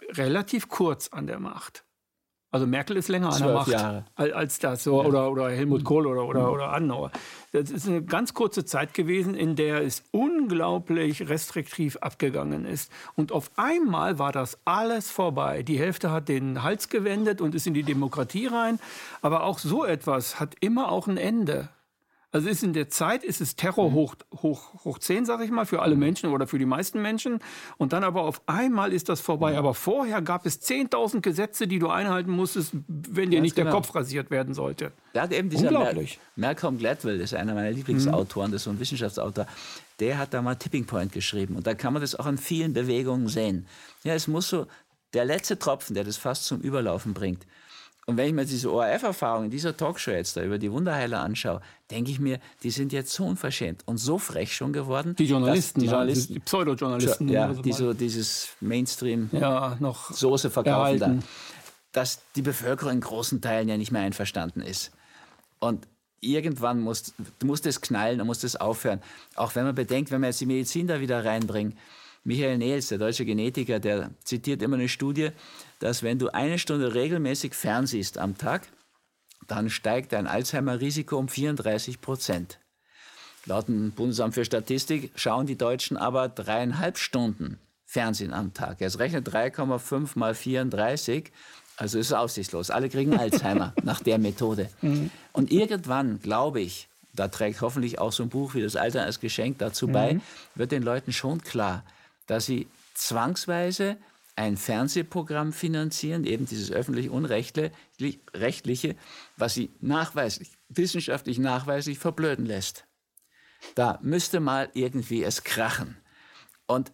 relativ 0.09 0.69
kurz 0.69 1.09
an 1.09 1.27
der 1.27 1.39
Macht. 1.39 1.83
Also 2.53 2.67
Merkel 2.67 2.97
ist 2.97 3.07
länger 3.07 3.33
an 3.33 3.41
der 3.41 3.51
Macht 3.51 3.67
Jahre. 3.67 4.05
als 4.15 4.59
das, 4.59 4.83
so, 4.83 5.01
ja. 5.01 5.07
oder, 5.07 5.31
oder 5.31 5.49
Helmut 5.49 5.83
Kohl 5.83 6.05
oder, 6.05 6.23
oder, 6.23 6.51
oder 6.51 6.71
Adenauer. 6.71 7.09
Das 7.51 7.71
ist 7.71 7.87
eine 7.87 8.03
ganz 8.03 8.35
kurze 8.35 8.63
Zeit 8.63 8.93
gewesen, 8.93 9.33
in 9.33 9.55
der 9.55 9.81
es 9.81 10.03
unglaublich 10.11 11.27
restriktiv 11.27 11.97
abgegangen 11.97 12.65
ist. 12.65 12.91
Und 13.15 13.31
auf 13.31 13.49
einmal 13.55 14.19
war 14.19 14.31
das 14.31 14.59
alles 14.65 15.09
vorbei. 15.09 15.63
Die 15.63 15.79
Hälfte 15.79 16.11
hat 16.11 16.29
den 16.29 16.61
Hals 16.61 16.89
gewendet 16.89 17.41
und 17.41 17.55
ist 17.55 17.65
in 17.65 17.73
die 17.73 17.81
Demokratie 17.81 18.45
rein. 18.45 18.79
Aber 19.23 19.45
auch 19.45 19.57
so 19.57 19.83
etwas 19.83 20.39
hat 20.39 20.55
immer 20.59 20.91
auch 20.91 21.07
ein 21.07 21.17
Ende. 21.17 21.69
Also 22.33 22.49
ist 22.49 22.63
in 22.63 22.73
der 22.73 22.89
Zeit 22.89 23.23
ist 23.23 23.41
es 23.41 23.55
Terror 23.55 23.91
mhm. 23.91 23.93
hoch, 23.93 24.15
hoch, 24.41 24.83
hoch 24.83 24.97
10, 24.97 25.25
sag 25.25 25.41
ich 25.41 25.51
mal, 25.51 25.67
für 25.67 25.83
alle 25.83 25.93
mhm. 25.93 25.99
Menschen 25.99 26.29
oder 26.31 26.47
für 26.47 26.57
die 26.57 26.65
meisten 26.65 26.99
Menschen. 26.99 27.39
Und 27.77 27.93
dann 27.93 28.03
aber 28.03 28.23
auf 28.23 28.41
einmal 28.47 28.91
ist 28.91 29.07
das 29.07 29.21
vorbei. 29.21 29.51
Mhm. 29.51 29.59
Aber 29.59 29.73
vorher 29.75 30.19
gab 30.23 30.47
es 30.47 30.59
10.000 30.59 31.21
Gesetze, 31.21 31.67
die 31.67 31.77
du 31.77 31.89
einhalten 31.89 32.31
musstest, 32.31 32.73
wenn 32.87 33.29
dir 33.29 33.37
Ganz 33.37 33.43
nicht 33.43 33.55
genau. 33.55 33.69
der 33.69 33.73
Kopf 33.75 33.93
rasiert 33.93 34.31
werden 34.31 34.55
sollte. 34.55 34.91
Da 35.13 35.21
hat 35.21 35.31
eben 35.31 35.51
dieser 35.51 35.67
Unglaublich. 35.67 36.19
Malcolm 36.35 36.79
Gladwell, 36.79 37.19
das 37.19 37.33
ist 37.33 37.37
einer 37.37 37.53
meiner 37.53 37.71
Lieblingsautoren, 37.71 38.51
das 38.51 38.61
ist 38.61 38.65
so 38.65 38.71
ein 38.71 38.79
Wissenschaftsautor, 38.79 39.45
der 39.99 40.17
hat 40.17 40.33
da 40.33 40.41
mal 40.41 40.55
Tipping 40.55 40.87
Point 40.87 41.11
geschrieben. 41.11 41.55
Und 41.55 41.67
da 41.67 41.75
kann 41.75 41.93
man 41.93 42.01
das 42.01 42.15
auch 42.15 42.25
in 42.25 42.39
vielen 42.39 42.73
Bewegungen 42.73 43.27
sehen. 43.27 43.67
Ja, 44.03 44.15
es 44.15 44.27
muss 44.27 44.49
so 44.49 44.65
der 45.13 45.25
letzte 45.25 45.59
Tropfen, 45.59 45.93
der 45.93 46.03
das 46.03 46.17
fast 46.17 46.45
zum 46.45 46.61
Überlaufen 46.61 47.13
bringt. 47.13 47.45
Und 48.05 48.17
wenn 48.17 48.27
ich 48.27 48.33
mir 48.33 48.45
diese 48.45 48.71
ORF-Erfahrung 48.71 49.45
in 49.45 49.51
dieser 49.51 49.77
Talkshow 49.77 50.11
jetzt 50.11 50.35
da 50.35 50.43
über 50.43 50.57
die 50.57 50.71
Wunderheiler 50.71 51.21
anschaue, 51.21 51.61
denke 51.89 52.11
ich 52.11 52.19
mir, 52.19 52.39
die 52.61 52.69
sind 52.69 52.91
jetzt 52.91 53.13
so 53.13 53.25
unverschämt 53.25 53.87
und 53.87 53.97
so 53.97 54.17
frech 54.17 54.53
schon 54.53 54.73
geworden. 54.73 55.15
Die 55.17 55.25
Journalisten, 55.25 55.79
die, 55.79 55.85
Journalisten, 55.85 56.33
die 56.33 56.39
Pseudo-Journalisten. 56.39 57.29
Ja, 57.29 57.47
also 57.47 57.61
die 57.61 57.71
so 57.71 57.93
dieses 57.93 58.49
Mainstream 58.59 59.29
ja, 59.31 59.77
noch 59.79 60.11
Soße 60.11 60.49
verkaufen 60.49 60.99
da, 60.99 61.15
dass 61.93 62.21
die 62.35 62.41
Bevölkerung 62.41 62.93
in 62.93 63.01
großen 63.01 63.39
Teilen 63.39 63.69
ja 63.69 63.77
nicht 63.77 63.91
mehr 63.91 64.01
einverstanden 64.01 64.61
ist. 64.61 64.91
Und 65.59 65.87
irgendwann 66.19 66.81
muss, 66.81 67.13
muss 67.43 67.61
das 67.61 67.79
knallen 67.79 68.19
und 68.19 68.27
muss 68.27 68.39
das 68.39 68.57
aufhören. 68.57 69.01
Auch 69.35 69.55
wenn 69.55 69.63
man 69.63 69.75
bedenkt, 69.75 70.11
wenn 70.11 70.19
man 70.19 70.29
jetzt 70.29 70.41
die 70.41 70.45
Medizin 70.45 70.87
da 70.87 70.99
wieder 70.99 71.23
reinbringt, 71.23 71.77
Michael 72.23 72.57
Nehls, 72.57 72.87
der 72.87 72.97
deutsche 72.97 73.25
Genetiker, 73.25 73.79
der 73.79 74.11
zitiert 74.23 74.61
immer 74.61 74.75
eine 74.75 74.89
Studie, 74.89 75.29
dass 75.79 76.03
wenn 76.03 76.19
du 76.19 76.29
eine 76.29 76.57
Stunde 76.57 76.93
regelmäßig 76.93 77.53
fernsiehst 77.53 78.17
am 78.17 78.37
Tag, 78.37 78.67
dann 79.47 79.69
steigt 79.69 80.13
dein 80.13 80.27
Alzheimer-Risiko 80.27 81.17
um 81.17 81.27
34 81.27 81.99
Prozent. 81.99 82.59
Laut 83.45 83.67
dem 83.67 83.91
Bundesamt 83.91 84.35
für 84.35 84.45
Statistik 84.45 85.11
schauen 85.15 85.47
die 85.47 85.57
Deutschen 85.57 85.97
aber 85.97 86.29
dreieinhalb 86.29 86.97
Stunden 86.97 87.59
Fernsehen 87.85 88.33
am 88.33 88.53
Tag. 88.53 88.79
Jetzt 88.79 88.99
rechnet 88.99 89.27
3,5 89.27 90.17
mal 90.17 90.33
34, 90.33 91.31
also 91.75 91.99
ist 91.99 92.07
es 92.07 92.13
aussichtslos. 92.13 92.71
Alle 92.71 92.89
kriegen 92.89 93.17
Alzheimer 93.19 93.73
nach 93.83 94.01
der 94.01 94.17
Methode. 94.17 94.69
Mhm. 94.81 95.11
Und 95.33 95.51
irgendwann, 95.51 96.21
glaube 96.21 96.61
ich, 96.61 96.87
da 97.13 97.27
trägt 97.27 97.61
hoffentlich 97.61 97.99
auch 97.99 98.11
so 98.11 98.23
ein 98.23 98.29
Buch 98.29 98.55
wie 98.55 98.61
das 98.61 98.75
Alter 98.75 99.03
als 99.03 99.19
Geschenk 99.19 99.59
dazu 99.59 99.87
bei, 99.87 100.15
mhm. 100.15 100.21
wird 100.55 100.71
den 100.71 100.81
Leuten 100.81 101.11
schon 101.11 101.41
klar, 101.43 101.83
dass 102.27 102.45
sie 102.45 102.67
zwangsweise 102.93 103.97
ein 104.35 104.57
Fernsehprogramm 104.57 105.53
finanzieren, 105.53 106.25
eben 106.25 106.45
dieses 106.45 106.71
öffentlich 106.71 107.09
unrechtliche, 107.09 108.95
was 109.37 109.53
sie 109.53 109.71
nachweislich, 109.79 110.51
wissenschaftlich 110.69 111.37
nachweislich 111.37 111.99
verblöden 111.99 112.45
lässt. 112.45 112.85
Da 113.75 113.99
müsste 114.01 114.39
mal 114.39 114.69
irgendwie 114.73 115.23
es 115.23 115.43
krachen. 115.43 115.97
Und 116.65 116.91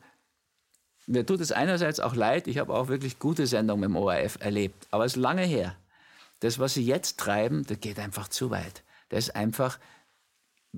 mir 1.07 1.25
tut 1.25 1.39
es 1.39 1.51
einerseits 1.51 1.99
auch 1.99 2.15
leid, 2.15 2.47
ich 2.47 2.57
habe 2.57 2.73
auch 2.73 2.87
wirklich 2.87 3.19
gute 3.19 3.47
Sendungen 3.47 3.85
im 3.85 3.95
ORF 3.95 4.37
erlebt, 4.41 4.87
aber 4.91 5.05
es 5.05 5.13
ist 5.13 5.21
lange 5.21 5.43
her. 5.43 5.75
Das, 6.41 6.59
was 6.59 6.73
sie 6.73 6.85
jetzt 6.85 7.17
treiben, 7.17 7.65
das 7.65 7.79
geht 7.79 7.99
einfach 7.99 8.27
zu 8.27 8.49
weit. 8.51 8.83
Das 9.09 9.25
ist 9.25 9.35
einfach 9.35 9.79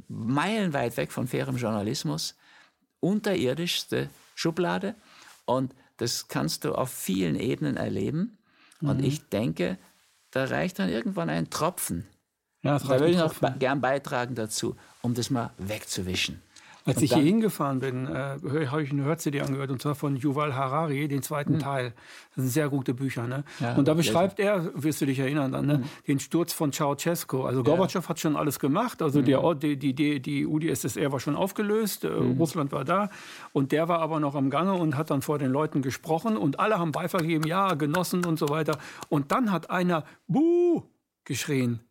meilenweit 0.08 0.96
weg 0.98 1.12
von 1.12 1.28
fairem 1.28 1.58
Journalismus, 1.58 2.36
unterirdischste 3.02 4.10
Schublade. 4.36 4.96
Und 5.46 5.74
das 5.98 6.30
kannst 6.30 6.64
du 6.64 6.74
auf 6.74 6.90
vielen 6.90 7.36
Ebenen 7.36 7.76
erleben. 7.76 8.38
Und 8.82 9.00
mhm. 9.00 9.04
ich 9.04 9.28
denke, 9.30 9.78
da 10.32 10.46
reicht 10.46 10.80
dann 10.80 10.90
irgendwann 10.90 11.30
ein 11.30 11.50
Tropfen. 11.50 12.08
Ja, 12.64 12.80
da 12.80 12.88
würde 12.88 13.10
ich 13.10 13.18
noch 13.18 13.36
gern 13.60 13.82
beitragen 13.82 14.36
dazu, 14.36 14.76
um 15.02 15.14
das 15.14 15.30
mal 15.30 15.52
wegzuwischen. 15.58 16.42
Als 16.84 16.98
und 16.98 17.04
ich 17.04 17.14
hier 17.14 17.24
hingefahren 17.24 17.80
bin, 17.80 18.08
äh, 18.08 18.38
habe 18.68 18.82
ich 18.82 18.92
eine 18.92 19.04
Hör-CD 19.04 19.42
angehört, 19.42 19.70
und 19.70 19.82
zwar 19.82 19.94
von 19.94 20.16
Yuval 20.16 20.56
Harari, 20.56 21.08
den 21.08 21.22
zweiten 21.22 21.54
mhm. 21.54 21.60
Teil. 21.60 21.94
Das 22.36 22.44
sind 22.44 22.48
sehr 22.48 22.70
gute 22.70 22.94
Bücher. 22.94 23.28
Ne? 23.28 23.44
Ja, 23.60 23.76
und 23.76 23.88
da 23.88 23.94
beschreibt 23.94 24.40
er, 24.40 24.72
wirst 24.74 25.00
du 25.02 25.06
dich 25.06 25.20
erinnern, 25.20 25.52
dann, 25.52 25.68
ne? 25.68 25.78
Mhm. 25.80 25.84
den 26.08 26.20
Sturz 26.20 26.54
von 26.54 26.72
Ceausescu. 26.72 27.44
Also 27.44 27.64
Gorbatschow 27.64 28.08
hat 28.10 28.20
schon 28.20 28.36
alles 28.36 28.60
gemacht. 28.60 29.02
Also 29.02 29.20
mhm. 29.20 29.26
der, 29.26 29.56
die, 29.56 29.78
die, 29.78 29.94
die, 29.94 30.20
die 30.20 30.46
UdSSR 30.48 31.12
war 31.12 31.20
schon 31.20 31.36
aufgelöst, 31.36 32.04
äh, 32.04 32.10
mhm. 32.10 32.38
Russland 32.38 32.72
war 32.72 32.84
da. 32.84 33.10
Und 33.54 33.72
der 33.72 33.88
war 33.88 34.00
aber 34.00 34.20
noch 34.20 34.34
am 34.34 34.50
Gange 34.50 34.74
und 34.74 34.98
hat 34.98 35.12
dann 35.12 35.22
vor 35.22 35.38
den 35.38 35.52
Leuten 35.52 35.84
gesprochen. 35.84 36.36
Und 36.36 36.60
alle 36.60 36.80
haben 36.80 36.92
Beifall 36.92 37.22
gegeben, 37.22 37.46
ja, 37.46 37.76
genossen 37.76 38.26
und 38.26 38.40
so 38.40 38.50
weiter. 38.50 38.78
Und 39.10 39.32
dann 39.32 39.52
hat 39.52 39.70
einer 39.70 40.04
Buh 40.28 40.84
geschrien. 41.26 41.82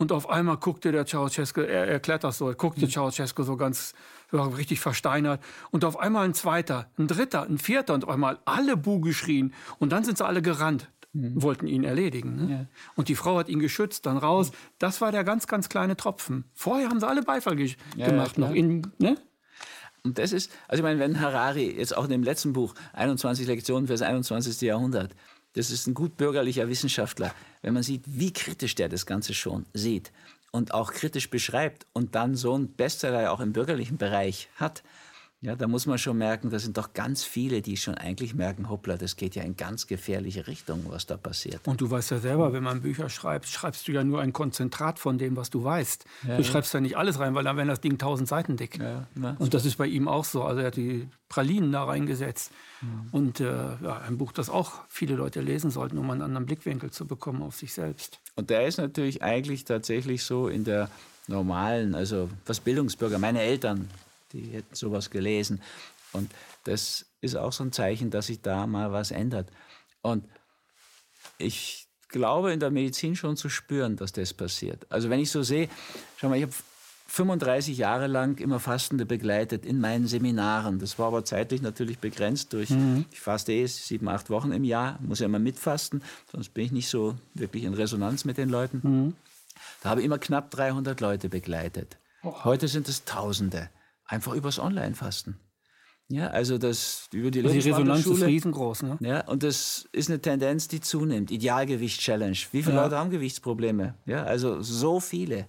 Mhm. 0.00 0.02
Und 0.02 0.12
auf 0.12 0.28
einmal 0.28 0.56
guckte 0.56 0.92
der 0.92 1.06
Ceausescu, 1.06 1.60
er 1.60 1.86
erklärt 1.86 2.24
das 2.24 2.38
so, 2.38 2.52
guckte 2.54 2.86
mhm. 2.86 2.90
Ceausescu 2.90 3.42
so 3.42 3.56
ganz 3.56 3.94
richtig 4.32 4.80
versteinert. 4.80 5.42
Und 5.70 5.84
auf 5.84 5.98
einmal 5.98 6.24
ein 6.24 6.34
zweiter, 6.34 6.90
ein 6.98 7.06
dritter, 7.06 7.42
ein 7.42 7.58
vierter 7.58 7.94
und 7.94 8.04
auf 8.04 8.10
einmal 8.10 8.38
alle 8.44 8.76
Bu 8.76 9.00
geschrien. 9.00 9.52
Und 9.78 9.92
dann 9.92 10.04
sind 10.04 10.18
sie 10.18 10.24
alle 10.24 10.42
gerannt, 10.42 10.90
mhm. 11.12 11.42
wollten 11.42 11.66
ihn 11.66 11.84
erledigen. 11.84 12.36
Ne? 12.36 12.52
Ja. 12.52 12.66
Und 12.96 13.08
die 13.08 13.14
Frau 13.14 13.38
hat 13.38 13.48
ihn 13.48 13.60
geschützt, 13.60 14.06
dann 14.06 14.16
raus. 14.16 14.52
Das 14.78 15.00
war 15.00 15.12
der 15.12 15.24
ganz, 15.24 15.46
ganz 15.46 15.68
kleine 15.68 15.96
Tropfen. 15.96 16.44
Vorher 16.54 16.88
haben 16.88 17.00
sie 17.00 17.08
alle 17.08 17.22
Beifall 17.22 17.56
ge 17.56 17.74
ja, 17.96 18.06
gemacht. 18.06 18.38
Ja, 18.38 18.46
noch 18.46 18.54
in, 18.54 18.86
ne? 18.98 19.16
Und 20.02 20.18
das 20.18 20.32
ist, 20.32 20.50
also 20.66 20.80
ich 20.80 20.82
meine, 20.82 20.98
wenn 20.98 21.20
Harari 21.20 21.76
jetzt 21.76 21.94
auch 21.94 22.04
in 22.04 22.10
dem 22.10 22.22
letzten 22.22 22.54
Buch 22.54 22.74
21 22.94 23.46
Lektionen 23.46 23.86
für 23.86 23.92
das 23.92 24.02
21. 24.02 24.60
Jahrhundert, 24.62 25.14
das 25.54 25.70
ist 25.70 25.86
ein 25.86 25.94
gut 25.94 26.16
bürgerlicher 26.16 26.68
Wissenschaftler, 26.68 27.34
wenn 27.62 27.74
man 27.74 27.82
sieht, 27.82 28.04
wie 28.06 28.32
kritisch 28.32 28.74
der 28.74 28.88
das 28.88 29.06
Ganze 29.06 29.34
schon 29.34 29.66
sieht 29.74 30.12
und 30.52 30.74
auch 30.74 30.92
kritisch 30.92 31.30
beschreibt 31.30 31.86
und 31.92 32.14
dann 32.14 32.34
so 32.36 32.56
ein 32.56 32.72
Bestseller 32.72 33.32
auch 33.32 33.40
im 33.40 33.52
bürgerlichen 33.52 33.98
Bereich 33.98 34.48
hat, 34.56 34.82
Ja, 35.42 35.56
da 35.56 35.66
muss 35.66 35.86
man 35.86 35.96
schon 35.96 36.18
merken, 36.18 36.50
da 36.50 36.58
sind 36.58 36.76
doch 36.76 36.92
ganz 36.92 37.24
viele, 37.24 37.62
die 37.62 37.78
schon 37.78 37.94
eigentlich 37.94 38.34
merken, 38.34 38.68
hoppla, 38.68 38.98
das 38.98 39.16
geht 39.16 39.34
ja 39.34 39.42
in 39.42 39.56
ganz 39.56 39.86
gefährliche 39.86 40.46
Richtung, 40.46 40.84
was 40.88 41.06
da 41.06 41.16
passiert. 41.16 41.66
Und 41.66 41.80
du 41.80 41.90
weißt 41.90 42.10
ja 42.10 42.18
selber, 42.18 42.52
wenn 42.52 42.62
man 42.62 42.82
Bücher 42.82 43.08
schreibt, 43.08 43.48
schreibst 43.48 43.88
du 43.88 43.92
ja 43.92 44.04
nur 44.04 44.20
ein 44.20 44.34
Konzentrat 44.34 44.98
von 44.98 45.16
dem, 45.16 45.36
was 45.36 45.48
du 45.48 45.64
weißt. 45.64 46.04
Ja, 46.28 46.36
du 46.36 46.44
schreibst 46.44 46.74
ja 46.74 46.80
nicht 46.80 46.98
alles 46.98 47.18
rein, 47.20 47.34
weil 47.34 47.44
dann 47.44 47.56
wäre 47.56 47.66
das 47.66 47.80
Ding 47.80 47.96
tausend 47.96 48.28
Seiten 48.28 48.58
dick. 48.58 48.78
Ja, 48.78 49.06
und 49.38 49.54
das 49.54 49.64
ist 49.64 49.78
bei 49.78 49.86
ihm 49.86 50.08
auch 50.08 50.24
so. 50.24 50.42
Also 50.42 50.60
er 50.60 50.66
hat 50.66 50.76
die 50.76 51.08
Pralinen 51.30 51.72
da 51.72 51.84
reingesetzt. 51.84 52.52
Mhm. 52.82 53.08
Und 53.12 53.40
äh, 53.40 53.46
ja, 53.46 53.98
ein 54.06 54.18
Buch, 54.18 54.32
das 54.32 54.50
auch 54.50 54.82
viele 54.90 55.14
Leute 55.14 55.40
lesen 55.40 55.70
sollten, 55.70 55.96
um 55.96 56.10
einen 56.10 56.20
anderen 56.20 56.44
Blickwinkel 56.44 56.90
zu 56.90 57.06
bekommen 57.06 57.40
auf 57.40 57.56
sich 57.56 57.72
selbst. 57.72 58.18
Und 58.34 58.50
der 58.50 58.66
ist 58.66 58.76
natürlich 58.76 59.22
eigentlich 59.22 59.64
tatsächlich 59.64 60.22
so 60.22 60.48
in 60.48 60.64
der 60.64 60.90
normalen, 61.28 61.94
also 61.94 62.28
was 62.44 62.60
Bildungsbürger, 62.60 63.18
meine 63.18 63.40
Eltern 63.40 63.88
die 64.32 64.50
hätten 64.50 64.74
sowas 64.74 65.10
gelesen. 65.10 65.60
Und 66.12 66.30
das 66.64 67.06
ist 67.20 67.36
auch 67.36 67.52
so 67.52 67.64
ein 67.64 67.72
Zeichen, 67.72 68.10
dass 68.10 68.26
sich 68.26 68.40
da 68.40 68.66
mal 68.66 68.92
was 68.92 69.10
ändert. 69.10 69.48
Und 70.02 70.24
ich 71.38 71.86
glaube 72.08 72.52
in 72.52 72.60
der 72.60 72.70
Medizin 72.70 73.16
schon 73.16 73.36
zu 73.36 73.48
spüren, 73.48 73.96
dass 73.96 74.12
das 74.12 74.34
passiert. 74.34 74.86
Also 74.90 75.10
wenn 75.10 75.20
ich 75.20 75.30
so 75.30 75.42
sehe, 75.42 75.68
schau 76.16 76.28
mal, 76.28 76.36
ich 76.36 76.42
habe 76.42 76.54
35 77.10 77.76
Jahre 77.76 78.06
lang 78.06 78.38
immer 78.38 78.60
Fastende 78.60 79.04
begleitet 79.04 79.66
in 79.66 79.80
meinen 79.80 80.06
Seminaren. 80.06 80.78
Das 80.78 80.98
war 80.98 81.08
aber 81.08 81.24
zeitlich 81.24 81.60
natürlich 81.60 81.98
begrenzt 81.98 82.52
durch, 82.52 82.70
mhm. 82.70 83.04
ich 83.10 83.20
faste 83.20 83.52
eh 83.52 83.66
sieben, 83.66 84.08
acht 84.08 84.30
Wochen 84.30 84.52
im 84.52 84.62
Jahr, 84.62 84.98
muss 85.02 85.18
ja 85.18 85.26
immer 85.26 85.40
mitfasten, 85.40 86.02
sonst 86.30 86.54
bin 86.54 86.66
ich 86.66 86.72
nicht 86.72 86.88
so 86.88 87.16
wirklich 87.34 87.64
in 87.64 87.74
Resonanz 87.74 88.24
mit 88.24 88.38
den 88.38 88.48
Leuten. 88.48 88.80
Mhm. 88.82 89.14
Da 89.82 89.90
habe 89.90 90.00
ich 90.00 90.06
immer 90.06 90.18
knapp 90.18 90.52
300 90.52 91.00
Leute 91.00 91.28
begleitet. 91.28 91.96
Oh. 92.22 92.44
Heute 92.44 92.68
sind 92.68 92.88
es 92.88 93.04
Tausende. 93.04 93.70
Einfach 94.10 94.34
übers 94.34 94.58
Online-Fasten. 94.58 95.38
Ja, 96.08 96.26
also 96.26 96.58
das 96.58 97.08
über 97.12 97.30
die, 97.30 97.44
also 97.44 97.52
die 97.52 97.70
Resonanz 97.70 98.04
ist 98.04 98.24
riesengroß. 98.24 98.82
Ne? 98.82 98.98
Ja, 99.00 99.20
und 99.28 99.44
das 99.44 99.88
ist 99.92 100.10
eine 100.10 100.20
Tendenz, 100.20 100.66
die 100.66 100.80
zunimmt. 100.80 101.30
Idealgewicht-Challenge. 101.30 102.36
Wie 102.50 102.64
viele 102.64 102.74
ja. 102.74 102.82
Leute 102.82 102.98
haben 102.98 103.10
Gewichtsprobleme? 103.10 103.94
Ja, 104.06 104.24
also 104.24 104.60
so 104.62 104.98
viele. 104.98 105.46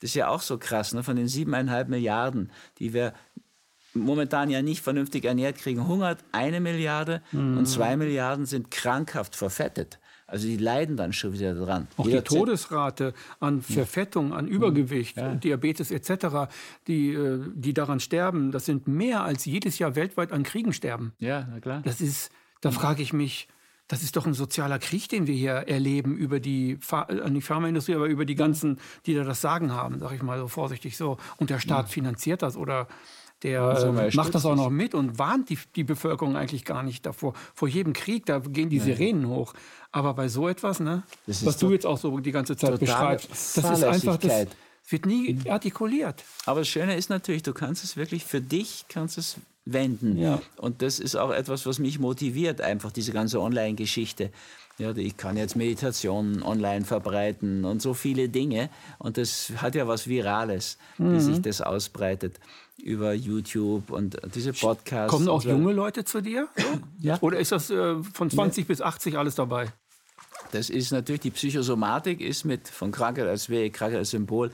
Das 0.00 0.10
ist 0.10 0.14
ja 0.14 0.28
auch 0.28 0.40
so 0.40 0.56
krass. 0.56 0.94
Ne? 0.94 1.02
Von 1.02 1.16
den 1.16 1.28
siebeneinhalb 1.28 1.90
Milliarden, 1.90 2.50
die 2.78 2.94
wir 2.94 3.12
momentan 3.92 4.48
ja 4.48 4.62
nicht 4.62 4.80
vernünftig 4.80 5.26
ernährt 5.26 5.58
kriegen, 5.58 5.86
hungert 5.86 6.24
eine 6.32 6.60
Milliarde 6.60 7.20
mhm. 7.32 7.58
und 7.58 7.66
zwei 7.66 7.98
Milliarden 7.98 8.46
sind 8.46 8.70
krankhaft 8.70 9.36
verfettet. 9.36 9.98
Also 10.30 10.46
die 10.46 10.56
leiden 10.56 10.96
dann 10.96 11.12
schon 11.12 11.32
wieder 11.32 11.54
dran. 11.54 11.88
Auch 11.96 12.06
Jeder 12.06 12.22
die 12.22 12.28
Todesrate 12.28 13.14
an 13.40 13.62
Verfettung, 13.62 14.32
an 14.32 14.46
Übergewicht, 14.46 15.16
ja. 15.16 15.34
Diabetes 15.34 15.90
etc., 15.90 16.50
die, 16.86 17.12
äh, 17.12 17.40
die 17.54 17.74
daran 17.74 18.00
sterben, 18.00 18.52
das 18.52 18.64
sind 18.64 18.86
mehr 18.86 19.24
als 19.24 19.44
jedes 19.44 19.78
Jahr 19.78 19.96
weltweit 19.96 20.32
an 20.32 20.44
Kriegen 20.44 20.72
sterben. 20.72 21.12
Ja, 21.18 21.48
na 21.50 21.60
klar. 21.60 21.82
Das 21.84 22.00
ist, 22.00 22.30
da 22.60 22.70
frage 22.70 23.02
ich 23.02 23.12
mich, 23.12 23.48
das 23.90 24.04
ist 24.04 24.14
doch 24.14 24.24
ein 24.24 24.34
sozialer 24.34 24.78
Krieg, 24.78 25.08
den 25.08 25.26
wir 25.26 25.34
hier 25.34 25.52
erleben 25.52 26.16
über 26.16 26.38
die, 26.38 26.78
an 26.90 27.34
die 27.34 27.40
Pharmaindustrie, 27.40 27.96
aber 27.96 28.06
über 28.06 28.24
die 28.24 28.36
ganzen, 28.36 28.78
die 29.04 29.14
da 29.14 29.24
das 29.24 29.40
Sagen 29.40 29.72
haben, 29.72 29.98
sage 29.98 30.14
ich 30.14 30.22
mal 30.22 30.38
so 30.38 30.46
vorsichtig 30.46 30.96
so. 30.96 31.16
Und 31.38 31.50
der 31.50 31.58
Staat 31.58 31.86
ja. 31.86 31.92
finanziert 31.92 32.42
das 32.42 32.56
oder 32.56 32.86
der 33.42 33.62
also 33.62 33.92
macht 33.92 34.34
das 34.34 34.44
auch 34.44 34.56
noch 34.56 34.70
mit 34.70 34.94
und 34.94 35.18
warnt 35.18 35.48
die, 35.48 35.58
die 35.74 35.84
Bevölkerung 35.84 36.36
eigentlich 36.36 36.64
gar 36.64 36.82
nicht 36.82 37.06
davor. 37.06 37.34
Vor 37.54 37.68
jedem 37.68 37.92
Krieg, 37.92 38.26
da 38.26 38.38
gehen 38.38 38.68
die 38.68 38.80
Sirenen 38.80 39.28
hoch. 39.28 39.54
Aber 39.92 40.14
bei 40.14 40.28
so 40.28 40.48
etwas, 40.48 40.80
ne, 40.80 41.02
was 41.26 41.56
du 41.56 41.70
jetzt 41.70 41.86
auch 41.86 41.98
so 41.98 42.18
die 42.18 42.32
ganze 42.32 42.56
Zeit 42.56 42.78
beschreibst, 42.78 43.30
das 43.30 43.56
ist 43.56 43.84
einfach, 43.84 44.18
das 44.18 44.46
wird 44.88 45.06
nie 45.06 45.38
artikuliert. 45.48 46.22
Aber 46.46 46.60
das 46.60 46.68
Schöne 46.68 46.96
ist 46.96 47.10
natürlich, 47.10 47.42
du 47.42 47.52
kannst 47.52 47.82
es 47.82 47.96
wirklich 47.96 48.24
für 48.24 48.40
dich, 48.40 48.84
kannst 48.88 49.18
es 49.18 49.36
wenden. 49.64 50.18
Ja. 50.18 50.40
Und 50.56 50.82
das 50.82 51.00
ist 51.00 51.16
auch 51.16 51.30
etwas, 51.30 51.64
was 51.66 51.78
mich 51.78 51.98
motiviert, 51.98 52.60
einfach 52.60 52.92
diese 52.92 53.12
ganze 53.12 53.40
Online-Geschichte. 53.40 54.30
Ja, 54.78 54.96
ich 54.96 55.16
kann 55.16 55.36
jetzt 55.36 55.56
Meditationen 55.56 56.42
online 56.42 56.84
verbreiten 56.86 57.64
und 57.64 57.82
so 57.82 57.92
viele 57.92 58.28
Dinge. 58.28 58.70
Und 58.98 59.18
das 59.18 59.52
hat 59.56 59.74
ja 59.74 59.86
was 59.86 60.08
Virales, 60.08 60.78
mhm. 60.96 61.14
wie 61.14 61.20
sich 61.20 61.42
das 61.42 61.60
ausbreitet 61.60 62.40
über 62.82 63.12
YouTube 63.12 63.90
und 63.90 64.18
diese 64.34 64.52
Podcasts. 64.52 65.10
Kommen 65.10 65.28
auch 65.28 65.42
junge 65.42 65.72
Leute 65.72 66.04
zu 66.04 66.20
dir? 66.20 66.48
ja. 67.00 67.18
Oder 67.20 67.38
ist 67.38 67.52
das 67.52 67.70
äh, 67.70 68.02
von 68.12 68.30
20 68.30 68.64
ja. 68.64 68.68
bis 68.68 68.80
80 68.82 69.16
alles 69.16 69.34
dabei? 69.34 69.72
Das 70.52 70.70
ist 70.70 70.90
natürlich, 70.90 71.20
die 71.20 71.30
Psychosomatik 71.30 72.20
ist 72.20 72.44
mit 72.44 72.68
von 72.68 72.90
Krankheit 72.92 73.26
als 73.26 73.48
Weg, 73.48 73.74
Krankheit 73.74 73.98
als 73.98 74.10
Symbol 74.10 74.50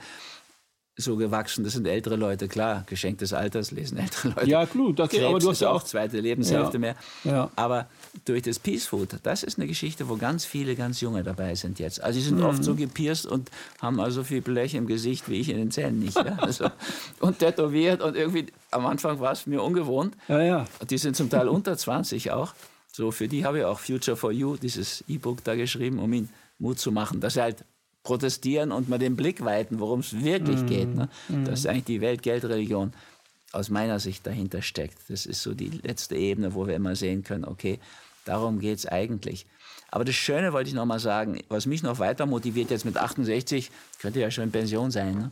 so 0.97 1.15
gewachsen. 1.15 1.63
Das 1.63 1.73
sind 1.73 1.85
ältere 1.85 2.15
Leute, 2.15 2.47
klar, 2.47 2.83
Geschenk 2.87 3.19
des 3.19 3.31
Alters 3.31 3.71
lesen 3.71 3.97
ältere 3.99 4.29
Leute. 4.29 4.49
Ja, 4.49 4.65
klar, 4.65 4.93
das, 4.93 5.09
Krebs 5.09 5.23
aber 5.23 5.39
du 5.39 5.49
hast 5.49 5.61
ja 5.61 5.69
auch 5.69 5.83
zweite 5.83 6.19
Lebenshälfte 6.19 6.73
ja. 6.73 6.79
mehr. 6.79 6.95
Ja. 7.23 7.51
Aber 7.55 7.87
durch 8.25 8.41
das 8.41 8.57
Peace 8.57 8.87
Food, 8.87 9.19
das 9.21 9.43
ist 9.43 9.59
eine 9.59 9.67
Geschichte, 9.67 10.09
wo 10.09 10.17
ganz 10.17 10.43
viele 10.43 10.75
ganz 10.75 10.99
junge 10.99 11.23
dabei 11.23 11.53
sind 11.53 11.77
jetzt. 11.77 12.01
Also 12.01 12.19
die 12.19 12.25
sind 12.25 12.39
mhm. 12.39 12.45
oft 12.45 12.63
so 12.63 12.73
gepierst 12.73 13.27
und 13.27 13.51
haben 13.79 13.99
also 13.99 14.23
viel 14.23 14.41
Blech 14.41 14.73
im 14.73 14.87
Gesicht 14.87 15.29
wie 15.29 15.39
ich 15.39 15.49
in 15.49 15.57
den 15.57 15.71
Zähnen 15.71 15.99
nicht. 15.99 16.17
Ja? 16.17 16.37
Also, 16.39 16.69
und 17.19 17.39
tätowiert 17.39 18.01
und 18.01 18.15
irgendwie 18.15 18.47
am 18.71 18.85
Anfang 18.85 19.19
war 19.19 19.33
es 19.33 19.45
mir 19.45 19.61
ungewohnt. 19.61 20.15
Ja, 20.27 20.41
ja. 20.41 20.65
Die 20.89 20.97
sind 20.97 21.15
zum 21.15 21.29
Teil 21.29 21.47
unter 21.47 21.77
20 21.77 22.31
auch. 22.31 22.53
So 22.91 23.11
für 23.11 23.27
die 23.27 23.45
habe 23.45 23.59
ich 23.59 23.65
auch 23.65 23.79
Future 23.79 24.17
for 24.17 24.31
You, 24.31 24.57
dieses 24.57 25.03
E-Book 25.07 25.43
da 25.43 25.55
geschrieben, 25.55 25.99
um 25.99 26.11
ihnen 26.11 26.29
Mut 26.57 26.79
zu 26.79 26.91
machen, 26.91 27.19
dass 27.19 27.35
sie 27.35 27.41
halt 27.41 27.63
protestieren 28.07 28.71
und 28.71 28.87
mal 28.87 28.99
den 28.99 29.17
Blick 29.17 29.43
weiten, 29.43 29.81
worum 29.81 29.99
es 29.99 30.23
wirklich 30.23 30.61
mm. 30.61 30.65
geht. 30.65 30.95
Ne? 30.95 31.09
Mm. 31.27 31.43
Dass 31.43 31.65
eigentlich 31.65 31.83
die 31.83 31.99
Weltgeldreligion 31.99 32.93
aus 33.51 33.69
meiner 33.69 33.99
Sicht 33.99 34.25
dahinter 34.25 34.61
steckt. 34.61 34.97
Das 35.09 35.25
ist 35.25 35.43
so 35.43 35.53
die 35.53 35.67
letzte 35.83 36.15
Ebene, 36.15 36.53
wo 36.53 36.67
wir 36.67 36.75
immer 36.75 36.95
sehen 36.95 37.25
können, 37.25 37.43
okay, 37.43 37.79
darum 38.23 38.59
geht 38.59 38.77
es 38.77 38.85
eigentlich. 38.85 39.45
Aber 39.91 40.05
das 40.05 40.15
Schöne 40.15 40.53
wollte 40.53 40.69
ich 40.69 40.73
noch 40.73 40.85
mal 40.85 40.99
sagen, 40.99 41.39
was 41.49 41.65
mich 41.65 41.83
noch 41.83 41.99
weiter 41.99 42.25
motiviert 42.25 42.71
jetzt 42.71 42.85
mit 42.85 42.95
68, 42.95 43.71
könnte 43.99 44.21
ja 44.21 44.31
schon 44.31 44.45
in 44.45 44.51
Pension 44.51 44.89
sein. 44.89 45.13
Ne? 45.13 45.31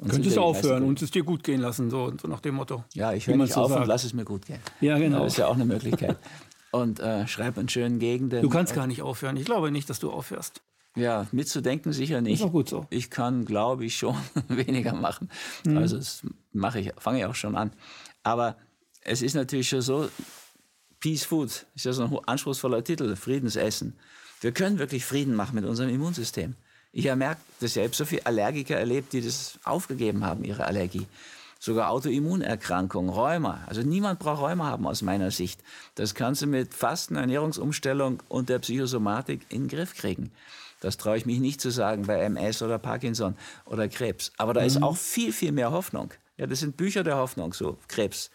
Und 0.00 0.10
Könntest 0.10 0.36
du 0.36 0.40
aufhören 0.40 0.82
und 0.82 1.02
es 1.02 1.10
dir 1.10 1.24
gut 1.24 1.44
gehen 1.44 1.60
lassen, 1.60 1.90
so, 1.90 2.10
so 2.20 2.26
nach 2.26 2.40
dem 2.40 2.54
Motto. 2.54 2.84
Ja, 2.94 3.12
ich 3.12 3.26
höre 3.26 3.36
nicht 3.36 3.52
so 3.52 3.60
auf 3.60 3.68
sagt. 3.68 3.82
und 3.82 3.86
lass 3.86 4.04
es 4.04 4.14
mir 4.14 4.24
gut 4.24 4.46
gehen. 4.46 4.60
Ja, 4.80 4.96
genau. 4.96 5.24
Das 5.24 5.34
ist 5.34 5.38
ja 5.38 5.46
auch 5.46 5.56
eine 5.56 5.64
Möglichkeit. 5.74 6.16
und 6.70 7.00
äh, 7.00 7.26
schreib 7.28 7.58
in 7.58 7.68
schönen 7.68 7.98
Gegenden. 7.98 8.40
Du 8.40 8.48
kannst 8.48 8.74
gar 8.74 8.86
nicht 8.86 9.02
aufhören. 9.02 9.36
Ich 9.36 9.44
glaube 9.44 9.70
nicht, 9.70 9.90
dass 9.90 9.98
du 9.98 10.10
aufhörst. 10.10 10.62
Ja, 10.96 11.26
mitzudenken 11.32 11.92
sicher 11.92 12.20
nicht. 12.20 12.40
Ist 12.40 12.46
auch 12.46 12.52
gut 12.52 12.68
so. 12.68 12.86
Ich 12.90 13.10
kann, 13.10 13.44
glaube 13.44 13.84
ich, 13.84 13.96
schon 13.96 14.16
weniger 14.48 14.94
machen. 14.94 15.28
Mhm. 15.64 15.78
Also 15.78 15.96
das 15.96 16.22
mache 16.52 16.80
ich, 16.80 16.92
fange 16.98 17.18
ich 17.18 17.24
auch 17.26 17.34
schon 17.34 17.56
an. 17.56 17.72
Aber 18.22 18.56
es 19.00 19.22
ist 19.22 19.34
natürlich 19.34 19.68
schon 19.68 19.82
so, 19.82 20.08
Peace 21.00 21.24
Food 21.24 21.66
ist 21.74 21.84
ja 21.84 21.92
so 21.92 22.04
ein 22.04 22.18
anspruchsvoller 22.26 22.82
Titel, 22.82 23.14
Friedensessen. 23.16 23.98
Wir 24.40 24.52
können 24.52 24.78
wirklich 24.78 25.04
Frieden 25.04 25.34
machen 25.34 25.54
mit 25.54 25.64
unserem 25.64 25.90
Immunsystem. 25.90 26.54
Ich 26.92 27.08
habe 27.08 27.18
merkt, 27.18 27.42
dass 27.60 27.76
ich 27.76 27.82
habe 27.82 27.94
so 27.94 28.04
viele 28.04 28.24
Allergiker 28.24 28.76
erlebt, 28.76 29.12
die 29.12 29.20
das 29.20 29.58
aufgegeben 29.64 30.24
haben, 30.24 30.44
ihre 30.44 30.64
Allergie. 30.64 31.06
Sogar 31.58 31.90
Autoimmunerkrankungen, 31.90 33.10
Rheuma. 33.10 33.64
Also 33.66 33.82
niemand 33.82 34.20
braucht 34.20 34.42
Rheuma 34.42 34.66
haben 34.66 34.86
aus 34.86 35.02
meiner 35.02 35.30
Sicht. 35.30 35.60
Das 35.94 36.14
kannst 36.14 36.42
du 36.42 36.46
mit 36.46 36.72
Fasten, 36.72 37.16
Ernährungsumstellung 37.16 38.22
und 38.28 38.48
der 38.48 38.60
Psychosomatik 38.60 39.46
in 39.48 39.62
den 39.62 39.68
Griff 39.68 39.94
kriegen. 39.94 40.30
Das 40.84 40.98
traue 40.98 41.16
ich 41.16 41.24
mich 41.24 41.40
nicht 41.40 41.60
zu 41.62 41.70
sagen 41.70 42.02
bei 42.02 42.20
MS 42.20 42.60
oder 42.60 42.78
Parkinson 42.78 43.36
oder 43.64 43.88
Krebs. 43.88 44.32
Aber 44.36 44.52
da 44.52 44.60
mhm. 44.60 44.66
ist 44.66 44.82
auch 44.82 44.96
viel, 44.96 45.32
viel 45.32 45.50
mehr 45.50 45.72
Hoffnung. 45.72 46.12
Ja, 46.36 46.46
das 46.46 46.60
sind 46.60 46.76
Bücher 46.76 47.02
der 47.02 47.16
Hoffnung, 47.16 47.54
so 47.54 47.78
Krebs, 47.88 48.30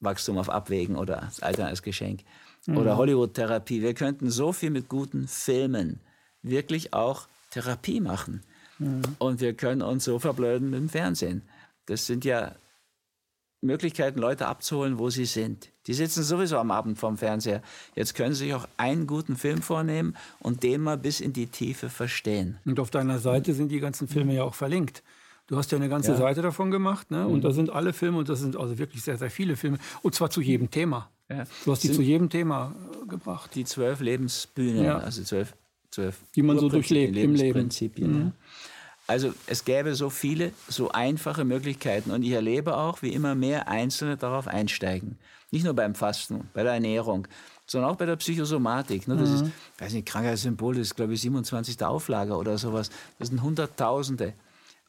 Wachstum 0.00 0.38
auf 0.38 0.48
Abwägen 0.48 0.96
oder 0.96 1.16
das 1.16 1.40
Alter 1.40 1.66
als 1.66 1.82
Geschenk 1.82 2.22
mhm. 2.66 2.78
oder 2.78 2.96
Hollywood-Therapie. 2.96 3.82
Wir 3.82 3.92
könnten 3.92 4.30
so 4.30 4.52
viel 4.52 4.70
mit 4.70 4.88
guten 4.88 5.28
Filmen 5.28 6.00
wirklich 6.42 6.94
auch 6.94 7.28
Therapie 7.50 8.00
machen. 8.00 8.42
Mhm. 8.78 9.02
Und 9.18 9.40
wir 9.40 9.54
können 9.54 9.82
uns 9.82 10.04
so 10.04 10.18
verblöden 10.18 10.70
mit 10.70 10.80
dem 10.80 10.88
Fernsehen. 10.88 11.42
Das 11.86 12.06
sind 12.06 12.24
ja 12.24 12.54
Möglichkeiten, 13.64 14.18
Leute 14.18 14.46
abzuholen, 14.46 14.98
wo 14.98 15.10
sie 15.10 15.24
sind. 15.24 15.70
Die 15.86 15.94
sitzen 15.94 16.22
sowieso 16.22 16.58
am 16.58 16.70
Abend 16.70 16.98
vorm 16.98 17.18
Fernseher. 17.18 17.62
Jetzt 17.94 18.14
können 18.14 18.34
sie 18.34 18.44
sich 18.44 18.54
auch 18.54 18.66
einen 18.76 19.06
guten 19.06 19.36
Film 19.36 19.62
vornehmen 19.62 20.16
und 20.40 20.62
den 20.62 20.80
mal 20.80 20.96
bis 20.96 21.20
in 21.20 21.32
die 21.32 21.46
Tiefe 21.46 21.90
verstehen. 21.90 22.58
Und 22.64 22.80
auf 22.80 22.90
deiner 22.90 23.18
Seite 23.18 23.54
sind 23.54 23.68
die 23.70 23.80
ganzen 23.80 24.08
Filme 24.08 24.34
ja 24.34 24.44
auch 24.44 24.54
verlinkt. 24.54 25.02
Du 25.46 25.58
hast 25.58 25.72
ja 25.72 25.76
eine 25.76 25.90
ganze 25.90 26.12
ja. 26.12 26.16
Seite 26.16 26.40
davon 26.40 26.70
gemacht, 26.70 27.10
ne? 27.10 27.26
Und 27.26 27.38
mhm. 27.38 27.42
da 27.42 27.50
sind 27.50 27.70
alle 27.70 27.92
Filme 27.92 28.18
und 28.18 28.28
das 28.30 28.40
sind 28.40 28.56
also 28.56 28.78
wirklich 28.78 29.02
sehr, 29.02 29.18
sehr 29.18 29.30
viele 29.30 29.56
Filme. 29.56 29.78
Und 30.00 30.14
zwar 30.14 30.30
zu 30.30 30.40
jedem 30.40 30.70
Thema. 30.70 31.10
Ja. 31.28 31.44
Du 31.64 31.72
hast 31.72 31.84
die 31.84 31.92
zu 31.92 32.00
jedem 32.00 32.30
Thema 32.30 32.74
äh, 33.02 33.06
gebracht. 33.06 33.54
Die 33.54 33.64
zwölf 33.64 34.00
Lebensbühnen, 34.00 34.84
ja. 34.84 34.98
also 34.98 35.22
zwölf, 35.22 35.54
zwölf 35.90 36.20
die 36.34 36.42
man 36.42 36.58
so 36.58 36.70
durchlebt 36.70 37.16
im 37.16 37.34
Leben. 37.34 37.68
Mhm. 37.96 38.32
Also 39.06 39.34
es 39.46 39.64
gäbe 39.64 39.94
so 39.94 40.08
viele, 40.08 40.52
so 40.68 40.90
einfache 40.90 41.44
Möglichkeiten 41.44 42.10
und 42.10 42.22
ich 42.22 42.32
erlebe 42.32 42.76
auch, 42.76 43.02
wie 43.02 43.12
immer 43.12 43.34
mehr 43.34 43.68
Einzelne 43.68 44.16
darauf 44.16 44.48
einsteigen. 44.48 45.18
Nicht 45.50 45.64
nur 45.64 45.74
beim 45.74 45.94
Fasten, 45.94 46.48
bei 46.54 46.62
der 46.62 46.72
Ernährung, 46.72 47.28
sondern 47.66 47.90
auch 47.90 47.96
bei 47.96 48.06
der 48.06 48.16
Psychosomatik. 48.16 49.06
Ne? 49.06 49.16
Das 49.16 49.28
mhm. 49.28 49.34
ist, 49.34 49.44
weiß 49.78 49.92
nicht, 49.92 50.06
Krankheitssymbol, 50.06 50.74
das 50.74 50.88
ist 50.88 50.96
glaube 50.96 51.14
ich 51.14 51.20
27. 51.20 51.82
Auflage 51.84 52.34
oder 52.34 52.56
sowas. 52.56 52.90
Das 53.18 53.28
sind 53.28 53.42
Hunderttausende 53.42 54.32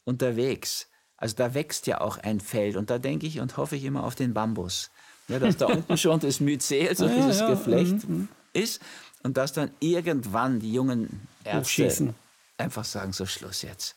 unterwegs. 0.06 0.88
Also 1.18 1.36
da 1.36 1.54
wächst 1.54 1.88
ja 1.88 2.02
auch 2.02 2.18
ein 2.18 2.40
Feld 2.40 2.78
und 2.78 2.90
da 2.90 3.00
denke 3.00 3.26
ich 3.26 3.40
und 3.40 3.58
hoffe 3.58 3.76
ich 3.76 3.84
immer 3.84 4.04
auf 4.04 4.16
den 4.16 4.34
Bambus. 4.34 4.92
Ja, 5.28 5.40
dass 5.40 5.58
da 5.58 5.66
unten 5.66 5.98
schon 5.98 6.20
das 6.20 6.40
Myzel, 6.40 6.96
so 6.96 7.06
Ja, 7.08 7.16
dieses 7.16 7.40
ja, 7.40 7.50
Geflecht 7.50 8.08
mhm, 8.08 8.28
ist 8.54 8.82
und 9.24 9.38
dass 9.38 9.54
dann 9.54 9.72
irgendwann 9.80 10.60
die 10.60 10.72
jungen 10.72 11.28
Ärzte 11.44 12.14
einfach 12.58 12.86
sagen, 12.86 13.12
so 13.12 13.26
Schluss 13.26 13.62
jetzt. 13.62 13.96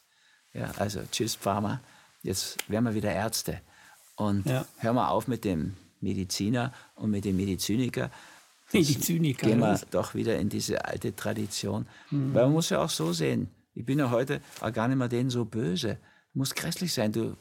Ja, 0.52 0.70
also 0.78 1.00
tschüss 1.10 1.34
Pharma, 1.34 1.80
jetzt 2.22 2.56
werden 2.68 2.84
wir 2.84 2.94
wieder 2.94 3.12
Ärzte. 3.12 3.60
Und 4.16 4.46
Ja. 4.46 4.64
hör 4.78 4.92
mal 4.92 5.08
auf 5.08 5.28
mit 5.28 5.44
dem 5.44 5.76
Mediziner 6.00 6.72
und 6.94 7.10
mit 7.10 7.24
dem 7.24 7.36
Mediziniker. 7.36 8.10
Die 8.72 8.84
Zyniker. 9.00 9.46
Gehen 9.46 9.60
wir 9.60 9.80
doch 9.90 10.14
wieder 10.14 10.38
in 10.38 10.48
diese 10.48 10.84
alte 10.84 11.14
Tradition. 11.16 11.86
Mhm. 12.10 12.34
Weil 12.34 12.44
man 12.44 12.52
muss 12.52 12.70
ja 12.70 12.82
auch 12.82 12.90
so 12.90 13.12
sehen, 13.12 13.48
ich 13.74 13.84
bin 13.86 13.98
ja 13.98 14.10
heute 14.10 14.40
auch 14.60 14.72
gar 14.72 14.88
nicht 14.88 14.98
mehr 14.98 15.08
denen 15.08 15.30
so 15.30 15.44
böse. 15.44 15.98
Muss 16.34 16.54
grässlich 16.54 16.92
sein. 16.92 17.12
Du, 17.12 17.36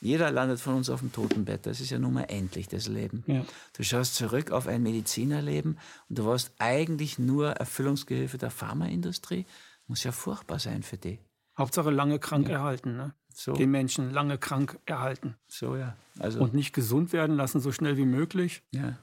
jeder 0.00 0.30
landet 0.30 0.58
von 0.60 0.74
uns 0.76 0.88
auf 0.88 1.00
dem 1.00 1.12
Totenbett. 1.12 1.66
Das 1.66 1.80
ist 1.80 1.90
ja 1.90 1.98
nun 1.98 2.14
mal 2.14 2.22
endlich, 2.24 2.68
das 2.68 2.88
Leben. 2.88 3.24
Ja. 3.26 3.44
Du 3.76 3.82
schaust 3.82 4.14
zurück 4.14 4.50
auf 4.52 4.66
ein 4.66 4.82
Medizinerleben 4.82 5.78
und 6.08 6.18
du 6.18 6.24
warst 6.24 6.52
eigentlich 6.58 7.18
nur 7.18 7.50
Erfüllungsgehilfe 7.50 8.38
der 8.38 8.50
Pharmaindustrie. 8.50 9.44
Muss 9.86 10.04
ja 10.04 10.12
furchtbar 10.12 10.58
sein 10.60 10.82
für 10.82 10.96
die. 10.96 11.18
Hauptsache 11.60 11.90
lange 11.90 12.18
krank 12.18 12.48
erhalten. 12.48 12.96
Ne? 12.96 13.14
So. 13.32 13.52
Den 13.52 13.70
Menschen 13.70 14.12
lange 14.12 14.36
krank 14.38 14.78
erhalten. 14.86 15.36
So, 15.48 15.76
ja. 15.76 15.96
Also, 16.18 16.40
Und 16.40 16.52
nicht 16.54 16.72
gesund 16.74 17.12
werden 17.12 17.36
lassen, 17.36 17.60
so 17.60 17.70
schnell 17.72 17.96
wie 17.96 18.06
möglich. 18.06 18.62
ja. 18.72 18.96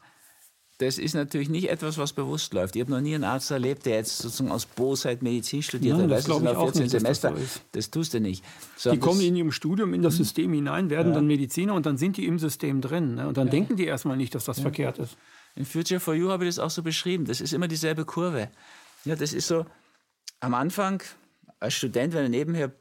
Das 0.79 0.99
ist 0.99 1.15
natürlich 1.15 1.49
nicht 1.49 1.71
etwas, 1.71 1.97
was 1.97 2.13
bewusst 2.13 2.53
läuft. 2.53 2.75
Ich 2.75 2.81
habe 2.83 2.91
noch 2.91 3.01
nie 3.01 3.15
einen 3.15 3.23
Arzt 3.23 3.49
erlebt, 3.49 3.87
der 3.87 3.95
jetzt 3.95 4.19
sozusagen 4.19 4.51
aus 4.51 4.67
Bosheit 4.67 5.23
Medizin 5.23 5.63
studiert 5.63 5.97
hat. 5.97 6.03
das 6.03 6.29
Weißt 6.29 6.45
du, 6.45 6.55
auch 6.55 6.65
14 6.65 6.83
nicht, 6.83 6.93
dass 6.93 7.01
das 7.03 7.21
Semester. 7.21 7.35
so. 7.35 7.59
Das 7.71 7.89
tust 7.89 8.13
du 8.13 8.19
nicht. 8.19 8.43
Die 8.43 8.79
Sondern 8.81 8.99
kommen 8.99 9.21
in 9.21 9.35
ihrem 9.35 9.51
Studium 9.51 9.95
in 9.95 10.03
das 10.03 10.17
System 10.17 10.53
hinein, 10.53 10.91
werden 10.91 11.13
dann 11.15 11.25
Mediziner 11.25 11.73
und 11.73 11.87
dann 11.87 11.97
sind 11.97 12.17
die 12.17 12.27
im 12.27 12.37
System 12.37 12.81
drin. 12.81 13.15
Ne? 13.15 13.27
Und 13.27 13.37
dann 13.37 13.49
denken 13.49 13.75
die 13.75 13.85
erstmal 13.85 14.17
nicht, 14.17 14.35
dass 14.35 14.45
das 14.45 14.59
verkehrt 14.59 14.99
ist. 14.99 15.17
In 15.55 15.65
Future 15.65 15.99
for 15.99 16.13
You 16.13 16.29
habe 16.29 16.45
ich 16.45 16.49
das 16.49 16.59
auch 16.59 16.69
so 16.69 16.83
beschrieben. 16.83 17.25
Das 17.25 17.41
ist 17.41 17.53
immer 17.53 17.67
dieselbe 17.67 18.05
Kurve. 18.05 18.49
Ja, 19.03 19.15
das 19.15 19.33
ist 19.33 19.47
so, 19.47 19.65
am 20.41 20.53
Anfang, 20.53 21.01
als 21.59 21.73
Student, 21.73 22.13
wenn 22.13 22.25
du 22.25 22.29
nebenher 22.29 22.71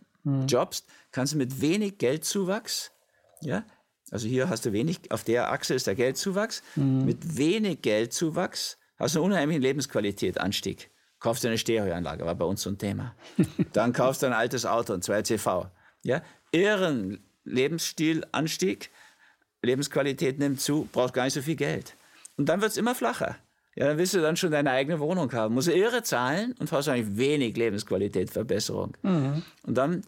jobst, 0.48 0.86
kannst 1.12 1.34
du 1.34 1.38
mit 1.38 1.60
wenig 1.60 1.98
Geldzuwachs, 1.98 2.92
ja, 3.40 3.64
also 4.10 4.28
hier 4.28 4.48
hast 4.48 4.64
du 4.64 4.72
wenig, 4.72 5.10
auf 5.10 5.24
der 5.24 5.50
Achse 5.50 5.74
ist 5.74 5.86
der 5.86 5.94
Geldzuwachs, 5.94 6.62
mit 7.04 7.36
wenig 7.36 7.82
Geldzuwachs 7.82 8.78
hast 8.98 9.14
du 9.14 9.20
einen 9.20 9.32
unheimlichen 9.32 9.62
Lebensqualität, 9.62 10.38
Anstieg. 10.38 10.90
Kaufst 11.18 11.44
du 11.44 11.48
eine 11.48 11.58
Stereoanlage, 11.58 12.24
war 12.24 12.34
bei 12.34 12.44
uns 12.44 12.62
so 12.62 12.70
ein 12.70 12.78
Thema. 12.78 13.14
Dann 13.72 13.92
kaufst 13.92 14.22
du 14.22 14.26
ein 14.26 14.32
altes 14.32 14.66
Auto, 14.66 14.92
ein 14.92 15.00
2CV. 15.00 15.70
Ja, 16.02 16.22
irren 16.52 17.24
Lebensstilanstieg, 17.44 18.90
Lebensqualität 19.62 20.38
nimmt 20.38 20.60
zu, 20.60 20.88
brauchst 20.92 21.14
gar 21.14 21.24
nicht 21.24 21.34
so 21.34 21.42
viel 21.42 21.56
Geld. 21.56 21.96
Und 22.36 22.48
dann 22.48 22.60
wird 22.60 22.70
es 22.70 22.76
immer 22.76 22.94
flacher. 22.94 23.36
Ja, 23.76 23.88
dann 23.88 23.98
willst 23.98 24.14
du 24.14 24.20
dann 24.22 24.36
schon 24.36 24.50
deine 24.50 24.70
eigene 24.70 24.98
Wohnung 25.00 25.30
haben. 25.32 25.54
Musst 25.54 25.68
du 25.68 25.72
irre 25.72 26.02
zahlen 26.02 26.54
und 26.58 26.72
hast 26.72 26.88
eigentlich 26.88 27.16
wenig 27.16 27.56
Lebensqualitätsverbesserung. 27.56 28.96
Und 29.02 29.74
dann 29.74 30.02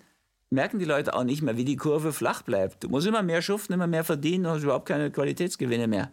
merken 0.50 0.78
die 0.78 0.86
Leute 0.86 1.14
auch 1.14 1.24
nicht 1.24 1.42
mehr, 1.42 1.56
wie 1.58 1.64
die 1.66 1.76
Kurve 1.76 2.12
flach 2.12 2.42
bleibt. 2.42 2.82
Du 2.84 2.88
musst 2.88 3.06
immer 3.06 3.22
mehr 3.22 3.42
schuften, 3.42 3.74
immer 3.74 3.86
mehr 3.86 4.04
verdienen, 4.04 4.44
du 4.44 4.50
hast 4.50 4.62
überhaupt 4.62 4.88
keine 4.88 5.10
Qualitätsgewinne 5.10 5.86
mehr. 5.86 6.10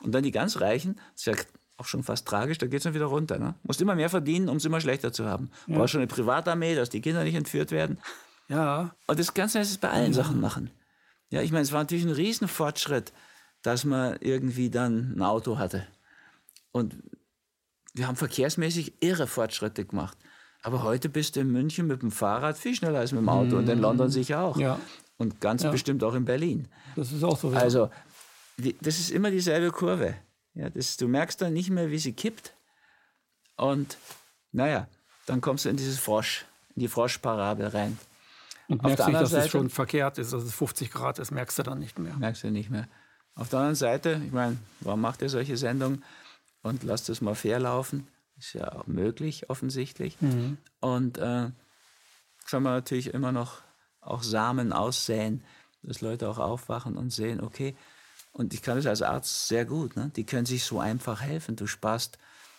Und 0.00 0.14
dann 0.14 0.22
die 0.22 0.30
ganz 0.30 0.60
Reichen, 0.60 0.96
das 1.12 1.20
ist 1.20 1.26
ja 1.26 1.34
auch 1.76 1.84
schon 1.84 2.02
fast 2.02 2.26
tragisch, 2.26 2.56
da 2.56 2.66
geht 2.66 2.78
es 2.78 2.84
dann 2.84 2.94
wieder 2.94 3.06
runter. 3.06 3.38
Ne? 3.38 3.54
Musst 3.62 3.82
immer 3.82 3.94
mehr 3.94 4.08
verdienen, 4.08 4.48
um 4.48 4.56
es 4.56 4.64
immer 4.64 4.80
schlechter 4.80 5.12
zu 5.12 5.26
haben. 5.26 5.50
Brauchst 5.66 5.92
schon 5.92 6.00
eine 6.00 6.08
Privatarmee, 6.08 6.74
dass 6.74 6.88
die 6.88 7.02
Kinder 7.02 7.22
nicht 7.24 7.34
entführt 7.34 7.70
werden. 7.70 7.98
Ja, 8.48 8.94
Und 9.06 9.18
das 9.18 9.34
Ganze 9.34 9.58
ist 9.58 9.70
es 9.70 9.78
bei 9.78 9.90
allen 9.90 10.14
Sachen 10.14 10.40
machen. 10.40 10.70
Ja, 11.28 11.42
ich 11.42 11.52
meine, 11.52 11.62
es 11.64 11.72
war 11.72 11.80
natürlich 11.80 12.04
ein 12.04 12.12
Riesenfortschritt, 12.12 13.12
dass 13.62 13.84
man 13.84 14.16
irgendwie 14.20 14.70
dann 14.70 15.14
ein 15.16 15.22
Auto 15.22 15.58
hatte. 15.58 15.86
Und 16.76 16.94
wir 17.94 18.06
haben 18.06 18.16
verkehrsmäßig 18.16 18.92
irre 19.02 19.26
Fortschritte 19.26 19.86
gemacht. 19.86 20.18
Aber 20.62 20.82
heute 20.82 21.08
bist 21.08 21.36
du 21.36 21.40
in 21.40 21.50
München 21.50 21.86
mit 21.86 22.02
dem 22.02 22.10
Fahrrad 22.10 22.58
viel 22.58 22.74
schneller 22.74 22.98
als 22.98 23.12
mit 23.12 23.22
dem 23.22 23.30
Auto 23.30 23.56
und 23.56 23.66
in 23.68 23.78
London 23.78 24.10
sicher 24.10 24.42
auch. 24.42 24.58
Ja. 24.58 24.78
Und 25.16 25.40
ganz 25.40 25.62
bestimmt 25.62 26.04
auch 26.04 26.12
in 26.14 26.26
Berlin. 26.26 26.68
das 26.96 27.12
ist 27.12 27.24
auch 27.24 27.38
so. 27.38 27.50
ja. 27.50 27.58
Also, 27.60 27.88
die, 28.58 28.76
das 28.82 28.98
ist 28.98 29.10
immer 29.10 29.30
dieselbe 29.30 29.70
Kurve. 29.70 30.16
Ja, 30.52 30.68
das, 30.68 30.98
du 30.98 31.08
merkst 31.08 31.40
dann 31.40 31.54
nicht 31.54 31.70
mehr, 31.70 31.90
wie 31.90 31.98
sie 31.98 32.12
kippt. 32.12 32.52
Und 33.56 33.96
naja, 34.52 34.86
dann 35.24 35.40
kommst 35.40 35.64
du 35.64 35.70
in 35.70 35.76
dieses 35.78 35.98
Frosch, 35.98 36.44
in 36.74 36.80
die 36.80 36.88
Froschparabel 36.88 37.68
rein. 37.68 37.98
und 38.68 38.80
auf 38.80 38.86
merkst 38.86 39.06
nicht, 39.06 39.14
dass 39.20 39.30
anderen 39.32 39.44
es 39.46 39.50
schon 39.50 39.62
Seite- 39.62 39.74
verkehrt 39.74 40.18
ist, 40.18 40.34
dass 40.34 40.42
es 40.42 40.52
50 40.52 40.90
Grad 40.90 41.18
ist, 41.18 41.30
merkst 41.30 41.58
du 41.58 41.62
dann 41.62 41.78
nicht 41.78 41.98
mehr. 41.98 42.14
merkst 42.18 42.42
du 42.44 42.50
nicht 42.50 42.68
mehr. 42.68 42.86
Auf 43.34 43.48
der 43.48 43.60
anderen 43.60 43.76
Seite, 43.76 44.20
ich 44.26 44.32
meine, 44.32 44.58
warum 44.80 45.00
macht 45.00 45.22
ihr 45.22 45.28
solche 45.30 45.56
Sendungen 45.56 46.02
und 46.66 46.82
lasst 46.82 47.08
es 47.08 47.20
mal 47.20 47.34
fair 47.34 47.58
laufen? 47.60 48.06
Ist 48.38 48.52
ja 48.52 48.72
auch 48.72 48.86
möglich, 48.86 49.48
offensichtlich. 49.48 50.16
Und 50.80 51.18
äh, 51.18 51.50
kann 52.48 52.62
man 52.62 52.74
natürlich 52.74 53.12
immer 53.14 53.32
noch 53.32 53.62
auch 54.00 54.22
Samen 54.22 54.72
aussäen, 54.72 55.42
dass 55.82 56.00
Leute 56.00 56.28
auch 56.28 56.38
aufwachen 56.38 56.96
und 56.96 57.10
sehen, 57.10 57.40
okay, 57.40 57.74
und 58.32 58.52
ich 58.52 58.60
kann 58.62 58.76
es 58.76 58.86
als 58.86 59.00
Arzt 59.02 59.48
sehr 59.48 59.64
gut, 59.64 59.96
ne? 59.96 60.10
die 60.14 60.24
können 60.24 60.44
sich 60.46 60.64
so 60.64 60.78
einfach 60.80 61.22
helfen. 61.22 61.56
Du 61.56 61.66
sparst, 61.66 62.18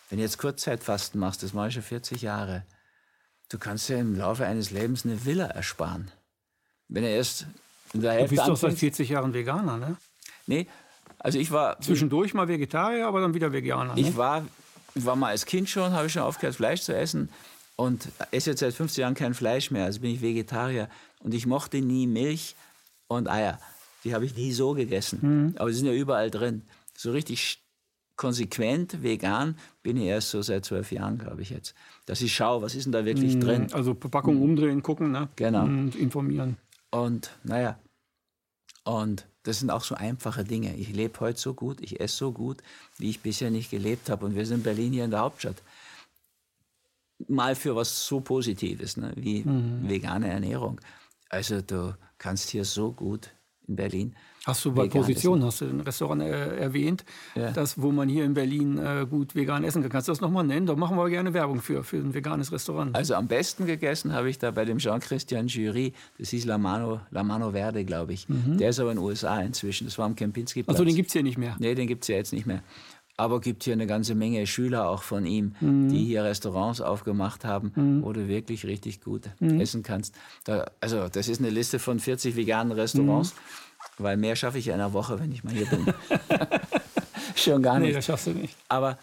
wenn 0.09 0.17
du 0.17 0.23
jetzt 0.23 0.39
Kurzzeitfasten 0.39 1.19
machst, 1.19 1.43
das 1.43 1.53
mache 1.53 1.67
ich 1.67 1.73
schon 1.75 1.83
40 1.83 2.21
Jahre, 2.23 2.65
du 3.49 3.59
kannst 3.59 3.87
ja 3.89 3.97
im 3.97 4.15
Laufe 4.15 4.45
eines 4.45 4.71
Lebens 4.71 5.05
eine 5.05 5.23
Villa 5.25 5.45
ersparen. 5.45 6.11
Wenn 6.87 7.03
er 7.03 7.11
erst 7.11 7.45
in 7.93 8.01
der 8.01 8.13
Du 8.13 8.19
Hälfte 8.19 8.35
bist 8.35 8.47
doch 8.47 8.57
seit 8.57 8.71
anfängt- 8.71 8.79
40 8.79 9.09
Jahren 9.09 9.33
Veganer, 9.33 9.77
ne? 9.77 9.97
Nee, 10.47 10.67
also 11.19 11.39
ich 11.39 11.51
war, 11.51 11.79
Zwischendurch 11.81 12.33
mal 12.33 12.47
Vegetarier, 12.47 13.07
aber 13.07 13.21
dann 13.21 13.33
wieder 13.33 13.51
Veganer. 13.51 13.95
Ne? 13.95 14.01
ich 14.01 14.15
war, 14.17 14.45
war 14.95 15.15
mal 15.15 15.29
als 15.29 15.45
Kind 15.45 15.69
schon, 15.69 15.91
habe 15.91 16.07
ich 16.07 16.13
schon 16.13 16.21
aufgehört, 16.21 16.55
Fleisch 16.55 16.81
zu 16.81 16.95
essen 16.95 17.29
und 17.75 18.09
esse 18.31 18.51
jetzt 18.51 18.59
seit 18.59 18.73
50 18.73 19.01
Jahren 19.01 19.13
kein 19.13 19.33
Fleisch 19.33 19.71
mehr. 19.71 19.85
Also 19.85 20.01
bin 20.01 20.11
ich 20.11 20.21
Vegetarier 20.21 20.89
und 21.19 21.33
ich 21.33 21.45
mochte 21.45 21.81
nie 21.81 22.07
Milch 22.07 22.55
und 23.07 23.29
Eier. 23.29 23.59
Die 24.03 24.13
habe 24.13 24.25
ich 24.25 24.35
nie 24.35 24.51
so 24.51 24.73
gegessen. 24.73 25.55
Aber 25.57 25.69
die 25.69 25.75
sind 25.75 25.87
ja 25.87 25.93
überall 25.93 26.29
drin. 26.31 26.63
So 26.95 27.11
richtig 27.11 27.61
konsequent 28.15 29.03
vegan 29.03 29.55
bin 29.83 29.95
ich 29.97 30.05
erst 30.05 30.31
so 30.31 30.41
seit 30.41 30.65
zwölf 30.65 30.91
Jahren, 30.91 31.17
glaube 31.17 31.41
ich 31.41 31.51
jetzt. 31.51 31.75
Dass 32.05 32.21
ich 32.21 32.33
schaue, 32.33 32.61
was 32.61 32.75
ist 32.75 32.85
denn 32.85 32.91
da 32.91 33.05
wirklich 33.05 33.39
drin. 33.39 33.67
Also 33.71 33.93
Packung 33.93 34.41
umdrehen, 34.41 34.81
gucken, 34.81 35.11
ne? 35.11 35.29
Genau. 35.35 35.63
Und 35.63 35.95
informieren. 35.95 36.57
Und 36.89 37.31
naja, 37.43 37.77
und 38.87 39.27
das 39.43 39.59
sind 39.59 39.69
auch 39.69 39.83
so 39.83 39.95
einfache 39.95 40.45
Dinge. 40.45 40.73
Ich 40.77 40.93
lebe 40.93 41.19
heute 41.19 41.37
so 41.37 41.53
gut, 41.53 41.81
ich 41.81 41.99
esse 41.99 42.15
so 42.15 42.31
gut, 42.31 42.59
wie 42.97 43.09
ich 43.09 43.19
bisher 43.19 43.51
nicht 43.51 43.69
gelebt 43.69 44.09
habe. 44.09 44.25
Und 44.25 44.33
wir 44.33 44.45
sind 44.45 44.59
in 44.59 44.63
Berlin 44.63 44.93
hier 44.93 45.03
in 45.03 45.11
der 45.11 45.19
Hauptstadt. 45.19 45.61
Mal 47.27 47.55
für 47.55 47.75
was 47.75 48.07
so 48.07 48.21
Positives, 48.21 48.95
ne? 48.95 49.11
wie 49.17 49.43
vegane 49.45 50.29
Ernährung. 50.29 50.79
Also 51.27 51.61
du 51.61 51.97
kannst 52.17 52.49
hier 52.49 52.63
so 52.63 52.93
gut 52.93 53.31
in 53.67 53.75
Berlin. 53.75 54.15
Hast 54.47 54.63
du 54.65 54.71
bei 54.71 54.83
vegan 54.85 55.01
Position, 55.01 55.43
hast 55.43 55.61
du 55.61 55.65
ein 55.65 55.81
Restaurant 55.81 56.21
äh, 56.21 56.55
erwähnt, 56.57 57.03
Ja. 57.35 57.51
das, 57.51 57.79
wo 57.81 57.91
man 57.91 58.07
hier 58.07 58.23
in 58.23 58.33
Berlin 58.33 58.77
äh, 58.77 59.05
gut 59.09 59.35
vegan 59.35 59.63
essen 59.65 59.81
kann. 59.81 59.91
Kannst 59.91 60.07
du 60.07 60.13
das 60.13 60.21
nochmal 60.21 60.45
nennen? 60.45 60.65
Da 60.65 60.75
machen 60.75 60.95
wir 60.97 61.09
gerne 61.09 61.33
Werbung 61.33 61.61
für, 61.61 61.83
für 61.83 61.97
ein 61.97 62.13
veganes 62.13 62.51
Restaurant. 62.51 62.95
Also 62.95 63.15
am 63.15 63.27
besten 63.27 63.65
gegessen 63.65 64.13
habe 64.13 64.29
ich 64.29 64.39
da 64.39 64.51
bei 64.51 64.63
dem 64.63 64.77
Jean-Christian 64.77 65.47
Jury, 65.47 65.91
das 66.17 66.29
hieß 66.29 66.45
La 66.45 66.57
Mano, 66.57 67.01
La 67.11 67.23
Mano 67.23 67.51
Verde, 67.51 67.83
glaube 67.85 68.13
ich. 68.13 68.25
Der 68.29 68.69
ist 68.69 68.79
aber 68.79 68.91
in 68.91 68.97
den 68.97 69.03
USA 69.03 69.41
inzwischen, 69.41 69.85
das 69.85 69.97
war 69.97 70.05
am 70.05 70.15
Kempinski-Platz. 70.15 70.75
also 70.75 70.85
den 70.85 70.95
gibt 70.95 71.07
es 71.09 71.13
hier 71.13 71.23
nicht 71.23 71.37
mehr. 71.37 71.55
Nee, 71.59 71.75
den 71.75 71.87
gibt 71.87 72.03
es 72.03 72.07
ja 72.07 72.15
jetzt 72.15 72.31
nicht 72.31 72.45
mehr. 72.45 72.61
Aber 73.19 73.41
gibt 73.41 73.63
hier 73.63 73.73
eine 73.73 73.87
ganze 73.87 74.13
Menge 74.13 74.45
Schüler 74.45 74.87
auch 74.89 75.01
von 75.01 75.25
ihm, 75.25 75.55
Mhm. 75.59 75.89
die 75.89 76.05
hier 76.05 76.23
Restaurants 76.23 76.81
aufgemacht 76.81 77.43
haben, 77.45 77.71
wo 78.03 78.13
du 78.13 78.27
wirklich 78.27 78.63
richtig 78.65 79.01
gut 79.01 79.23
Mhm. 79.39 79.59
essen 79.59 79.81
kannst. 79.83 80.13
Da, 80.43 80.65
also 80.81 81.07
das 81.09 81.27
ist 81.27 81.39
eine 81.41 81.49
Liste 81.49 81.79
von 81.79 81.99
40 81.99 82.35
veganen 82.35 82.71
Restaurants, 82.71 83.33
Mhm. 83.33 83.39
Weil 83.97 84.17
mehr 84.17 84.35
schaffe 84.35 84.57
ich 84.57 84.67
in 84.67 84.73
einer 84.73 84.93
Woche, 84.93 85.19
wenn 85.19 85.31
ich 85.31 85.43
mal 85.43 85.53
hier 85.53 85.65
bin. 85.67 85.85
Schon 87.35 87.61
gar 87.61 87.79
Nee, 87.79 87.87
nicht. 87.87 87.97
das 87.97 88.05
schaffst 88.05 88.27
du 88.27 88.31
nicht. 88.31 88.55
Aber 88.67 88.97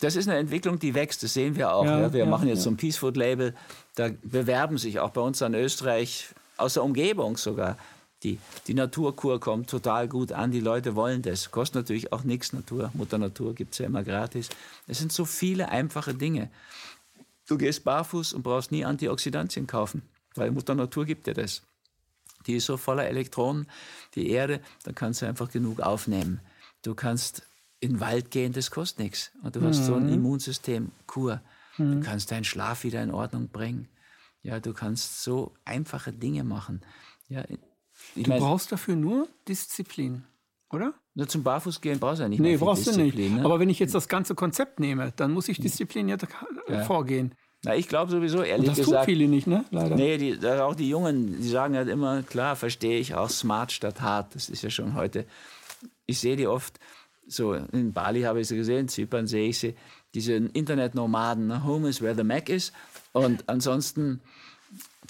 das 0.00 0.16
ist 0.16 0.28
eine 0.28 0.38
Entwicklung, 0.38 0.78
die 0.78 0.94
wächst, 0.94 1.22
das 1.22 1.34
sehen 1.34 1.56
wir 1.56 1.72
auch. 1.72 1.84
Ja, 1.84 2.00
Ja, 2.00 2.12
wir 2.12 2.20
ja, 2.24 2.26
machen 2.26 2.48
jetzt 2.48 2.62
so 2.62 2.70
ein 2.70 2.76
Peace 2.76 2.96
Food 2.96 3.16
Label, 3.16 3.54
da 3.94 4.10
bewerben 4.22 4.78
sich 4.78 4.98
auch 5.00 5.10
bei 5.10 5.20
uns 5.20 5.40
an 5.42 5.54
Österreich, 5.54 6.28
aus 6.56 6.74
der 6.74 6.84
Umgebung 6.84 7.36
sogar. 7.36 7.76
Die, 8.22 8.38
die 8.66 8.74
Naturkur 8.74 9.38
kommt 9.40 9.68
total 9.70 10.08
gut 10.08 10.32
an, 10.32 10.50
die 10.50 10.60
Leute 10.60 10.96
wollen 10.96 11.20
das. 11.22 11.50
Kostet 11.50 11.76
natürlich 11.76 12.12
auch 12.12 12.24
nichts, 12.24 12.52
Natur, 12.52 12.90
Mutter 12.94 13.18
Natur 13.18 13.54
gibt 13.54 13.74
es 13.74 13.78
ja 13.78 13.86
immer 13.86 14.02
gratis. 14.02 14.48
Es 14.86 14.98
sind 14.98 15.12
so 15.12 15.24
viele 15.26 15.68
einfache 15.68 16.14
Dinge. 16.14 16.48
Du 17.46 17.58
gehst 17.58 17.84
barfuß 17.84 18.32
und 18.32 18.42
brauchst 18.42 18.72
nie 18.72 18.84
Antioxidantien 18.84 19.66
kaufen, 19.66 20.02
weil 20.34 20.50
Mutter 20.50 20.74
Natur 20.74 21.04
gibt 21.04 21.26
dir 21.26 21.34
das. 21.34 21.62
Die 22.46 22.54
ist 22.54 22.66
so 22.66 22.76
voller 22.76 23.06
Elektronen, 23.06 23.66
die 24.14 24.30
Erde, 24.30 24.60
da 24.84 24.92
kannst 24.92 25.22
du 25.22 25.26
einfach 25.26 25.50
genug 25.50 25.80
aufnehmen. 25.80 26.40
Du 26.82 26.94
kannst 26.94 27.42
in 27.80 27.94
den 27.94 28.00
Wald 28.00 28.30
gehen, 28.30 28.52
das 28.52 28.70
kostet 28.70 29.00
nichts. 29.00 29.32
Und 29.42 29.56
du 29.56 29.62
hast 29.62 29.84
so 29.84 29.94
ein 29.94 30.08
Immunsystem, 30.08 30.92
Kur. 31.06 31.40
Du 31.76 32.00
kannst 32.00 32.30
deinen 32.30 32.44
Schlaf 32.44 32.84
wieder 32.84 33.02
in 33.02 33.10
Ordnung 33.10 33.48
bringen. 33.48 33.88
Ja, 34.42 34.60
du 34.60 34.72
kannst 34.72 35.22
so 35.22 35.52
einfache 35.64 36.12
Dinge 36.12 36.44
machen. 36.44 36.80
Ja, 37.28 37.42
du 37.42 37.56
mein, 38.28 38.40
brauchst 38.40 38.72
dafür 38.72 38.96
nur 38.96 39.28
Disziplin, 39.48 40.24
oder? 40.70 40.94
Nur 41.14 41.28
zum 41.28 41.42
Barfußgehen 41.42 41.98
brauchst 41.98 42.20
du 42.20 42.22
ja 42.22 42.28
nicht. 42.28 42.38
Nee, 42.38 42.56
brauchst 42.56 42.86
du 42.86 42.96
nicht. 42.96 43.16
Ne? 43.18 43.44
Aber 43.44 43.58
wenn 43.58 43.68
ich 43.68 43.78
jetzt 43.78 43.94
das 43.94 44.08
ganze 44.08 44.34
Konzept 44.34 44.80
nehme, 44.80 45.12
dann 45.16 45.32
muss 45.32 45.48
ich 45.48 45.58
diszipliniert 45.58 46.26
ja. 46.68 46.84
vorgehen. 46.84 47.34
Na, 47.64 47.74
ich 47.74 47.88
glaube 47.88 48.10
sowieso, 48.10 48.42
ehrlich 48.42 48.68
das 48.68 48.78
gesagt. 48.78 48.96
Das 48.96 49.06
tun 49.06 49.14
viele 49.14 49.28
nicht, 49.28 49.46
ne? 49.46 49.64
Leider. 49.70 49.96
Nee, 49.96 50.18
die, 50.18 50.46
auch 50.46 50.74
die 50.74 50.88
Jungen, 50.88 51.40
die 51.40 51.48
sagen 51.48 51.76
halt 51.76 51.88
immer, 51.88 52.22
klar, 52.22 52.54
verstehe 52.56 52.98
ich 52.98 53.14
auch 53.14 53.30
smart 53.30 53.72
statt 53.72 54.00
hart. 54.00 54.34
Das 54.34 54.48
ist 54.48 54.62
ja 54.62 54.70
schon 54.70 54.94
heute. 54.94 55.24
Ich 56.06 56.20
sehe 56.20 56.36
die 56.36 56.46
oft, 56.46 56.78
so 57.26 57.54
in 57.54 57.92
Bali 57.92 58.22
habe 58.22 58.40
ich 58.40 58.48
sie 58.48 58.56
gesehen, 58.56 58.80
in 58.80 58.88
Zypern 58.88 59.26
sehe 59.26 59.48
ich 59.48 59.58
sie, 59.58 59.74
diese 60.14 60.34
Internetnomaden. 60.34 61.48
Ne? 61.48 61.64
Home 61.64 61.88
is 61.88 62.00
where 62.00 62.14
the 62.14 62.22
Mac 62.24 62.48
is. 62.48 62.72
Und 63.12 63.48
ansonsten, 63.48 64.20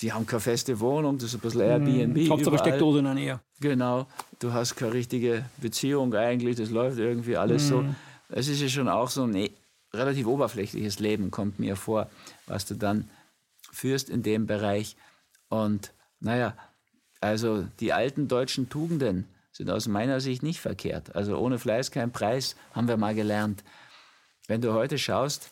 die 0.01 0.13
haben 0.13 0.27
keine 0.27 0.41
feste 0.41 0.81
Wohnung, 0.81 1.19
das 1.19 1.31
ist 1.31 1.35
ein 1.35 1.41
bisschen 1.41 1.61
Airbnb. 1.61 2.17
Hm, 2.17 2.31
Hauptsache 2.31 2.59
Steckdose 2.59 3.01
in 3.01 3.05
der 3.05 3.15
Nähe. 3.15 3.41
Genau, 3.61 4.07
du 4.39 4.53
hast 4.53 4.77
keine 4.77 4.93
richtige 4.93 5.45
Beziehung 5.59 6.15
eigentlich, 6.15 6.57
das 6.57 6.71
läuft 6.71 6.99
irgendwie 6.99 7.37
alles 7.37 7.65
hm. 7.65 7.69
so. 7.69 7.85
Es 8.29 8.49
ist 8.49 8.61
ja 8.61 8.69
schon 8.69 8.89
auch 8.89 9.09
so 9.09 9.25
ein 9.25 9.51
relativ 9.97 10.27
oberflächliches 10.27 10.99
Leben, 10.99 11.31
kommt 11.31 11.59
mir 11.59 11.77
vor, 11.77 12.11
was 12.47 12.67
du 12.67 12.75
dann 12.75 13.09
führst 13.73 14.11
in 14.11 14.23
dem 14.23 14.47
Bereich. 14.47 14.97
Und 15.49 15.93
naja, 16.21 16.57
also 17.21 17.67
die 17.81 17.93
alten 17.93 18.29
deutschen 18.29 18.69
Tugenden 18.69 19.27
sind 19.53 19.71
aus 19.71 19.89
meiner 19.89 20.21
Sicht 20.21 20.43
nicht 20.43 20.61
verkehrt. 20.61 21.17
Also 21.17 21.39
ohne 21.39 21.59
Fleiß 21.59 21.91
kein 21.91 22.13
Preis, 22.13 22.57
haben 22.73 22.89
wir 22.89 22.97
mal 22.97 23.15
gelernt. 23.15 23.65
Wenn 24.47 24.61
du 24.61 24.73
heute 24.73 24.99
schaust, 24.99 25.51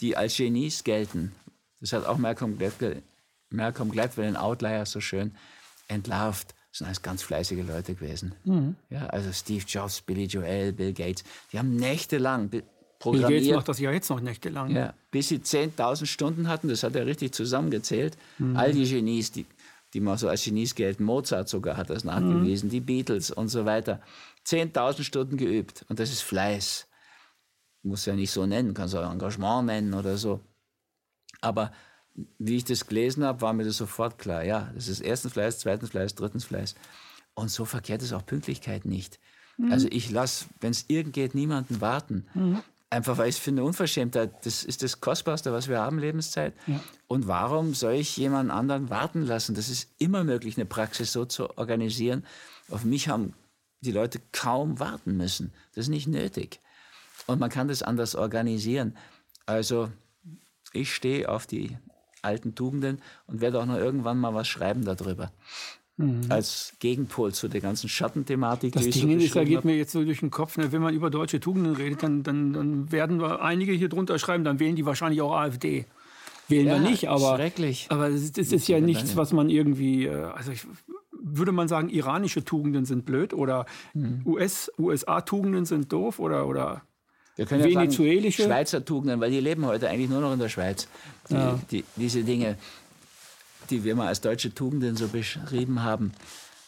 die 0.00 0.16
als 0.16 0.36
Genies 0.36 0.84
gelten, 0.84 1.32
das 1.80 1.92
hat 1.92 2.06
auch 2.06 2.18
Malcolm 2.18 2.58
Gladwell, 2.58 3.02
Malcolm 3.50 3.90
Gladwell 3.90 4.28
in 4.28 4.36
Outlier 4.36 4.84
so 4.84 5.00
schön 5.00 5.34
entlarvt, 5.88 6.54
sind 6.72 6.86
alles 6.86 7.02
ganz 7.02 7.22
fleißige 7.22 7.64
Leute 7.64 7.94
gewesen. 7.94 8.34
Mhm. 8.44 8.74
Ja, 8.90 9.06
also 9.06 9.32
Steve 9.32 9.64
Jobs, 9.66 10.00
Billy 10.00 10.24
Joel, 10.24 10.72
Bill 10.72 10.92
Gates, 10.92 11.22
die 11.52 11.58
haben 11.58 11.76
nächtelang 11.76 12.50
programmiert. 13.04 13.28
Bill 13.28 13.40
Gates 13.40 13.56
macht 13.56 13.68
das 13.68 13.78
ja 13.78 13.92
jetzt 13.92 14.10
noch 14.10 14.20
nächtelang. 14.20 14.70
Ja, 14.70 14.94
bis 15.10 15.28
sie 15.28 15.38
10.000 15.38 16.06
Stunden 16.06 16.48
hatten, 16.48 16.68
das 16.68 16.82
hat 16.82 16.96
er 16.96 17.06
richtig 17.06 17.32
zusammengezählt. 17.32 18.16
Mhm. 18.38 18.56
All 18.56 18.72
die 18.72 18.88
Genies, 18.88 19.30
die, 19.32 19.46
die 19.92 20.00
man 20.00 20.18
so 20.18 20.28
als 20.28 20.44
Genies 20.44 20.74
gelten, 20.74 21.04
Mozart 21.04 21.48
sogar 21.48 21.76
hat 21.76 21.90
das 21.90 22.04
nachgewiesen, 22.04 22.68
mhm. 22.68 22.70
die 22.70 22.80
Beatles 22.80 23.30
und 23.30 23.48
so 23.48 23.64
weiter. 23.64 24.00
10.000 24.46 25.02
Stunden 25.02 25.36
geübt 25.36 25.84
und 25.88 26.00
das 26.00 26.10
ist 26.10 26.22
Fleiß. 26.22 26.86
Muss 27.82 28.06
ja 28.06 28.14
nicht 28.14 28.30
so 28.30 28.46
nennen, 28.46 28.72
kannst 28.72 28.96
auch 28.96 29.10
Engagement 29.10 29.66
nennen 29.66 29.94
oder 29.94 30.16
so. 30.16 30.40
Aber 31.40 31.72
wie 32.38 32.56
ich 32.56 32.64
das 32.64 32.86
gelesen 32.86 33.24
habe, 33.24 33.42
war 33.42 33.52
mir 33.52 33.64
das 33.64 33.76
sofort 33.76 34.18
klar. 34.18 34.44
Ja, 34.44 34.70
das 34.74 34.88
ist 34.88 35.00
erstens 35.00 35.32
Fleiß, 35.32 35.58
zweitens 35.58 35.90
Fleiß, 35.90 36.14
drittens 36.14 36.44
Fleiß. 36.44 36.74
Und 37.34 37.50
so 37.50 37.64
verkehrt 37.64 38.02
ist 38.02 38.12
auch 38.12 38.24
Pünktlichkeit 38.24 38.84
nicht. 38.86 39.18
Mhm. 39.58 39.72
Also 39.72 39.88
ich 39.90 40.10
lasse, 40.10 40.46
wenn 40.60 40.70
es 40.70 40.84
irgend 40.88 41.12
geht, 41.12 41.34
niemanden 41.34 41.80
warten. 41.80 42.26
Mhm. 42.34 42.62
Einfach 42.94 43.18
weil 43.18 43.28
ich 43.28 43.40
finde, 43.40 43.64
Unverschämtheit, 43.64 44.46
das 44.46 44.62
ist 44.62 44.84
das 44.84 45.00
Kostbarste, 45.00 45.52
was 45.52 45.66
wir 45.66 45.80
haben, 45.80 45.98
Lebenszeit. 45.98 46.54
Ja. 46.68 46.78
Und 47.08 47.26
warum 47.26 47.74
soll 47.74 47.94
ich 47.94 48.16
jemand 48.16 48.52
anderen 48.52 48.88
warten 48.88 49.22
lassen? 49.22 49.56
Das 49.56 49.68
ist 49.68 49.90
immer 49.98 50.22
möglich, 50.22 50.56
eine 50.56 50.64
Praxis 50.64 51.12
so 51.12 51.24
zu 51.24 51.58
organisieren. 51.58 52.24
Auf 52.70 52.84
mich 52.84 53.08
haben 53.08 53.34
die 53.80 53.90
Leute 53.90 54.20
kaum 54.30 54.78
warten 54.78 55.16
müssen. 55.16 55.52
Das 55.74 55.86
ist 55.86 55.88
nicht 55.88 56.06
nötig. 56.06 56.60
Und 57.26 57.40
man 57.40 57.50
kann 57.50 57.66
das 57.66 57.82
anders 57.82 58.14
organisieren. 58.14 58.96
Also 59.44 59.90
ich 60.72 60.94
stehe 60.94 61.28
auf 61.28 61.48
die 61.48 61.76
alten 62.22 62.54
Tugenden 62.54 63.02
und 63.26 63.40
werde 63.40 63.60
auch 63.60 63.66
noch 63.66 63.76
irgendwann 63.76 64.20
mal 64.20 64.34
was 64.34 64.46
schreiben 64.46 64.84
darüber. 64.84 65.32
Mhm. 65.96 66.22
Als 66.28 66.74
Gegenpol 66.80 67.32
zu 67.32 67.46
der 67.46 67.60
ganzen 67.60 67.88
Schattenthematik. 67.88 68.72
Das 68.72 68.82
Ding 68.82 69.18
so 69.20 69.24
ist, 69.24 69.36
da 69.36 69.44
geht 69.44 69.64
mir 69.64 69.76
jetzt 69.76 69.92
so 69.92 70.04
durch 70.04 70.20
den 70.20 70.30
Kopf, 70.30 70.56
ne, 70.56 70.72
wenn 70.72 70.82
man 70.82 70.92
über 70.92 71.08
deutsche 71.08 71.38
Tugenden 71.38 71.76
redet, 71.76 72.02
dann, 72.02 72.24
dann, 72.24 72.52
dann 72.52 72.90
werden 72.90 73.20
wir 73.20 73.42
einige 73.42 73.72
hier 73.72 73.88
drunter 73.88 74.18
schreiben, 74.18 74.42
dann 74.42 74.58
wählen 74.58 74.74
die 74.74 74.84
wahrscheinlich 74.86 75.20
auch 75.20 75.32
AfD. 75.32 75.86
Wählen 76.48 76.66
ja, 76.66 76.74
wir 76.74 76.80
nicht, 76.80 77.08
aber, 77.08 77.36
schrecklich. 77.36 77.86
aber 77.90 78.10
das, 78.10 78.32
das 78.32 78.50
ist 78.52 78.66
ja 78.68 78.80
nichts, 78.80 79.16
was 79.16 79.32
man 79.32 79.48
irgendwie, 79.48 80.06
äh, 80.06 80.24
also 80.24 80.50
ich, 80.50 80.66
würde 81.12 81.52
man 81.52 81.68
sagen, 81.68 81.88
iranische 81.88 82.44
Tugenden 82.44 82.84
sind 82.84 83.06
blöd 83.06 83.32
oder 83.32 83.64
mhm. 83.94 84.22
US, 84.26 84.70
USA-Tugenden 84.78 85.64
sind 85.64 85.92
doof 85.92 86.18
oder, 86.18 86.46
oder 86.46 86.82
wir 87.36 87.46
können 87.46 87.68
ja 87.68 87.80
Venezuelische. 87.80 88.42
Sagen, 88.42 88.52
Schweizer 88.52 88.84
Tugenden, 88.84 89.20
weil 89.20 89.30
die 89.30 89.40
leben 89.40 89.64
heute 89.66 89.88
eigentlich 89.88 90.10
nur 90.10 90.20
noch 90.20 90.32
in 90.32 90.38
der 90.38 90.48
Schweiz. 90.48 90.86
Die, 91.30 91.34
ja. 91.34 91.58
die, 91.70 91.84
diese 91.96 92.22
Dinge, 92.22 92.56
die 93.70 93.84
wir 93.84 93.94
mal 93.94 94.08
als 94.08 94.20
deutsche 94.20 94.54
Tugenden 94.54 94.96
so 94.96 95.08
beschrieben 95.08 95.82
haben. 95.82 96.12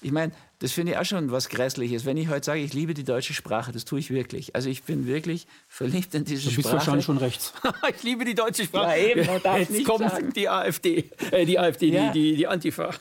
Ich 0.02 0.12
meine, 0.12 0.32
das 0.58 0.72
finde 0.72 0.92
ich 0.92 0.98
auch 0.98 1.04
schon 1.04 1.30
was 1.30 1.48
Grässliches. 1.48 2.04
Wenn 2.04 2.16
ich 2.16 2.28
heute 2.28 2.44
sage, 2.44 2.60
ich 2.60 2.72
liebe 2.72 2.94
die 2.94 3.04
deutsche 3.04 3.34
Sprache, 3.34 3.72
das 3.72 3.84
tue 3.84 3.98
ich 3.98 4.10
wirklich. 4.10 4.54
Also 4.54 4.70
ich 4.70 4.84
bin 4.84 5.06
wirklich 5.06 5.46
verliebt 5.68 6.14
in 6.14 6.24
diese 6.24 6.42
Sprache. 6.42 6.50
Du 6.50 6.56
bist 6.56 6.68
Sprache. 6.68 6.76
wahrscheinlich 6.78 7.04
schon 7.04 7.18
rechts. 7.18 7.52
ich 7.96 8.02
liebe 8.02 8.24
die 8.24 8.34
deutsche 8.34 8.64
Sprache. 8.64 8.98
Ja, 8.98 9.06
eben, 9.06 9.28
Jetzt 9.58 9.84
kommt 9.84 10.10
sagen. 10.10 10.32
die 10.32 10.48
AfD, 10.48 11.10
äh, 11.30 11.44
die 11.44 11.58
AfD, 11.58 11.88
ja. 11.88 12.12
die, 12.12 12.30
die, 12.30 12.36
die 12.36 12.46
Antifa. 12.46 12.90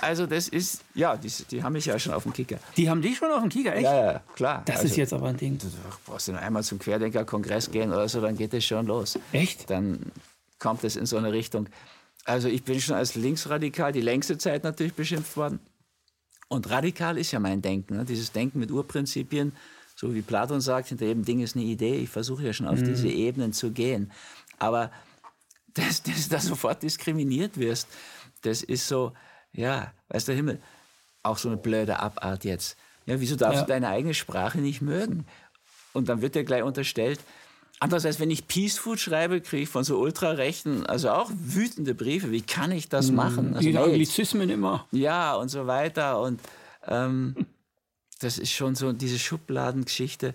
Also 0.00 0.26
das 0.26 0.48
ist, 0.48 0.82
ja, 0.94 1.16
die, 1.16 1.30
die, 1.50 1.62
haben 1.62 1.74
mich 1.74 1.86
ja 1.86 1.96
schon 1.96 2.12
auf 2.12 2.24
dem 2.24 2.32
Kicker. 2.32 2.58
Die 2.76 2.90
haben 2.90 3.02
dich 3.02 3.18
schon 3.18 3.30
auf 3.30 3.40
dem 3.40 3.50
Kicker, 3.50 3.72
echt? 3.72 3.84
Ja, 3.84 4.12
ja 4.12 4.20
klar. 4.34 4.62
Das 4.64 4.76
also, 4.76 4.88
ist 4.88 4.96
jetzt 4.96 5.12
aber 5.12 5.28
ein 5.28 5.36
Ding. 5.36 5.58
Du 5.58 5.68
brauchst 6.04 6.26
du 6.26 6.32
noch 6.32 6.40
einmal 6.40 6.64
zum 6.64 6.80
Querdenker-Kongress 6.80 7.70
gehen 7.70 7.92
oder 7.92 8.08
so, 8.08 8.20
dann 8.20 8.36
geht 8.36 8.52
es 8.52 8.64
schon 8.64 8.86
los. 8.86 9.16
Echt? 9.30 9.70
Dann 9.70 10.00
kommt 10.58 10.82
es 10.82 10.96
in 10.96 11.06
so 11.06 11.18
eine 11.18 11.32
Richtung. 11.32 11.68
Also 12.24 12.48
ich 12.48 12.62
bin 12.62 12.80
schon 12.80 12.94
als 12.94 13.14
linksradikal 13.14 13.92
die 13.92 14.00
längste 14.00 14.38
Zeit 14.38 14.64
natürlich 14.64 14.94
beschimpft 14.94 15.36
worden. 15.36 15.60
Und 16.48 16.68
radikal 16.70 17.18
ist 17.18 17.32
ja 17.32 17.40
mein 17.40 17.62
Denken, 17.62 17.96
ne? 17.96 18.04
dieses 18.04 18.30
Denken 18.30 18.58
mit 18.58 18.70
Urprinzipien, 18.70 19.52
so 19.96 20.14
wie 20.14 20.22
Platon 20.22 20.60
sagt, 20.60 20.88
hinter 20.88 21.06
jedem 21.06 21.24
Ding 21.24 21.40
ist 21.40 21.56
eine 21.56 21.64
Idee. 21.64 21.96
Ich 21.96 22.10
versuche 22.10 22.44
ja 22.44 22.52
schon 22.52 22.66
auf 22.66 22.78
mhm. 22.78 22.84
diese 22.84 23.08
Ebenen 23.08 23.52
zu 23.52 23.70
gehen. 23.70 24.12
Aber 24.58 24.90
dass, 25.74 26.02
dass 26.02 26.28
du 26.28 26.30
da 26.30 26.40
sofort 26.40 26.82
diskriminiert 26.82 27.58
wirst, 27.58 27.88
das 28.42 28.62
ist 28.62 28.86
so, 28.86 29.12
ja, 29.52 29.92
weiß 30.08 30.26
der 30.26 30.34
Himmel, 30.34 30.60
auch 31.22 31.38
so 31.38 31.48
eine 31.48 31.56
blöde 31.56 31.98
Abart 32.00 32.44
jetzt. 32.44 32.76
Ja, 33.06 33.18
wieso 33.20 33.36
darfst 33.36 33.56
ja. 33.56 33.62
du 33.62 33.68
deine 33.68 33.88
eigene 33.88 34.14
Sprache 34.14 34.58
nicht 34.58 34.82
mögen? 34.82 35.26
Und 35.92 36.08
dann 36.08 36.22
wird 36.22 36.34
dir 36.34 36.44
gleich 36.44 36.62
unterstellt, 36.62 37.20
andererseits, 37.82 38.20
wenn 38.20 38.30
ich 38.30 38.46
Peace 38.46 38.78
Food 38.78 39.00
schreibe, 39.00 39.40
kriege 39.40 39.64
ich 39.64 39.68
von 39.68 39.82
so 39.82 39.98
Ultrarechten 39.98 40.86
also 40.86 41.10
auch 41.10 41.30
wütende 41.34 41.94
Briefe. 41.94 42.30
Wie 42.30 42.42
kann 42.42 42.70
ich 42.70 42.88
das 42.88 43.08
hm, 43.08 43.16
machen? 43.16 43.56
Also, 43.56 43.68
Die 43.68 43.76
Anglizismen 43.76 44.48
immer. 44.50 44.86
Ja, 44.92 45.34
und 45.34 45.48
so 45.48 45.66
weiter. 45.66 46.20
Und 46.20 46.40
ähm, 46.86 47.34
das 48.20 48.38
ist 48.38 48.52
schon 48.52 48.76
so 48.76 48.92
diese 48.92 49.18
Schubladengeschichte. 49.18 50.34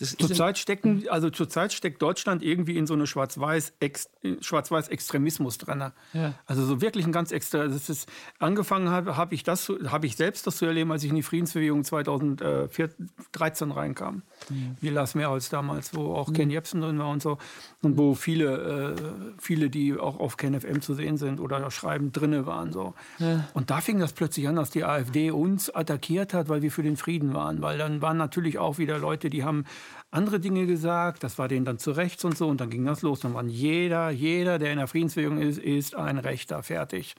Zurzeit 0.00 0.56
stecken, 0.56 1.04
also 1.10 1.28
zurzeit 1.28 1.74
steckt 1.74 2.00
Deutschland 2.00 2.42
irgendwie 2.42 2.78
in 2.78 2.86
so 2.86 2.94
eine 2.94 3.06
Schwarz-Weiß-Extremismus 3.06 5.58
drin. 5.58 5.92
Ja. 6.14 6.32
Also 6.46 6.64
so 6.64 6.80
wirklich 6.80 7.04
ein 7.04 7.12
ganz 7.12 7.32
extra. 7.32 7.66
Das 7.66 7.90
ist, 7.90 8.08
angefangen 8.38 8.88
habe, 8.88 9.18
habe 9.18 9.34
ich 9.34 9.42
das, 9.42 9.70
habe 9.86 10.06
ich 10.06 10.16
selbst 10.16 10.46
das 10.46 10.56
zu 10.56 10.64
erleben, 10.64 10.90
als 10.90 11.04
ich 11.04 11.10
in 11.10 11.16
die 11.16 11.22
Friedensbewegung 11.22 11.84
2013 11.84 13.72
reinkam. 13.72 14.22
Mhm. 14.48 14.78
Wie 14.80 14.88
Lars 14.88 15.14
Mehrholz 15.14 15.50
damals, 15.50 15.94
wo 15.94 16.14
auch 16.14 16.28
mhm. 16.28 16.32
Ken 16.32 16.50
Jebsen 16.50 16.80
drin 16.80 16.98
war 16.98 17.10
und 17.10 17.20
so. 17.20 17.36
Und 17.82 17.98
wo 17.98 18.14
viele, 18.14 18.94
äh, 18.96 19.02
viele, 19.38 19.68
die 19.68 19.98
auch 19.98 20.18
auf 20.18 20.38
KenFM 20.38 20.80
zu 20.80 20.94
sehen 20.94 21.18
sind 21.18 21.40
oder 21.40 21.70
schreiben, 21.70 22.10
drinne 22.12 22.46
waren. 22.46 22.72
So. 22.72 22.94
Ja. 23.18 23.44
Und 23.52 23.70
da 23.70 23.82
fing 23.82 23.98
das 23.98 24.14
plötzlich 24.14 24.48
an, 24.48 24.56
dass 24.56 24.70
die 24.70 24.84
AfD 24.84 25.30
uns 25.30 25.68
attackiert 25.68 26.32
hat, 26.32 26.48
weil 26.48 26.62
wir 26.62 26.72
für 26.72 26.82
den 26.82 26.96
Frieden 26.96 27.34
waren. 27.34 27.60
Weil 27.60 27.76
dann 27.76 28.00
waren 28.00 28.16
natürlich 28.16 28.56
auch 28.58 28.78
wieder 28.78 28.98
Leute, 28.98 29.28
die 29.28 29.44
haben 29.44 29.66
andere 30.10 30.40
Dinge 30.40 30.66
gesagt, 30.66 31.22
das 31.22 31.38
war 31.38 31.48
denen 31.48 31.64
dann 31.64 31.78
zu 31.78 31.92
rechts 31.92 32.24
und 32.24 32.36
so 32.36 32.48
und 32.48 32.60
dann 32.60 32.70
ging 32.70 32.84
das 32.84 33.02
los. 33.02 33.20
Dann 33.20 33.34
war 33.34 33.44
jeder, 33.44 34.10
jeder, 34.10 34.58
der 34.58 34.72
in 34.72 34.78
der 34.78 34.88
Friedensbewegung 34.88 35.38
ist, 35.38 35.58
ist 35.58 35.94
ein 35.94 36.18
Rechter, 36.18 36.62
fertig. 36.62 37.14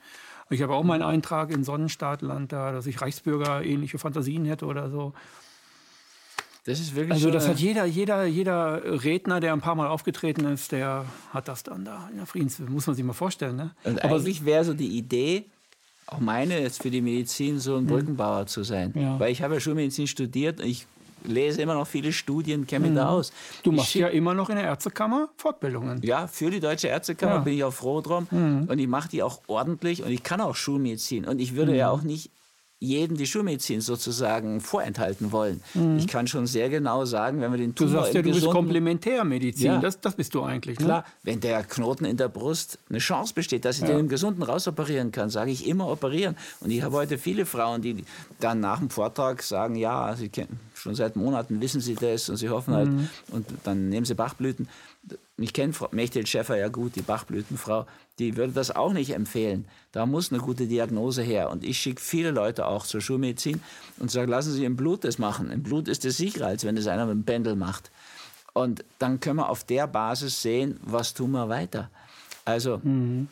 Ich 0.50 0.60
habe 0.60 0.74
auch 0.74 0.82
meinen 0.82 1.02
Eintrag 1.02 1.50
in 1.50 1.64
Sonnenstaatland 1.64 2.52
da, 2.52 2.72
dass 2.72 2.86
ich 2.86 3.00
Reichsbürger 3.00 3.64
ähnliche 3.64 3.98
Fantasien 3.98 4.44
hätte 4.44 4.66
oder 4.66 4.90
so. 4.90 5.14
Das 6.64 6.78
ist 6.78 6.94
wirklich 6.94 7.12
also 7.12 7.30
das 7.30 7.48
hat 7.48 7.58
jeder, 7.58 7.84
jeder, 7.86 8.24
jeder 8.24 9.02
Redner, 9.02 9.40
der 9.40 9.52
ein 9.52 9.60
paar 9.60 9.74
Mal 9.74 9.88
aufgetreten 9.88 10.44
ist, 10.44 10.70
der 10.70 11.06
hat 11.30 11.48
das 11.48 11.64
dann 11.64 11.84
da 11.84 12.08
in 12.10 12.18
der 12.18 12.26
Friedensbewegung. 12.26 12.74
Muss 12.74 12.86
man 12.86 12.94
sich 12.94 13.04
mal 13.04 13.14
vorstellen. 13.14 13.56
Ne? 13.56 13.70
Und 13.82 14.04
Aber 14.04 14.14
eigentlich 14.14 14.44
wäre 14.44 14.64
so 14.64 14.72
die 14.72 14.96
Idee, 14.96 15.46
auch 16.06 16.20
meine 16.20 16.60
jetzt 16.60 16.82
für 16.82 16.90
die 16.90 17.00
Medizin, 17.00 17.58
so 17.58 17.76
ein 17.76 17.86
Brückenbauer 17.86 18.46
zu 18.46 18.62
sein. 18.62 18.92
Ja. 18.94 19.18
Weil 19.18 19.32
ich 19.32 19.42
habe 19.42 19.54
ja 19.54 19.60
Schulmedizin 19.60 20.06
studiert 20.06 20.60
ich 20.60 20.86
lese 21.24 21.62
immer 21.62 21.74
noch 21.74 21.86
viele 21.86 22.12
Studien, 22.12 22.66
kenne 22.66 22.84
mich 22.84 22.92
mhm. 22.92 22.96
da 22.96 23.08
aus. 23.08 23.32
Du 23.62 23.72
machst 23.72 23.94
ja 23.94 24.08
immer 24.08 24.34
noch 24.34 24.50
in 24.50 24.56
der 24.56 24.64
Ärztekammer 24.64 25.28
Fortbildungen. 25.36 26.00
Ja, 26.02 26.26
für 26.26 26.50
die 26.50 26.60
Deutsche 26.60 26.88
Ärztekammer 26.88 27.34
ja. 27.34 27.40
bin 27.40 27.54
ich 27.54 27.64
auch 27.64 27.72
froh 27.72 28.00
drum. 28.00 28.26
Mhm. 28.30 28.66
Und 28.68 28.78
ich 28.78 28.88
mache 28.88 29.08
die 29.08 29.22
auch 29.22 29.40
ordentlich 29.46 30.02
und 30.02 30.10
ich 30.10 30.22
kann 30.22 30.40
auch 30.40 30.54
Schulmedizin. 30.54 31.24
Und 31.24 31.40
ich 31.40 31.54
würde 31.54 31.72
mhm. 31.72 31.78
ja 31.78 31.90
auch 31.90 32.02
nicht 32.02 32.30
jedem 32.82 33.16
die 33.16 33.26
Schulmedizin 33.26 33.80
sozusagen 33.80 34.60
vorenthalten 34.60 35.30
wollen. 35.30 35.62
Mhm. 35.74 35.98
Ich 35.98 36.08
kann 36.08 36.26
schon 36.26 36.48
sehr 36.48 36.68
genau 36.68 37.04
sagen, 37.04 37.40
wenn 37.40 37.52
wir 37.52 37.58
den 37.58 37.74
Tumor 37.76 37.92
Du 37.92 37.98
sagst 37.98 38.14
ja, 38.14 38.22
du 38.22 38.32
bist 38.32 38.44
Komplementärmedizin, 38.44 39.66
ja. 39.66 39.78
das, 39.78 40.00
das 40.00 40.16
bist 40.16 40.34
du 40.34 40.42
eigentlich. 40.42 40.80
Ne? 40.80 40.86
Klar, 40.86 41.04
wenn 41.22 41.38
der 41.38 41.62
Knoten 41.62 42.04
in 42.04 42.16
der 42.16 42.28
Brust 42.28 42.78
eine 42.90 42.98
Chance 42.98 43.34
besteht, 43.34 43.64
dass 43.64 43.76
ich 43.76 43.82
ja. 43.82 43.90
den 43.90 44.00
im 44.00 44.08
Gesunden 44.08 44.42
rausoperieren 44.42 45.12
kann, 45.12 45.30
sage 45.30 45.52
ich 45.52 45.68
immer 45.68 45.88
operieren. 45.88 46.36
Und 46.60 46.72
ich 46.72 46.82
habe 46.82 46.96
heute 46.96 47.18
viele 47.18 47.46
Frauen, 47.46 47.82
die 47.82 48.04
dann 48.40 48.58
nach 48.58 48.80
dem 48.80 48.90
Vortrag 48.90 49.44
sagen, 49.44 49.76
ja, 49.76 50.16
sie 50.16 50.28
kennen, 50.28 50.58
schon 50.82 50.94
seit 50.94 51.16
Monaten 51.16 51.60
wissen 51.60 51.80
sie 51.80 51.94
das 51.94 52.28
und 52.28 52.36
sie 52.36 52.48
hoffen 52.50 52.74
halt, 52.74 52.90
mhm. 52.90 53.08
und 53.30 53.46
dann 53.64 53.88
nehmen 53.88 54.04
sie 54.04 54.14
Bachblüten 54.14 54.68
ich 55.36 55.52
kenne 55.52 55.72
Frau 55.72 55.88
Mechthild 55.90 56.28
Schäffer 56.28 56.56
ja 56.56 56.68
gut, 56.68 56.94
die 56.96 57.02
Bachblütenfrau, 57.02 57.86
die 58.18 58.36
würde 58.36 58.52
das 58.52 58.70
auch 58.70 58.92
nicht 58.92 59.10
empfehlen. 59.10 59.66
Da 59.90 60.06
muss 60.06 60.30
eine 60.30 60.40
gute 60.40 60.66
Diagnose 60.66 61.22
her. 61.22 61.50
Und 61.50 61.64
ich 61.64 61.78
schicke 61.78 62.00
viele 62.00 62.30
Leute 62.30 62.66
auch 62.66 62.86
zur 62.86 63.00
Schulmedizin 63.00 63.60
und 63.98 64.10
sage, 64.10 64.30
lassen 64.30 64.52
Sie 64.52 64.64
im 64.64 64.76
Blut 64.76 65.04
das 65.04 65.18
machen. 65.18 65.50
Im 65.50 65.62
Blut 65.62 65.88
ist 65.88 66.04
es 66.04 66.16
sicherer, 66.16 66.46
als 66.46 66.64
wenn 66.64 66.76
es 66.76 66.86
einer 66.86 67.06
mit 67.06 67.14
dem 67.14 67.24
Pendel 67.24 67.56
macht. 67.56 67.90
Und 68.52 68.84
dann 68.98 69.18
können 69.18 69.36
wir 69.36 69.48
auf 69.48 69.64
der 69.64 69.86
Basis 69.86 70.42
sehen, 70.42 70.78
was 70.82 71.14
tun 71.14 71.32
wir 71.32 71.48
weiter. 71.48 71.90
Also, 72.44 72.80
mhm. 72.82 73.28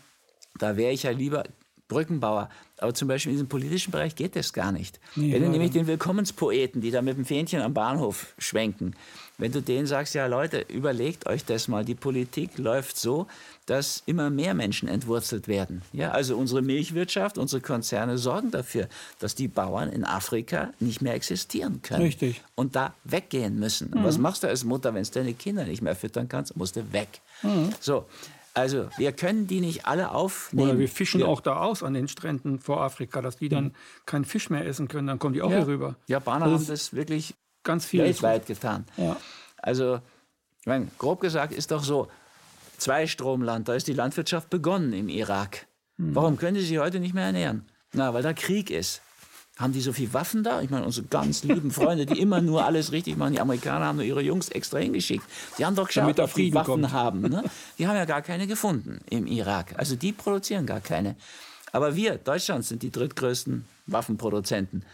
da 0.58 0.76
wäre 0.76 0.92
ich 0.92 1.04
ja 1.04 1.10
lieber 1.10 1.44
Brückenbauer. 1.88 2.48
Aber 2.80 2.94
zum 2.94 3.08
Beispiel 3.08 3.32
in 3.32 3.36
diesem 3.36 3.48
politischen 3.48 3.90
Bereich 3.90 4.16
geht 4.16 4.36
das 4.36 4.52
gar 4.52 4.72
nicht. 4.72 4.98
Ja, 5.16 5.34
Wenn 5.34 5.42
du 5.42 5.48
nämlich 5.50 5.70
den 5.70 5.86
Willkommenspoeten, 5.86 6.80
die 6.80 6.90
da 6.90 7.02
mit 7.02 7.16
dem 7.16 7.24
Fähnchen 7.24 7.60
am 7.60 7.74
Bahnhof 7.74 8.34
schwenken, 8.38 8.94
wenn 9.40 9.52
du 9.52 9.62
denen 9.62 9.86
sagst, 9.86 10.14
ja 10.14 10.26
Leute, 10.26 10.66
überlegt 10.68 11.26
euch 11.26 11.44
das 11.44 11.66
mal, 11.66 11.84
die 11.84 11.94
Politik 11.94 12.58
läuft 12.58 12.98
so, 12.98 13.26
dass 13.64 14.02
immer 14.04 14.28
mehr 14.28 14.52
Menschen 14.52 14.88
entwurzelt 14.88 15.48
werden. 15.48 15.82
Ja, 15.92 16.10
also 16.10 16.36
unsere 16.36 16.60
Milchwirtschaft, 16.60 17.38
unsere 17.38 17.62
Konzerne 17.62 18.18
sorgen 18.18 18.50
dafür, 18.50 18.88
dass 19.18 19.34
die 19.34 19.48
Bauern 19.48 19.90
in 19.90 20.04
Afrika 20.04 20.72
nicht 20.78 21.00
mehr 21.00 21.14
existieren 21.14 21.80
können. 21.80 22.02
Richtig. 22.02 22.42
Und 22.54 22.76
da 22.76 22.94
weggehen 23.04 23.58
müssen. 23.58 23.90
Mhm. 23.94 24.04
Was 24.04 24.18
machst 24.18 24.42
du 24.42 24.48
als 24.48 24.64
Mutter, 24.64 24.92
wenn 24.92 25.04
du 25.04 25.10
deine 25.10 25.32
Kinder 25.34 25.64
nicht 25.64 25.82
mehr 25.82 25.96
füttern 25.96 26.28
kannst? 26.28 26.56
Musst 26.56 26.76
du 26.76 26.92
weg. 26.92 27.20
Mhm. 27.42 27.70
So. 27.80 28.06
Also, 28.60 28.88
wir 28.98 29.12
können 29.12 29.46
die 29.46 29.60
nicht 29.60 29.86
alle 29.86 30.10
aufnehmen. 30.10 30.70
Oder 30.70 30.78
wir 30.78 30.88
fischen 30.88 31.20
ja. 31.20 31.26
auch 31.26 31.40
da 31.40 31.56
aus 31.56 31.82
an 31.82 31.94
den 31.94 32.08
Stränden 32.08 32.58
vor 32.58 32.82
Afrika, 32.82 33.22
dass 33.22 33.38
die 33.38 33.48
dann 33.48 33.64
mhm. 33.64 33.72
keinen 34.04 34.24
Fisch 34.26 34.50
mehr 34.50 34.66
essen 34.66 34.88
können. 34.88 35.06
Dann 35.06 35.18
kommen 35.18 35.32
die 35.32 35.40
auch 35.40 35.50
ja. 35.50 35.58
hier 35.58 35.66
rüber. 35.66 35.96
Japaner 36.06 36.46
das 36.46 36.60
haben 36.60 36.66
das 36.66 36.92
wirklich 36.92 37.34
ganz 37.62 37.86
viel 37.86 38.00
weltweit 38.00 38.46
getan. 38.46 38.84
Ja. 38.98 39.16
Also, 39.56 40.00
ich 40.60 40.66
meine, 40.66 40.88
grob 40.98 41.20
gesagt 41.20 41.52
ist 41.54 41.70
doch 41.70 41.82
so, 41.82 42.08
Zweistromland, 42.76 43.68
da 43.68 43.74
ist 43.74 43.88
die 43.88 43.92
Landwirtschaft 43.94 44.50
begonnen 44.50 44.92
im 44.92 45.08
Irak. 45.08 45.66
Mhm. 45.96 46.14
Warum 46.14 46.36
können 46.36 46.54
die 46.54 46.62
sich 46.62 46.78
heute 46.78 47.00
nicht 47.00 47.14
mehr 47.14 47.26
ernähren? 47.26 47.66
Na, 47.92 48.12
weil 48.12 48.22
da 48.22 48.32
Krieg 48.34 48.70
ist. 48.70 49.00
Haben 49.60 49.74
die 49.74 49.82
so 49.82 49.92
viele 49.92 50.14
Waffen 50.14 50.42
da? 50.42 50.62
Ich 50.62 50.70
meine, 50.70 50.86
unsere 50.86 51.06
ganz 51.06 51.44
lieben 51.44 51.70
Freunde, 51.70 52.06
die 52.06 52.18
immer 52.18 52.40
nur 52.40 52.64
alles 52.64 52.92
richtig 52.92 53.18
machen, 53.18 53.34
die 53.34 53.40
Amerikaner 53.40 53.84
haben 53.84 53.96
nur 53.96 54.06
ihre 54.06 54.22
Jungs 54.22 54.48
extra 54.48 54.78
hingeschickt. 54.78 55.22
Die 55.58 55.66
haben 55.66 55.76
doch 55.76 55.86
geschaut, 55.86 56.18
ob 56.18 56.32
die 56.32 56.54
Waffen 56.54 56.82
kommt. 56.82 56.92
haben. 56.92 57.20
Ne? 57.20 57.44
Die 57.78 57.86
haben 57.86 57.96
ja 57.96 58.06
gar 58.06 58.22
keine 58.22 58.46
gefunden 58.46 59.00
im 59.10 59.26
Irak. 59.26 59.74
Also 59.76 59.96
die 59.96 60.12
produzieren 60.12 60.64
gar 60.64 60.80
keine. 60.80 61.14
Aber 61.72 61.94
wir, 61.94 62.16
Deutschland, 62.16 62.64
sind 62.64 62.82
die 62.82 62.90
drittgrößten 62.90 63.66
Waffenproduzenten. 63.86 64.84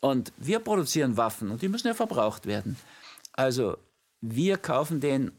Und 0.00 0.32
wir 0.38 0.58
produzieren 0.58 1.16
Waffen 1.18 1.50
und 1.50 1.60
die 1.60 1.68
müssen 1.68 1.86
ja 1.88 1.94
verbraucht 1.94 2.46
werden. 2.46 2.76
Also 3.32 3.76
wir 4.22 4.56
kaufen 4.56 5.00
den, 5.00 5.32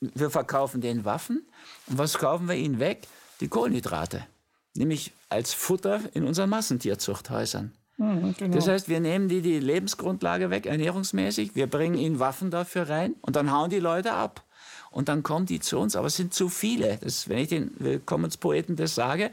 wir 0.00 0.30
verkaufen 0.30 0.80
den 0.80 1.04
Waffen 1.04 1.46
und 1.86 1.98
was 1.98 2.18
kaufen 2.18 2.48
wir 2.48 2.56
ihnen 2.56 2.78
weg? 2.78 3.06
Die 3.40 3.48
Kohlenhydrate, 3.48 4.26
nämlich 4.74 5.12
als 5.28 5.52
Futter 5.52 6.00
in 6.14 6.24
unseren 6.24 6.48
Massentierzuchthäusern. 6.50 7.72
Mhm, 7.96 8.34
genau. 8.38 8.56
Das 8.56 8.68
heißt, 8.68 8.88
wir 8.88 9.00
nehmen 9.00 9.28
die 9.28 9.42
die 9.42 9.60
Lebensgrundlage 9.60 10.50
weg, 10.50 10.66
ernährungsmäßig, 10.66 11.54
wir 11.54 11.66
bringen 11.66 11.96
ihnen 11.96 12.18
Waffen 12.18 12.50
dafür 12.50 12.88
rein 12.88 13.14
und 13.20 13.36
dann 13.36 13.52
hauen 13.52 13.70
die 13.70 13.80
Leute 13.80 14.12
ab. 14.12 14.42
Und 14.90 15.08
dann 15.08 15.22
kommen 15.22 15.46
die 15.46 15.60
zu 15.60 15.78
uns, 15.78 15.96
aber 15.96 16.08
es 16.08 16.16
sind 16.16 16.34
zu 16.34 16.50
viele. 16.50 16.98
Das, 16.98 17.28
wenn 17.28 17.38
ich 17.38 17.48
den 17.48 17.70
Willkommenspoeten 17.78 18.76
das 18.76 18.94
sage, 18.94 19.30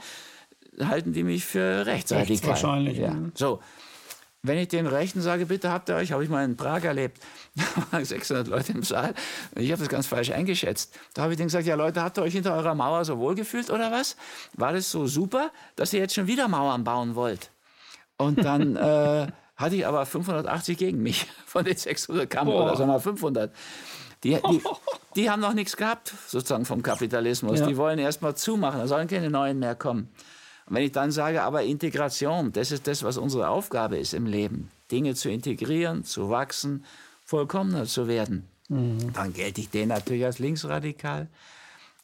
halten 0.80 1.12
die 1.12 1.24
mich 1.24 1.44
für 1.44 1.86
rechtsradikal. 1.86 2.52
Wahrscheinlich. 2.52 2.98
Ja. 2.98 3.14
So, 3.34 3.60
wenn 4.42 4.58
ich 4.58 4.70
den 4.70 4.88
Rechten 4.88 5.22
sage, 5.22 5.48
bitte 5.48 5.70
habt 5.70 5.90
ihr 5.90 5.96
euch, 5.96 6.14
habe 6.14 6.24
ich 6.24 6.30
mal 6.30 6.46
in 6.46 6.56
Prag 6.56 6.84
erlebt, 6.84 7.22
da 7.56 7.64
waren 7.92 8.06
600 8.06 8.48
Leute 8.48 8.72
im 8.72 8.84
Saal, 8.84 9.14
ich 9.56 9.70
habe 9.72 9.80
das 9.80 9.90
ganz 9.90 10.08
falsch 10.08 10.32
eingeschätzt. 10.32 10.98
Da 11.14 11.24
habe 11.24 11.34
ich 11.34 11.38
denen 11.38 11.48
gesagt, 11.48 11.68
ja 11.68 11.76
Leute, 11.76 12.02
habt 12.02 12.18
ihr 12.18 12.22
euch 12.22 12.34
hinter 12.34 12.56
eurer 12.56 12.74
Mauer 12.74 13.04
so 13.04 13.18
wohlgefühlt 13.18 13.70
oder 13.70 13.92
was? 13.92 14.16
War 14.54 14.72
das 14.72 14.90
so 14.90 15.08
super, 15.08 15.52
dass 15.76 15.92
ihr 15.92 16.00
jetzt 16.00 16.16
schon 16.16 16.28
wieder 16.28 16.48
Mauern 16.48 16.86
bauen 16.86 17.16
wollt? 17.16 17.52
Und 18.20 18.44
dann 18.44 18.76
äh, 18.76 19.28
hatte 19.56 19.76
ich 19.76 19.88
aber 19.88 20.06
580 20.06 20.78
gegen 20.78 21.02
mich 21.02 21.26
von 21.46 21.64
den 21.64 21.76
600 21.76 22.30
kamen, 22.30 22.52
oder 22.52 22.76
sagen 22.76 22.92
wir 22.92 23.00
500. 23.00 23.52
Die, 24.24 24.36
die, 24.36 24.62
die, 25.16 25.30
haben 25.30 25.40
noch 25.40 25.54
nichts 25.54 25.78
gehabt, 25.78 26.14
sozusagen 26.28 26.66
vom 26.66 26.84
Kapitalismus. 26.84 27.62
Ja. 27.62 27.68
Die 27.68 27.78
wollen 27.78 27.98
erst 27.98 28.22
mal 28.22 28.36
zumachen, 28.36 28.82
da 28.82 28.88
sollen 28.88 29.08
keine 29.08 29.30
neuen 29.30 29.60
mehr 29.60 29.76
kommen. 29.76 30.10
Und 30.66 30.76
wenn 30.76 30.84
ich 30.84 30.92
dann 30.92 31.12
sage, 31.12 31.42
aber 31.42 31.64
Integration, 31.64 32.52
das 32.52 32.72
ist 32.72 32.88
das, 32.88 33.04
was 33.04 33.18
unsere 33.18 33.48
Aufgabe 33.48 33.98
ist 33.98 34.14
im 34.14 34.26
Leben, 34.26 34.70
Dinge 34.92 35.16
zu 35.16 35.30
integrieren, 35.30 36.04
zu 36.04 36.30
wachsen, 36.30 36.84
vollkommener 37.24 37.86
zu 37.86 38.10
werden, 38.10 38.50
mhm. 38.68 39.14
dann 39.14 39.32
gelte 39.32 39.62
ich 39.62 39.70
den 39.70 39.88
natürlich 39.88 40.26
als 40.26 40.40
linksradikal. 40.40 41.30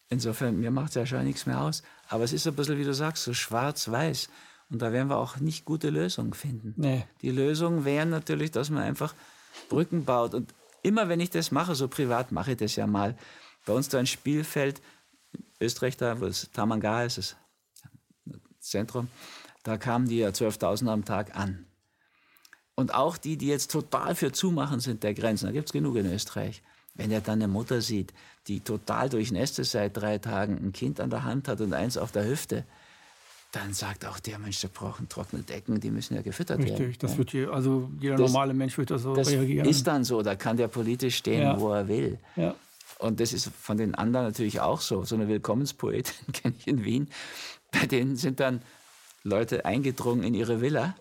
Insofern, 0.08 0.58
mir 0.58 0.72
macht 0.72 0.90
es 0.90 0.96
ja 0.96 1.06
schon 1.06 1.26
nichts 1.26 1.46
mehr 1.46 1.60
aus. 1.60 1.84
Aber 2.08 2.24
es 2.24 2.32
ist 2.32 2.48
ein 2.48 2.56
bisschen, 2.56 2.78
wie 2.78 2.86
du 2.86 2.94
sagst, 2.94 3.24
so 3.24 3.34
schwarz-weiß. 3.34 4.30
Und 4.70 4.82
da 4.82 4.92
werden 4.92 5.10
wir 5.10 5.18
auch 5.18 5.38
nicht 5.38 5.66
gute 5.66 5.90
Lösungen 5.90 6.34
finden. 6.34 6.74
Nee. 6.76 7.06
Die 7.22 7.32
Lösungen 7.32 7.86
wären 7.86 8.10
natürlich, 8.10 8.52
dass 8.52 8.70
man 8.70 8.84
einfach 8.84 9.14
Brücken 9.70 10.06
baut. 10.06 10.34
Und 10.34 10.54
immer 10.82 11.08
wenn 11.08 11.20
ich 11.20 11.30
das 11.30 11.52
mache, 11.52 11.76
so 11.76 11.88
privat 11.88 12.32
mache 12.32 12.52
ich 12.52 12.58
das 12.58 12.76
ja 12.76 12.88
mal, 12.88 13.16
bei 13.66 13.74
uns 13.74 13.90
da 13.90 14.00
ein 14.00 14.08
Spielfeld, 14.08 14.82
Österreich 15.60 15.98
da, 15.98 16.20
wo 16.20 16.26
es 16.26 16.50
Tamanga 16.52 17.04
ist, 17.04 17.18
es 17.18 17.36
Zentrum, 18.60 19.10
da 19.64 19.78
kamen 19.78 20.08
die 20.08 20.18
ja 20.18 20.30
12.000 20.30 20.88
am 20.88 21.06
Tag 21.06 21.36
an. 21.36 21.66
Und 22.76 22.94
auch 22.94 23.18
die, 23.18 23.38
die 23.38 23.48
jetzt 23.48 23.72
total 23.72 24.16
für 24.16 24.32
Zumachen 24.32 24.80
sind 24.80 25.04
der 25.04 25.14
Grenzen, 25.14 25.46
da 25.46 25.52
gibt 25.52 25.70
es 25.70 25.74
genug 25.74 25.96
in 25.96 26.12
Österreich. 26.12 26.62
Wenn 26.94 27.12
er 27.12 27.22
dann 27.22 27.42
eine 27.42 27.48
Mutter 27.48 27.82
sieht, 27.82 28.14
die 28.48 28.60
total 28.60 29.10
durchnässt 29.10 29.60
ist 29.60 29.72
seit 29.72 29.98
drei 29.98 30.18
Tagen, 30.18 30.58
ein 30.58 30.72
Kind 30.72 31.00
an 31.00 31.10
der 31.10 31.24
Hand 31.24 31.48
hat 31.48 31.62
und 31.62 31.74
eins 31.74 31.98
auf 31.98 32.12
der 32.12 32.26
Hüfte, 32.26 32.66
dann 33.52 33.74
sagt 33.74 34.06
auch 34.06 34.20
der 34.20 34.38
Mensch, 34.38 34.60
der 34.62 34.68
braucht 34.68 35.10
trockene 35.10 35.44
Decken, 35.44 35.80
die 35.80 35.90
müssen 35.90 36.16
ja 36.16 36.22
gefüttert 36.22 36.58
Richtig, 36.58 36.74
werden. 36.74 36.86
Richtig, 36.88 37.10
das 37.10 37.18
wird 37.18 37.32
hier, 37.32 37.52
also 37.52 37.90
jeder 38.00 38.18
das, 38.18 38.32
normale 38.32 38.54
Mensch 38.54 38.78
wird 38.78 38.92
da 38.92 38.98
so 38.98 39.16
das 39.16 39.30
reagieren. 39.30 39.68
ist 39.68 39.88
dann 39.88 40.04
so, 40.04 40.22
da 40.22 40.36
kann 40.36 40.58
der 40.58 40.68
politisch 40.68 41.16
stehen, 41.18 41.42
ja. 41.42 41.60
wo 41.60 41.72
er 41.72 41.88
will. 41.88 42.20
Ja. 42.36 42.56
Und 43.00 43.20
das 43.20 43.34
ist 43.34 43.50
von 43.50 43.78
den 43.78 43.96
anderen 43.96 44.26
natürlich 44.26 44.60
auch 44.60 44.82
so. 44.82 45.04
So 45.04 45.16
eine 45.16 45.28
Willkommenspoetin 45.28 46.14
kenne 46.34 46.56
ich 46.58 46.68
in 46.68 46.84
Wien. 46.84 47.10
Bei 47.72 47.86
denen 47.86 48.16
sind 48.16 48.40
dann 48.40 48.62
Leute 49.24 49.66
eingedrungen 49.66 50.24
in 50.24 50.34
ihre 50.34 50.62
Villa, 50.62 50.96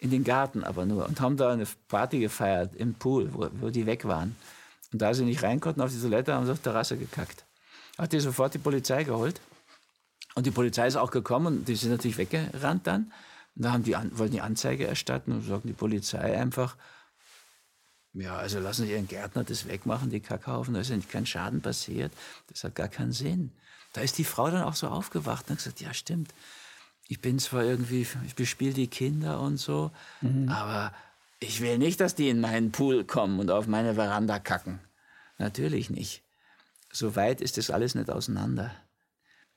in 0.00 0.10
den 0.10 0.24
Garten 0.24 0.64
aber 0.64 0.86
nur, 0.86 1.06
und 1.06 1.20
haben 1.20 1.36
da 1.36 1.52
eine 1.52 1.66
Party 1.88 2.20
gefeiert 2.20 2.74
im 2.76 2.94
Pool, 2.94 3.30
wo, 3.32 3.48
wo 3.60 3.70
die 3.70 3.86
weg 3.86 4.04
waren. 4.04 4.36
Und 4.92 5.02
da 5.02 5.14
sie 5.14 5.24
nicht 5.24 5.42
rein 5.42 5.60
konnten 5.60 5.80
auf 5.80 5.92
die 5.92 6.00
Toilette, 6.00 6.34
haben 6.34 6.46
sie 6.46 6.52
auf 6.52 6.60
der 6.60 6.72
Terrasse 6.72 6.96
gekackt. 6.96 7.44
Hat 7.98 8.12
die 8.12 8.20
sofort 8.20 8.54
die 8.54 8.58
Polizei 8.58 9.04
geholt. 9.04 9.40
Und 10.34 10.46
die 10.46 10.50
Polizei 10.50 10.86
ist 10.86 10.96
auch 10.96 11.10
gekommen 11.10 11.58
und 11.58 11.68
die 11.68 11.76
sind 11.76 11.90
natürlich 11.90 12.18
weggerannt 12.18 12.86
dann. 12.86 13.12
Und 13.56 13.64
da 13.64 13.72
haben 13.72 13.82
die, 13.82 13.96
wollten 14.12 14.32
die 14.32 14.40
Anzeige 14.40 14.86
erstatten 14.86 15.32
und 15.32 15.42
sagen 15.42 15.62
die 15.66 15.72
Polizei 15.72 16.38
einfach, 16.38 16.76
ja, 18.12 18.36
also 18.36 18.58
lassen 18.58 18.86
Sie 18.86 18.92
Ihren 18.92 19.06
Gärtner 19.06 19.44
das 19.44 19.68
wegmachen, 19.68 20.10
die 20.10 20.20
Kackhaufen, 20.20 20.74
da 20.74 20.80
ist 20.80 20.90
ja 20.90 20.98
kein 21.08 21.26
Schaden 21.26 21.62
passiert. 21.62 22.12
Das 22.48 22.64
hat 22.64 22.74
gar 22.74 22.88
keinen 22.88 23.12
Sinn. 23.12 23.52
Da 23.92 24.00
ist 24.00 24.18
die 24.18 24.24
Frau 24.24 24.50
dann 24.50 24.62
auch 24.62 24.74
so 24.74 24.88
aufgewacht 24.88 25.46
und 25.46 25.50
hat 25.50 25.58
gesagt, 25.58 25.80
ja 25.80 25.94
stimmt, 25.94 26.32
ich 27.08 27.20
bin 27.20 27.38
zwar 27.38 27.64
irgendwie, 27.64 28.06
ich 28.26 28.34
bespiele 28.34 28.72
die 28.72 28.86
Kinder 28.86 29.40
und 29.40 29.56
so, 29.56 29.90
mhm. 30.20 30.48
aber 30.48 30.92
ich 31.40 31.60
will 31.60 31.78
nicht, 31.78 32.00
dass 32.00 32.14
die 32.14 32.28
in 32.28 32.40
meinen 32.40 32.70
Pool 32.70 33.04
kommen 33.04 33.40
und 33.40 33.50
auf 33.50 33.66
meine 33.66 33.94
Veranda 33.94 34.38
kacken. 34.38 34.78
Natürlich 35.38 35.90
nicht. 35.90 36.22
So 36.92 37.16
weit 37.16 37.40
ist 37.40 37.56
das 37.56 37.70
alles 37.70 37.94
nicht 37.94 38.10
auseinander. 38.10 38.74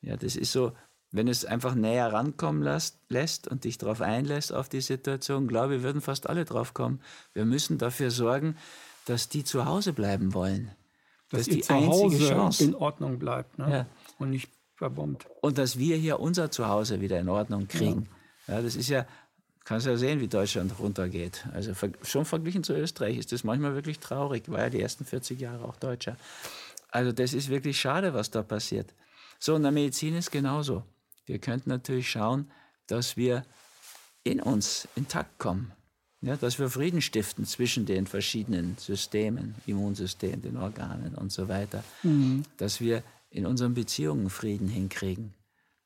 Ja, 0.04 0.18
das 0.18 0.36
ist 0.36 0.52
so, 0.52 0.74
wenn 1.12 1.28
es 1.28 1.46
einfach 1.46 1.76
näher 1.76 2.12
rankommen 2.12 2.62
lässt, 2.62 2.98
lässt 3.10 3.48
und 3.48 3.64
dich 3.64 3.78
darauf 3.78 4.02
einlässt 4.02 4.52
auf 4.52 4.68
die 4.68 4.82
Situation, 4.82 5.48
glaube 5.48 5.78
ich, 5.78 5.84
würden 5.84 6.02
fast 6.02 6.28
alle 6.28 6.44
drauf 6.44 6.74
kommen. 6.74 7.02
Wir 7.34 7.46
müssen 7.46 7.78
dafür 7.78 8.12
sorgen, 8.12 8.58
dass 9.06 9.30
die 9.30 9.44
zu 9.44 9.66
Hause 9.66 9.94
bleiben 9.94 10.34
wollen. 10.34 10.72
Dass 11.30 11.46
das 11.46 11.56
ist 11.56 11.70
die 11.70 11.74
Hause 11.74 12.30
Chance. 12.30 12.64
in 12.64 12.76
Ordnung 12.76 13.20
bleibt 13.20 13.58
ne? 13.58 13.72
ja. 13.72 13.86
und 14.20 14.32
nicht 14.32 14.50
verbombt. 14.76 15.28
Und 15.42 15.58
dass 15.58 15.78
wir 15.78 15.96
hier 15.98 16.20
unser 16.20 16.52
Zuhause 16.52 17.00
wieder 17.00 17.20
in 17.20 17.30
Ordnung 17.30 17.68
kriegen. 17.68 18.10
Ja, 18.48 18.56
ja 18.56 18.62
das 18.62 18.76
ist 18.76 18.90
ja, 18.90 19.06
kannst 19.64 19.86
ja 19.86 19.96
sehen, 19.96 20.20
wie 20.20 20.28
Deutschland 20.28 20.78
runtergeht. 20.80 21.48
Also 21.54 21.74
schon 22.02 22.26
verglichen 22.26 22.64
zu 22.64 22.74
Österreich 22.74 23.18
ist 23.18 23.32
das 23.32 23.44
manchmal 23.44 23.76
wirklich 23.76 24.00
traurig. 24.00 24.50
War 24.50 24.62
ja 24.62 24.70
die 24.70 24.82
ersten 24.82 25.06
40 25.06 25.40
Jahre 25.40 25.64
auch 25.66 25.78
Deutscher. 25.78 26.18
Also 26.90 27.12
das 27.12 27.34
ist 27.34 27.50
wirklich 27.50 27.80
schade, 27.80 28.14
was 28.14 28.32
da 28.32 28.44
passiert. 28.44 28.94
So, 29.46 29.58
in 29.58 29.64
der 29.64 29.74
Medizin 29.74 30.16
ist 30.16 30.32
genauso. 30.32 30.84
Wir 31.26 31.38
könnten 31.38 31.70
natürlich 31.70 32.10
schauen, 32.10 32.50
dass 32.88 33.18
wir 33.18 33.44
in 34.24 34.40
uns 34.40 34.88
intakt 34.96 35.38
kommen. 35.38 35.74
Ja, 36.22 36.38
dass 36.38 36.60
wir 36.60 36.70
Frieden 36.70 37.02
stiften 37.02 37.44
zwischen 37.44 37.86
den 37.86 38.08
verschiedenen 38.08 38.78
Systemen, 38.78 39.56
Immunsystem, 39.66 40.42
den 40.42 40.56
Organen 40.56 41.16
und 41.16 41.34
so 41.34 41.50
weiter. 41.50 41.84
Mhm. 42.04 42.44
Dass 42.56 42.80
wir 42.80 43.04
in 43.30 43.46
unseren 43.46 43.74
Beziehungen 43.74 44.30
Frieden 44.30 44.70
hinkriegen. 44.70 45.34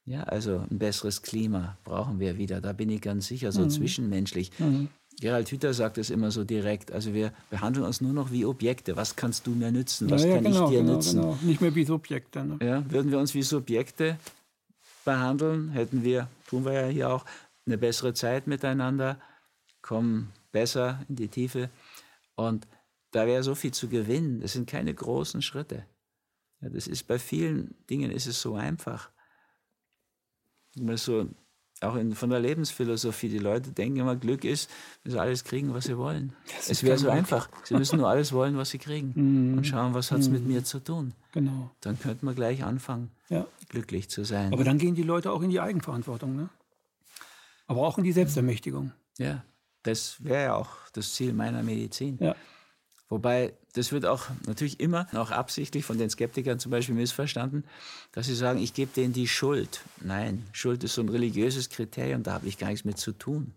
Ja, 0.05 0.21
also 0.25 0.63
ein 0.69 0.77
besseres 0.77 1.23
Klima 1.23 1.79
brauchen 1.83 2.19
wir 2.19 2.37
wieder. 2.37 2.61
Da 2.61 2.73
bin 2.73 2.91
ich 2.91 3.01
ganz 3.01 3.25
sicher, 3.25 3.51
so 3.51 3.61
mhm. 3.61 3.71
zwischenmenschlich. 3.71 4.51
Mhm. 4.59 4.89
Gerald 5.19 5.49
Hüther 5.49 5.73
sagt 5.73 5.97
es 5.97 6.09
immer 6.09 6.29
so 6.29 6.43
direkt. 6.43 6.91
Also 6.91 7.13
wir 7.13 7.33
behandeln 7.49 7.85
uns 7.85 8.01
nur 8.01 8.13
noch 8.13 8.31
wie 8.31 8.45
Objekte. 8.45 8.95
Was 8.95 9.15
kannst 9.15 9.47
du 9.47 9.51
mir 9.51 9.71
nützen? 9.71 10.09
Was 10.11 10.23
ja, 10.23 10.29
ja, 10.29 10.35
kann 10.35 10.43
genau, 10.43 10.65
ich 10.65 10.69
dir 10.69 10.81
genau, 10.81 10.93
nützen? 10.93 11.21
Genau. 11.21 11.39
Nicht 11.41 11.61
mehr 11.61 11.73
wie 11.73 11.85
Subjekte. 11.85 12.45
Ne? 12.45 12.59
Ja, 12.61 12.91
würden 12.91 13.11
wir 13.11 13.17
uns 13.17 13.33
wie 13.33 13.41
Subjekte 13.41 14.19
behandeln, 15.05 15.69
hätten 15.69 16.03
wir, 16.03 16.27
tun 16.47 16.65
wir 16.65 16.73
ja 16.73 16.87
hier 16.87 17.09
auch, 17.09 17.25
eine 17.65 17.77
bessere 17.77 18.13
Zeit 18.13 18.45
miteinander, 18.45 19.19
kommen 19.81 20.33
besser 20.51 21.03
in 21.09 21.15
die 21.15 21.29
Tiefe. 21.29 21.69
Und 22.35 22.67
da 23.11 23.25
wäre 23.25 23.41
so 23.41 23.55
viel 23.55 23.73
zu 23.73 23.87
gewinnen. 23.87 24.41
Das 24.41 24.53
sind 24.53 24.69
keine 24.69 24.93
großen 24.93 25.41
Schritte. 25.41 25.85
Ja, 26.61 26.69
das 26.69 26.87
ist 26.87 27.07
bei 27.07 27.17
vielen 27.17 27.75
Dingen 27.89 28.11
ist 28.11 28.27
es 28.27 28.41
so 28.41 28.55
einfach. 28.55 29.09
so 30.75 31.27
auch 31.83 31.95
in, 31.95 32.13
von 32.13 32.29
der 32.29 32.39
Lebensphilosophie. 32.39 33.29
Die 33.29 33.37
Leute 33.39 33.71
denken 33.71 33.99
immer, 33.99 34.15
Glück 34.15 34.43
ist, 34.43 34.69
wenn 35.03 35.11
sie 35.11 35.19
alles 35.19 35.43
kriegen, 35.43 35.73
was 35.73 35.85
sie 35.85 35.97
wollen. 35.97 36.33
Es 36.67 36.83
wäre 36.83 36.97
so 36.97 37.09
einfach. 37.09 37.49
Sie 37.63 37.75
müssen 37.75 37.97
nur 37.97 38.09
alles 38.09 38.33
wollen, 38.33 38.57
was 38.57 38.69
sie 38.69 38.79
kriegen. 38.79 39.13
Mhm. 39.27 39.57
Und 39.57 39.67
schauen, 39.67 39.93
was 39.93 40.11
hat 40.11 40.19
es 40.19 40.27
mhm. 40.27 40.33
mit 40.35 40.47
mir 40.47 40.63
zu 40.63 40.79
tun. 40.79 41.13
Genau. 41.31 41.71
Dann 41.81 41.99
könnte 41.99 42.25
man 42.25 42.35
gleich 42.35 42.63
anfangen, 42.63 43.11
ja. 43.29 43.45
glücklich 43.69 44.09
zu 44.09 44.23
sein. 44.23 44.53
Aber 44.53 44.63
dann 44.63 44.77
gehen 44.77 44.95
die 44.95 45.03
Leute 45.03 45.31
auch 45.31 45.41
in 45.41 45.49
die 45.49 45.59
Eigenverantwortung. 45.59 46.35
Ne? 46.35 46.49
Aber 47.67 47.85
auch 47.85 47.97
in 47.97 48.03
die 48.03 48.11
Selbstermächtigung. 48.11 48.91
Ja, 49.17 49.43
das 49.83 50.23
wäre 50.23 50.43
ja 50.43 50.55
auch 50.55 50.69
das 50.93 51.13
Ziel 51.13 51.33
meiner 51.33 51.63
Medizin. 51.63 52.17
Ja. 52.21 52.35
Wobei, 53.09 53.53
das 53.73 53.91
wird 53.91 54.05
auch 54.05 54.25
natürlich 54.47 54.79
immer, 54.79 55.07
auch 55.13 55.31
absichtlich 55.31 55.85
von 55.85 55.97
den 55.97 56.09
Skeptikern 56.09 56.59
zum 56.59 56.71
Beispiel 56.71 56.95
missverstanden, 56.95 57.63
dass 58.11 58.25
sie 58.25 58.35
sagen, 58.35 58.59
ich 58.59 58.73
gebe 58.73 58.91
denen 58.93 59.13
die 59.13 59.27
Schuld. 59.27 59.81
Nein, 60.01 60.45
Schuld 60.51 60.83
ist 60.83 60.95
so 60.95 61.01
ein 61.01 61.09
religiöses 61.09 61.69
Kriterium, 61.69 62.23
da 62.23 62.33
habe 62.33 62.47
ich 62.47 62.57
gar 62.57 62.67
nichts 62.67 62.83
mit 62.83 62.97
zu 62.97 63.13
tun. 63.13 63.53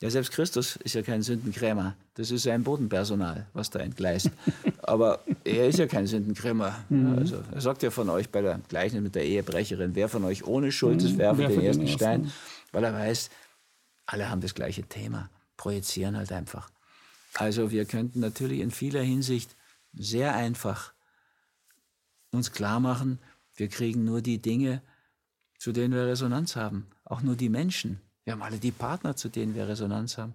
Ja, 0.00 0.10
selbst 0.10 0.30
Christus 0.30 0.76
ist 0.76 0.94
ja 0.94 1.02
kein 1.02 1.22
Sündenkrämer. 1.22 1.96
Das 2.14 2.30
ist 2.30 2.44
sein 2.44 2.62
Bodenpersonal, 2.62 3.46
was 3.52 3.68
da 3.70 3.80
entgleist. 3.80 4.30
Aber 4.82 5.18
er 5.44 5.66
ist 5.66 5.78
ja 5.78 5.88
kein 5.88 6.06
Sündenkrämer. 6.06 6.84
Mhm. 6.88 7.18
Also, 7.18 7.42
er 7.52 7.60
sagt 7.60 7.82
ja 7.82 7.90
von 7.90 8.08
euch 8.08 8.30
bei 8.30 8.40
der 8.40 8.60
Gleichnis 8.68 9.02
mit 9.02 9.16
der 9.16 9.24
Ehebrecherin, 9.24 9.96
wer 9.96 10.08
von 10.08 10.24
euch 10.24 10.46
ohne 10.46 10.70
Schuld 10.70 11.02
ist, 11.02 11.14
mhm. 11.14 11.18
werfe 11.18 11.42
den, 11.42 11.50
den 11.50 11.62
ersten 11.62 11.88
Stein. 11.88 12.32
Weil 12.70 12.84
er 12.84 12.94
weiß, 12.94 13.30
alle 14.06 14.30
haben 14.30 14.40
das 14.40 14.54
gleiche 14.54 14.84
Thema, 14.84 15.30
projizieren 15.56 16.16
halt 16.16 16.30
einfach. 16.30 16.70
Also 17.34 17.70
wir 17.70 17.84
könnten 17.84 18.20
natürlich 18.20 18.60
in 18.60 18.70
vieler 18.70 19.02
Hinsicht 19.02 19.56
sehr 19.92 20.34
einfach 20.34 20.92
uns 22.30 22.52
klar 22.52 22.80
machen, 22.80 23.18
wir 23.54 23.68
kriegen 23.68 24.04
nur 24.04 24.22
die 24.22 24.40
Dinge, 24.40 24.82
zu 25.58 25.72
denen 25.72 25.94
wir 25.94 26.06
Resonanz 26.06 26.56
haben. 26.56 26.86
Auch 27.04 27.22
nur 27.22 27.34
die 27.34 27.48
Menschen. 27.48 28.00
Wir 28.24 28.34
haben 28.34 28.42
alle 28.42 28.58
die 28.58 28.70
Partner, 28.70 29.16
zu 29.16 29.28
denen 29.28 29.54
wir 29.54 29.66
Resonanz 29.66 30.18
haben. 30.18 30.34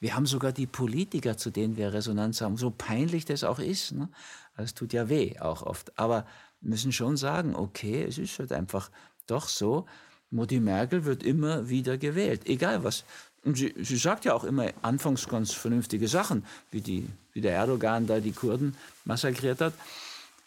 Wir 0.00 0.14
haben 0.14 0.26
sogar 0.26 0.52
die 0.52 0.66
Politiker, 0.66 1.36
zu 1.36 1.50
denen 1.50 1.76
wir 1.76 1.92
Resonanz 1.92 2.40
haben. 2.40 2.56
So 2.56 2.70
peinlich 2.70 3.24
das 3.24 3.44
auch 3.44 3.58
ist. 3.58 3.92
Ne? 3.92 4.08
Das 4.56 4.74
tut 4.74 4.92
ja 4.92 5.08
weh 5.08 5.38
auch 5.40 5.62
oft. 5.62 5.98
Aber 5.98 6.24
müssen 6.60 6.92
schon 6.92 7.16
sagen, 7.16 7.54
okay, 7.54 8.04
es 8.04 8.16
ist 8.16 8.38
halt 8.38 8.52
einfach 8.52 8.90
doch 9.26 9.48
so. 9.48 9.86
Mutti 10.30 10.60
Merkel 10.60 11.04
wird 11.04 11.22
immer 11.22 11.68
wieder 11.68 11.98
gewählt. 11.98 12.46
Egal 12.46 12.84
was 12.84 13.04
sie, 13.44 13.74
sie 13.80 13.96
sagt 13.96 14.24
ja 14.24 14.34
auch 14.34 14.44
immer 14.44 14.68
anfangs 14.82 15.28
ganz 15.28 15.52
vernünftige 15.52 16.08
Sachen, 16.08 16.44
wie, 16.70 16.80
die, 16.80 17.08
wie 17.32 17.40
der 17.40 17.54
Erdogan 17.54 18.06
da 18.06 18.20
die 18.20 18.32
Kurden 18.32 18.76
massakriert 19.04 19.60
hat. 19.60 19.74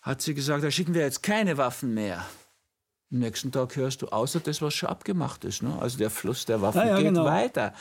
Hat 0.02 0.22
sie 0.22 0.34
gesagt, 0.34 0.64
da 0.64 0.72
schicken 0.72 0.94
wir 0.94 1.02
jetzt 1.02 1.24
keine 1.24 1.58
Waffen 1.58 1.94
mehr. 1.94 2.26
Am 3.12 3.20
nächsten 3.20 3.52
Tag 3.52 3.76
hörst 3.76 4.02
du, 4.02 4.08
außer 4.08 4.40
das, 4.40 4.62
was 4.62 4.74
schon 4.74 4.90
abgemacht 4.90 5.44
ist. 5.44 5.64
Ne? 5.64 5.78
Also 5.80 5.98
der 5.98 6.10
Fluss 6.10 6.46
der 6.46 6.62
Waffen 6.62 6.82
ah, 6.82 6.88
ja, 6.88 6.96
geht 6.98 7.08
genau. 7.08 7.26
weiter. 7.26 7.74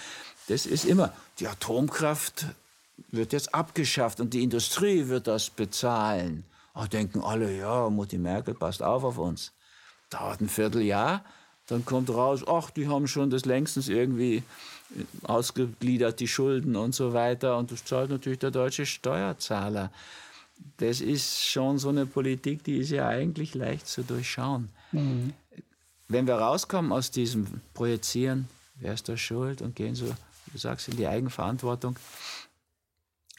Das 0.48 0.66
ist 0.66 0.84
immer, 0.84 1.12
die 1.38 1.46
Atomkraft 1.46 2.46
wird 3.10 3.32
jetzt 3.32 3.54
abgeschafft 3.54 4.20
und 4.20 4.34
die 4.34 4.42
Industrie 4.42 5.08
wird 5.08 5.26
das 5.26 5.50
bezahlen. 5.50 6.44
Da 6.74 6.86
denken 6.86 7.20
alle, 7.20 7.54
ja, 7.54 7.90
Mutti 7.90 8.16
Merkel 8.16 8.54
passt 8.54 8.82
auf 8.82 9.04
auf 9.04 9.18
uns. 9.18 9.52
Dauert 10.08 10.40
ein 10.40 10.48
Vierteljahr, 10.48 11.24
dann 11.70 11.84
kommt 11.84 12.10
raus, 12.10 12.44
ach, 12.46 12.70
die 12.70 12.88
haben 12.88 13.06
schon 13.06 13.30
das 13.30 13.44
längstens 13.44 13.88
irgendwie 13.88 14.42
ausgegliedert, 15.22 16.20
die 16.20 16.28
Schulden 16.28 16.76
und 16.76 16.94
so 16.94 17.12
weiter. 17.12 17.56
Und 17.58 17.70
das 17.70 17.84
zahlt 17.84 18.10
natürlich 18.10 18.40
der 18.40 18.50
deutsche 18.50 18.86
Steuerzahler. 18.86 19.92
Das 20.76 21.00
ist 21.00 21.44
schon 21.44 21.78
so 21.78 21.88
eine 21.88 22.06
Politik, 22.06 22.64
die 22.64 22.78
ist 22.78 22.90
ja 22.90 23.08
eigentlich 23.08 23.54
leicht 23.54 23.86
zu 23.86 24.02
durchschauen. 24.02 24.68
Mhm. 24.92 25.32
Wenn 26.08 26.26
wir 26.26 26.34
rauskommen 26.34 26.92
aus 26.92 27.10
diesem 27.10 27.46
Projizieren, 27.72 28.48
wer 28.74 28.94
ist 28.94 29.08
da 29.08 29.16
schuld 29.16 29.62
und 29.62 29.76
gehen 29.76 29.94
so, 29.94 30.06
wie 30.06 30.52
du 30.52 30.58
sagst, 30.58 30.88
in 30.88 30.96
die 30.96 31.06
Eigenverantwortung 31.06 31.96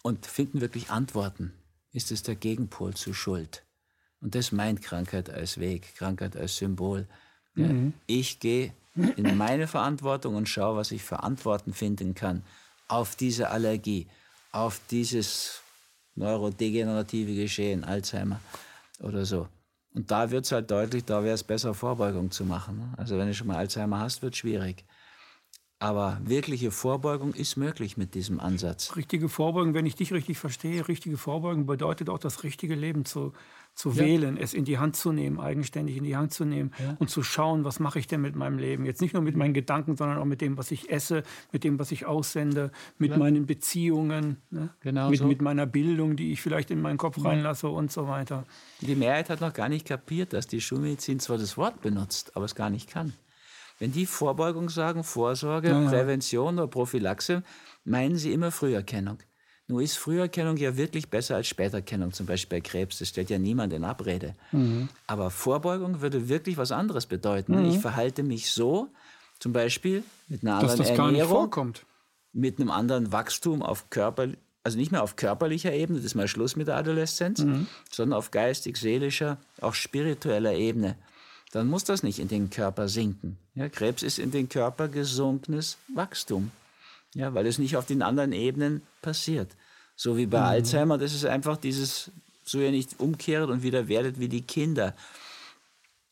und 0.04 0.26
finden 0.26 0.62
wirklich 0.62 0.90
Antworten, 0.90 1.54
ist 1.92 2.12
es 2.12 2.24
der 2.24 2.36
Gegenpol 2.36 2.94
zu 2.94 3.14
Schuld. 3.14 3.64
Und 4.22 4.36
das 4.36 4.52
meint 4.52 4.82
Krankheit 4.82 5.30
als 5.30 5.60
Weg, 5.60 5.96
Krankheit 5.96 6.38
als 6.38 6.56
Symbol. 6.58 7.08
Mhm. 7.56 7.93
Ich 8.08 8.39
gehe 8.39 8.74
in 9.16 9.38
meine 9.38 9.68
Verantwortung 9.68 10.36
und 10.36 10.49
schaue, 10.49 10.78
was 10.78 10.91
ich 10.91 11.04
für 11.04 11.24
Antworten 11.24 11.74
finden 11.74 12.14
kann 12.14 12.43
auf 12.88 13.16
diese 13.16 13.49
Allergie, 13.49 14.08
auf 14.52 14.82
dieses 14.89 15.62
neurodegenerative 16.16 17.34
Geschehen, 17.34 17.84
Alzheimer 17.84 18.41
oder 18.99 19.26
so. 19.26 19.47
Und 19.93 20.12
da 20.12 20.32
wird 20.32 20.45
es 20.45 20.52
halt 20.52 20.72
deutlich, 20.72 21.06
da 21.06 21.24
wäre 21.24 21.36
es 21.36 21.43
besser, 21.43 21.74
Vorbeugung 21.74 22.32
zu 22.32 22.45
machen. 22.45 22.78
Ne? 22.78 22.93
Also 22.97 23.18
wenn 23.18 23.28
du 23.28 23.34
schon 23.34 23.47
mal 23.47 23.58
Alzheimer 23.58 23.99
hast, 23.99 24.22
wird 24.22 24.34
es 24.34 24.39
schwierig. 24.39 24.86
Aber 25.80 26.20
wirkliche 26.24 26.70
Vorbeugung 26.70 27.34
ist 27.34 27.58
möglich 27.58 27.97
mit 27.97 28.14
diesem 28.14 28.39
Ansatz. 28.39 28.95
Richtige 28.95 29.30
Vorbeugung, 29.30 29.74
wenn 29.74 29.88
ich 29.88 29.95
dich 29.95 30.14
richtig 30.14 30.38
verstehe, 30.38 30.88
richtige 30.88 31.18
Vorbeugung 31.18 31.66
bedeutet 31.66 32.10
auch 32.10 32.20
das 32.20 32.43
richtige 32.43 32.76
Leben 32.76 33.04
zu, 33.04 33.34
zu 33.74 33.90
ja. 33.92 33.98
wählen, 33.98 34.38
es 34.38 34.54
in 34.54 34.66
die 34.66 34.78
Hand 34.78 34.96
zu 34.96 35.12
nehmen, 35.12 35.40
eigenständig 35.40 35.98
in 35.98 36.04
die 36.04 36.16
Hand 36.16 36.34
zu 36.34 36.46
nehmen 36.46 36.72
ja. 36.80 36.96
und 37.00 37.10
zu 37.10 37.24
schauen, 37.24 37.64
was 37.64 37.80
mache 37.80 38.00
ich 38.00 38.08
denn 38.08 38.22
mit 38.22 38.36
meinem 38.36 38.58
Leben. 38.58 38.86
Jetzt 38.86 39.02
nicht 39.02 39.14
nur 39.14 39.24
mit 39.24 39.36
meinen 39.36 39.54
Gedanken, 39.54 39.96
sondern 39.96 40.18
auch 40.18 40.26
mit 40.26 40.42
dem, 40.42 40.58
was 40.58 40.72
ich 40.72 40.92
esse, 40.92 41.24
mit 41.52 41.64
dem, 41.64 41.80
was 41.80 41.92
ich 41.92 42.06
aussende, 42.06 42.72
mit 42.98 43.12
ja. 43.12 43.18
meinen 43.18 43.46
Beziehungen, 43.46 44.38
ne? 44.50 44.70
genau 44.82 45.10
mit, 45.10 45.20
so. 45.20 45.26
mit 45.26 45.42
meiner 45.42 45.66
Bildung, 45.66 46.16
die 46.16 46.32
ich 46.32 46.42
vielleicht 46.42 46.70
in 46.72 46.82
meinen 46.82 46.98
Kopf 46.98 47.24
reinlasse 47.24 47.70
und 47.70 47.92
so 47.92 48.08
weiter. 48.08 48.46
Die 48.82 48.96
Mehrheit 48.96 49.30
hat 49.30 49.42
noch 49.42 49.54
gar 49.54 49.70
nicht 49.70 49.88
kapiert, 49.88 50.34
dass 50.34 50.48
die 50.48 50.62
Schulmedizin 50.62 51.20
zwar 51.20 51.38
das 51.38 51.58
Wort 51.58 51.82
benutzt, 51.82 52.36
aber 52.36 52.46
es 52.46 52.56
gar 52.56 52.70
nicht 52.70 52.90
kann. 52.90 53.14
Wenn 53.80 53.92
die 53.92 54.06
Vorbeugung 54.06 54.70
sagen, 54.70 55.04
Vorsorge, 55.04 55.70
Prävention 55.70 56.60
oder 56.60 56.68
Prophylaxe, 56.68 57.42
meinen 57.84 58.16
sie 58.16 58.32
immer 58.32 58.52
Früherkennung. 58.52 59.18
Nur 59.68 59.82
ist 59.82 59.97
Früherkennung 59.97 60.57
ja 60.57 60.76
wirklich 60.76 61.09
besser 61.09 61.36
als 61.38 61.47
Späterkennung, 61.47 62.12
zum 62.12 62.26
Beispiel 62.26 62.59
bei 62.59 62.62
Krebs. 62.62 62.99
Das 62.99 63.07
stellt 63.07 63.30
ja 63.30 63.39
niemand 63.39 63.72
in 63.72 63.86
Abrede. 63.86 64.36
Mhm. 64.51 64.89
Aber 65.07 65.30
Vorbeugung 65.30 66.01
würde 66.01 66.28
wirklich 66.28 66.57
was 66.57 66.72
anderes 66.72 67.05
bedeuten. 67.05 67.57
Mhm. 67.57 67.70
Ich 67.70 67.80
verhalte 67.80 68.24
mich 68.24 68.51
so, 68.51 68.89
zum 69.39 69.53
Beispiel 69.53 70.03
mit 70.28 70.43
einer 70.43 70.55
anderen 70.55 70.78
Dass 70.78 70.88
das 70.88 70.89
Ernährung, 70.89 71.14
gar 71.14 71.20
nicht 71.20 71.30
vorkommt. 71.30 71.86
mit 72.34 72.59
einem 72.59 72.70
anderen 72.70 73.12
Wachstum 73.12 73.62
auf 73.62 73.89
Körper, 73.89 74.28
also 74.64 74.78
nicht 74.78 74.91
mehr 74.91 75.03
auf 75.03 75.16
körperlicher 75.16 75.74
Ebene, 75.74 75.99
das 75.99 76.05
ist 76.05 76.16
mal 76.16 76.28
Schluss 76.28 76.55
mit 76.55 76.68
der 76.68 76.78
Adoleszenz, 76.78 77.39
mhm. 77.39 77.68
sondern 77.89 78.18
auf 78.18 78.32
geistig, 78.32 78.78
seelischer, 78.78 79.38
auch 79.62 79.74
spiritueller 79.74 80.53
Ebene. 80.53 80.95
Dann 81.53 81.68
muss 81.68 81.84
das 81.84 82.03
nicht 82.03 82.20
in 82.20 82.28
den 82.28 82.49
Körper 82.49 82.88
sinken. 82.88 83.38
Ja, 83.55 83.68
Krebs 83.68 84.03
ist 84.03 84.20
in 84.20 84.32
den 84.32 84.47
Körper 84.47 84.88
gesunkenes 84.88 85.78
Wachstum, 85.93 86.51
ja, 87.14 87.34
weil 87.34 87.45
es 87.45 87.57
nicht 87.57 87.76
auf 87.78 87.86
den 87.86 88.01
anderen 88.01 88.32
Ebenen 88.32 88.82
passiert. 89.01 89.55
So 89.95 90.18
wie 90.18 90.26
bei 90.26 90.39
mhm. 90.39 90.45
Alzheimer, 90.45 90.97
das 90.97 91.14
ist 91.14 91.26
einfach 91.26 91.57
dieses, 91.57 92.12
so 92.43 92.59
ihr 92.59 92.72
nicht 92.72 92.99
umkehrt 92.99 93.49
und 93.49 93.64
wieder 93.64 93.88
werdet 93.88 94.20
wie 94.20 94.30
die 94.30 94.41
Kinder. 94.41 94.95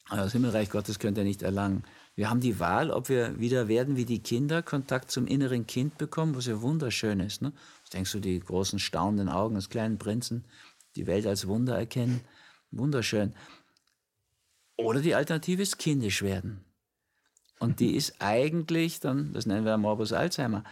Aber 0.09 0.21
das 0.21 0.33
Himmelreich 0.33 0.69
Gottes 0.69 0.99
könnt 0.99 1.17
ihr 1.17 1.23
nicht 1.23 1.41
erlangen. 1.41 1.83
Wir 2.15 2.29
haben 2.29 2.41
die 2.41 2.59
Wahl, 2.59 2.91
ob 2.91 3.07
wir 3.07 3.39
wieder 3.39 3.67
werden 3.67 3.95
wie 3.95 4.05
die 4.05 4.19
Kinder, 4.21 4.61
Kontakt 4.61 5.09
zum 5.09 5.25
inneren 5.25 5.67
Kind 5.67 5.97
bekommen, 5.97 6.35
was 6.35 6.47
ja 6.47 6.61
wunderschön 6.61 7.21
ist. 7.21 7.41
Ne? 7.41 7.53
Denkst 7.93 8.11
du, 8.11 8.19
die 8.19 8.39
großen 8.39 8.77
staunenden 8.79 9.29
Augen 9.29 9.55
des 9.55 9.69
kleinen 9.69 9.97
Prinzen, 9.97 10.43
die 10.95 11.07
Welt 11.07 11.25
als 11.25 11.47
Wunder 11.47 11.77
erkennen? 11.77 12.21
Wunderschön. 12.71 13.33
Oder 14.75 15.01
die 15.01 15.15
Alternative 15.15 15.61
ist 15.61 15.77
kindisch 15.77 16.21
werden. 16.21 16.65
Und 17.59 17.79
die 17.79 17.95
ist 17.95 18.15
eigentlich 18.19 18.99
dann, 18.99 19.31
das 19.33 19.45
nennen 19.45 19.65
wir 19.65 19.77
Morbus 19.77 20.11
Alzheimer, 20.11 20.63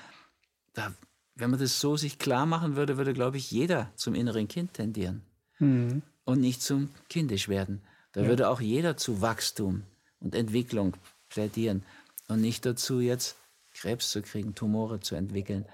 da 0.77 0.93
wenn 1.37 1.51
man 1.51 1.59
das 1.59 1.79
so 1.79 1.97
sich 1.97 2.19
klar 2.19 2.45
machen 2.45 2.75
würde, 2.75 2.97
würde, 2.97 3.13
glaube 3.13 3.37
ich, 3.37 3.51
jeder 3.51 3.91
zum 3.95 4.15
inneren 4.15 4.47
Kind 4.47 4.73
tendieren 4.73 5.21
mhm. 5.59 6.01
und 6.25 6.39
nicht 6.39 6.61
zum 6.61 6.89
kindisch 7.09 7.47
werden. 7.47 7.81
Da 8.13 8.21
ja. 8.21 8.27
würde 8.27 8.49
auch 8.49 8.59
jeder 8.59 8.97
zu 8.97 9.21
Wachstum 9.21 9.83
und 10.19 10.33
Entwicklung 10.33 10.95
plädieren 11.29 11.83
und 12.27 12.41
nicht 12.41 12.65
dazu 12.65 12.99
jetzt 12.99 13.35
Krebs 13.71 14.09
zu 14.09 14.21
kriegen, 14.21 14.55
Tumore 14.55 14.99
zu 14.99 15.15
entwickeln. 15.15 15.65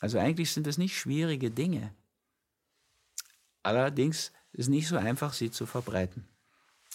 Also 0.00 0.18
eigentlich 0.18 0.52
sind 0.52 0.66
das 0.66 0.78
nicht 0.78 0.96
schwierige 0.96 1.50
Dinge. 1.50 1.92
Allerdings 3.62 4.32
ist 4.52 4.62
es 4.64 4.68
nicht 4.68 4.88
so 4.88 4.96
einfach, 4.96 5.32
sie 5.32 5.50
zu 5.50 5.66
verbreiten. 5.66 6.24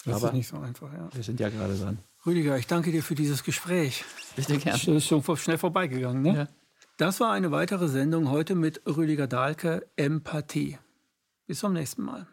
Das 0.04 0.16
Aber 0.16 0.28
ist 0.28 0.34
nicht 0.34 0.48
so 0.48 0.58
einfach, 0.58 0.92
ja. 0.92 1.08
Wir 1.14 1.22
sind 1.22 1.40
ja 1.40 1.48
gerade 1.48 1.78
dran. 1.78 1.98
Rüdiger, 2.26 2.58
ich 2.58 2.66
danke 2.66 2.90
dir 2.90 3.02
für 3.02 3.14
dieses 3.14 3.44
Gespräch. 3.44 4.04
Bitte 4.36 4.58
gerne. 4.58 4.78
Das 4.78 4.88
ist 4.88 5.06
schon 5.06 5.22
schnell 5.36 5.56
vorbeigegangen, 5.56 6.22
ne? 6.22 6.36
Ja. 6.36 6.48
Das 6.96 7.18
war 7.18 7.32
eine 7.32 7.50
weitere 7.50 7.88
Sendung 7.88 8.30
heute 8.30 8.54
mit 8.54 8.82
Rüdiger 8.86 9.26
Dahlke, 9.26 9.84
Empathie. 9.96 10.78
Bis 11.46 11.58
zum 11.58 11.72
nächsten 11.72 12.02
Mal. 12.02 12.28